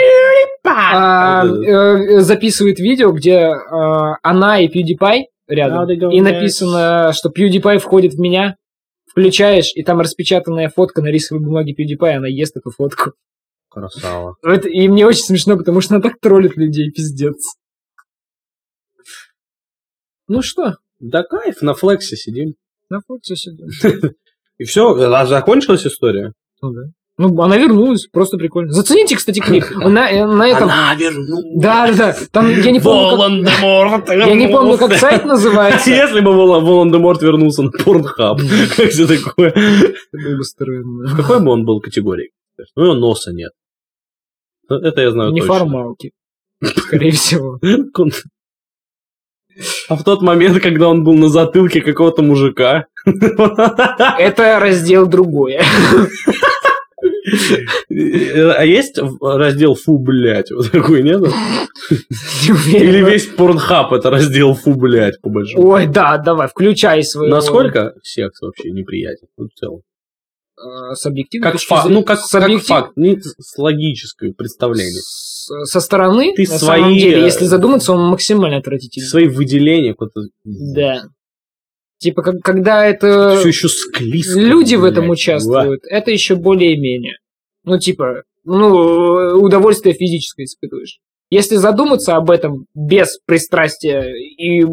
[0.66, 3.54] А, э, записывает видео, где э,
[4.22, 8.56] она и PewDiePie рядом, и написано, что PewDiePie входит в меня,
[9.10, 13.12] включаешь, и там распечатанная фотка на рисовой бумаге PewDiePie, она ест эту фотку.
[13.74, 14.36] Красава.
[14.42, 17.36] Это- и мне очень смешно, потому что она так троллит людей, пиздец.
[20.28, 22.54] Ну что, Да кайф, на флексе сидим.
[22.88, 23.66] на фотке сидим.
[24.58, 24.94] И все,
[25.26, 26.32] закончилась история?
[26.62, 26.82] Ну да.
[27.16, 28.72] Ну, она вернулась, просто прикольно.
[28.72, 29.64] Зацените, кстати, клип.
[29.76, 30.68] На, э, на этом...
[30.98, 31.62] вернулась.
[31.62, 32.16] Да, да, да.
[32.32, 34.08] Там я не помню, как...
[34.08, 35.90] Я не помню, как сайт называется.
[35.90, 38.38] Если бы Волан- Волан-де-Морт вернулся на Порнхаб,
[38.76, 39.52] как все такое?
[40.12, 41.06] Было бы странно.
[41.06, 42.30] В какой бы он был категории?
[42.74, 43.52] Ну, у него носа нет.
[44.68, 45.44] Ну, Это я знаю точно.
[45.44, 46.12] Неформалки.
[46.62, 47.58] Скорее всего.
[49.88, 52.86] А в тот момент, когда он был на затылке какого-то мужика.
[53.06, 55.62] Это раздел другое.
[57.90, 61.20] А есть раздел фу, блядь, вот такой, нет?
[61.20, 62.88] Не уверен.
[62.88, 65.68] Или весь порнхаб это раздел фу, блядь, по большому.
[65.68, 67.28] Ой, да, давай, включай свой.
[67.28, 69.80] Насколько секс вообще неприятен ну, в целом?
[70.56, 75.00] С объективной Как факт, зрения- ну как, с объектив- факт, не с логическое представление.
[75.02, 79.06] с- Со стороны, Ты на свои, самом деле, э, если задуматься, он максимально отвратительный.
[79.06, 81.02] Свои выделения, куда-то Да.
[81.98, 84.38] Типа, как- когда это все еще склизко.
[84.38, 84.92] люди в блядь.
[84.92, 87.16] этом участвуют, это еще более-менее.
[87.64, 90.98] Ну, типа, ну, удовольствие физическое испытываешь.
[91.30, 94.64] Если задуматься об этом без пристрастия и э,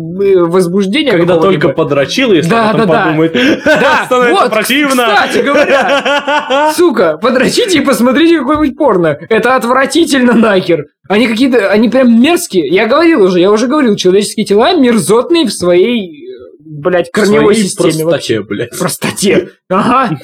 [0.44, 3.06] возбуждения Когда только подрочил, если Да, да, да.
[3.06, 3.34] подумает,
[3.66, 5.06] Да, становится вот, противно.
[5.16, 9.18] кстати говоря, Сука, подрочите и посмотрите какое-нибудь порно.
[9.30, 10.86] Это отвратительно нахер.
[11.10, 12.68] Они какие-то, они прям мерзкие.
[12.68, 16.34] Я говорил уже, я уже говорил, человеческие тела мерзотные в своей, э,
[16.64, 18.06] блядь, корневой Своей системе.
[18.06, 18.42] вообще.
[18.42, 18.78] простоте, блядь.
[18.80, 19.50] Простоте.
[19.70, 20.18] Ага.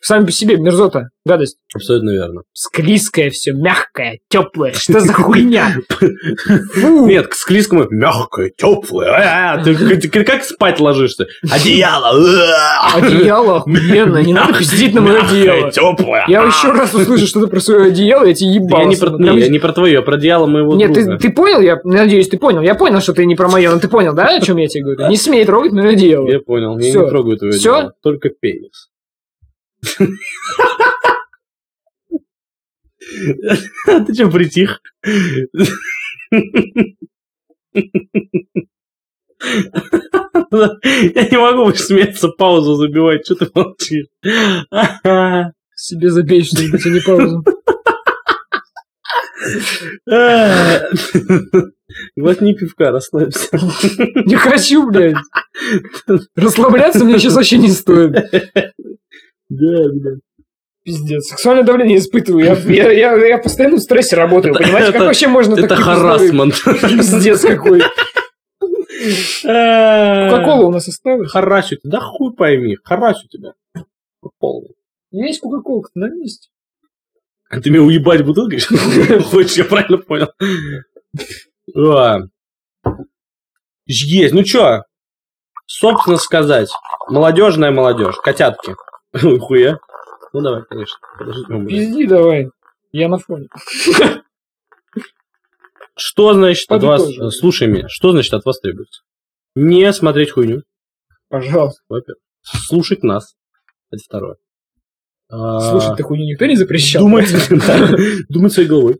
[0.00, 1.58] Сами по себе мерзота, гадость.
[1.74, 2.42] Абсолютно верно.
[2.52, 4.72] Склизкое все, мягкое, теплое.
[4.74, 5.76] Что за хуйня?
[6.76, 9.60] Нет, к склизкому мягкое, теплое.
[9.64, 11.26] Ты ты- ты как спать ложишься?
[11.50, 12.10] Одеяло.
[12.94, 15.70] Одеяло охуенно, не надо пиздить на мое одеяло.
[15.72, 16.24] теплое.
[16.28, 18.80] Я еще раз услышу что-то про свое одеяло, я тебе ебал.
[18.80, 21.60] Я не про, не, я не про твое, а про одеяло моего Нет, ты, понял?
[21.60, 22.62] Я надеюсь, ты понял.
[22.62, 24.84] Я понял, что ты не про мое, но ты понял, да, о чем я тебе
[24.84, 25.08] говорю?
[25.08, 26.28] Не смей трогать мое одеяло.
[26.28, 28.88] Я понял, я не трогаю твое одеяло, только пенис.
[33.86, 34.80] Ты что, притих?
[40.50, 44.06] Я не могу больше смеяться, паузу забивать, что ты молчишь?
[45.74, 47.44] Себе забей что-нибудь, а не паузу.
[52.16, 53.48] Глотни пивка, расслабься.
[53.52, 55.16] Не хочу, блядь.
[56.36, 58.14] Расслабляться мне сейчас вообще не стоит.
[59.48, 60.10] Да, да.
[60.84, 61.28] Пиздец.
[61.28, 62.44] Сексуальное давление испытываю.
[62.44, 64.54] Я, я, я, я постоянно в стрессе работаю.
[64.54, 66.54] Понимаете, как Это- вообще можно Это такие харасмент.
[66.64, 67.82] Пиздец какой.
[69.42, 71.30] Кока-кола у нас осталась.
[71.30, 71.90] Харасю тебя.
[71.92, 73.52] Да хуй пойми, харасю тебя.
[74.38, 74.70] Полный.
[75.10, 76.48] У меня есть кока-кола на месте.
[77.50, 78.60] А ты меня уебать бутылкой?
[79.30, 80.28] Хочешь, я правильно понял?
[81.76, 82.18] А.
[83.86, 84.34] Есть.
[84.34, 84.82] Ну чё?
[85.66, 86.68] Собственно сказать.
[87.08, 88.16] Молодежная молодежь.
[88.16, 88.74] Котятки.
[89.14, 89.78] Ой, Хуя.
[90.32, 90.98] Ну давай, конечно.
[91.18, 91.66] Подожди, ну.
[91.66, 92.50] Пизди давай.
[92.92, 93.48] Я на фоне.
[95.96, 97.02] Что значит от вас...
[97.02, 97.30] Подытожим.
[97.30, 97.88] Слушай меня.
[97.88, 99.02] Что значит от вас требуется?
[99.54, 100.62] Не смотреть хуйню.
[101.28, 101.82] Пожалуйста.
[101.88, 102.22] Во-первых.
[102.42, 103.34] Слушать нас.
[103.90, 104.36] Это второе.
[105.30, 107.02] А, Слушать-то хуйню никто не запрещал.
[107.02, 107.90] Думать, да,
[108.28, 108.98] думать своей головой.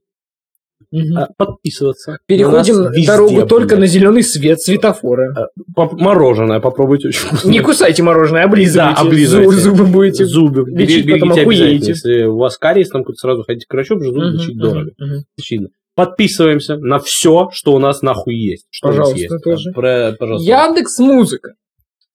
[1.15, 2.19] А, Подписываться.
[2.27, 3.81] Переходим везде, дорогу только блядь.
[3.81, 5.49] на зеленый свет светофора.
[5.75, 7.51] Поп- Мороженое попробуйте очень вкусно.
[7.51, 8.95] Не кусайте мороженое, облизывайте.
[8.95, 9.51] Да, облизывайте.
[9.53, 10.25] Зу- Зубы будете.
[10.25, 10.65] Зубы.
[10.71, 11.89] лечить Берегите потом охуеете.
[11.89, 14.61] Если у вас кариес, там сразу ходите к врачу, потому что зубы Мгм, лечить мгм,
[14.63, 14.91] дорого.
[15.39, 15.69] Очевидно.
[15.95, 18.67] Подписываемся на все, что у нас нахуй есть.
[18.71, 19.45] Что Пожалуйста, у нас есть.
[19.45, 19.73] тоже.
[19.73, 20.49] Про- пожалуйста.
[20.51, 21.53] Яндекс Музыка,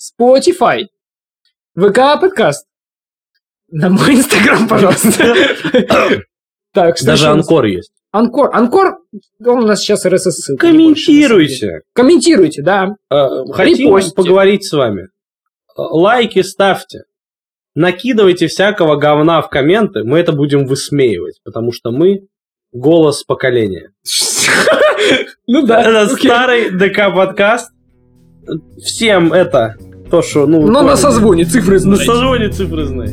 [0.01, 0.85] Spotify,
[1.77, 2.65] ВК подкаст.
[3.69, 5.35] На мой инстаграм, пожалуйста.
[6.73, 7.27] Так, что Даже?
[7.27, 7.91] Анкор есть.
[8.13, 8.51] Анкор.
[8.53, 8.99] Анкор,
[9.43, 10.67] он у нас сейчас РСС ссылка.
[10.67, 11.81] Комментируйте.
[11.93, 12.89] Комментируйте, да.
[13.11, 14.15] Э, Хотим Репостите.
[14.15, 15.01] поговорить с вами.
[15.01, 15.07] Э,
[15.77, 17.05] Лайки ставьте.
[17.75, 22.27] Накидывайте всякого говна в комменты, мы это будем высмеивать, потому что мы
[22.71, 23.89] голос поколения.
[25.45, 25.81] Ну да.
[25.81, 27.69] Это старый ДК подкаст.
[28.81, 29.75] Всем это
[30.09, 32.05] то, что, ну, Но на созвоне цифры на знаете.
[32.05, 33.09] созвоне цифры знай.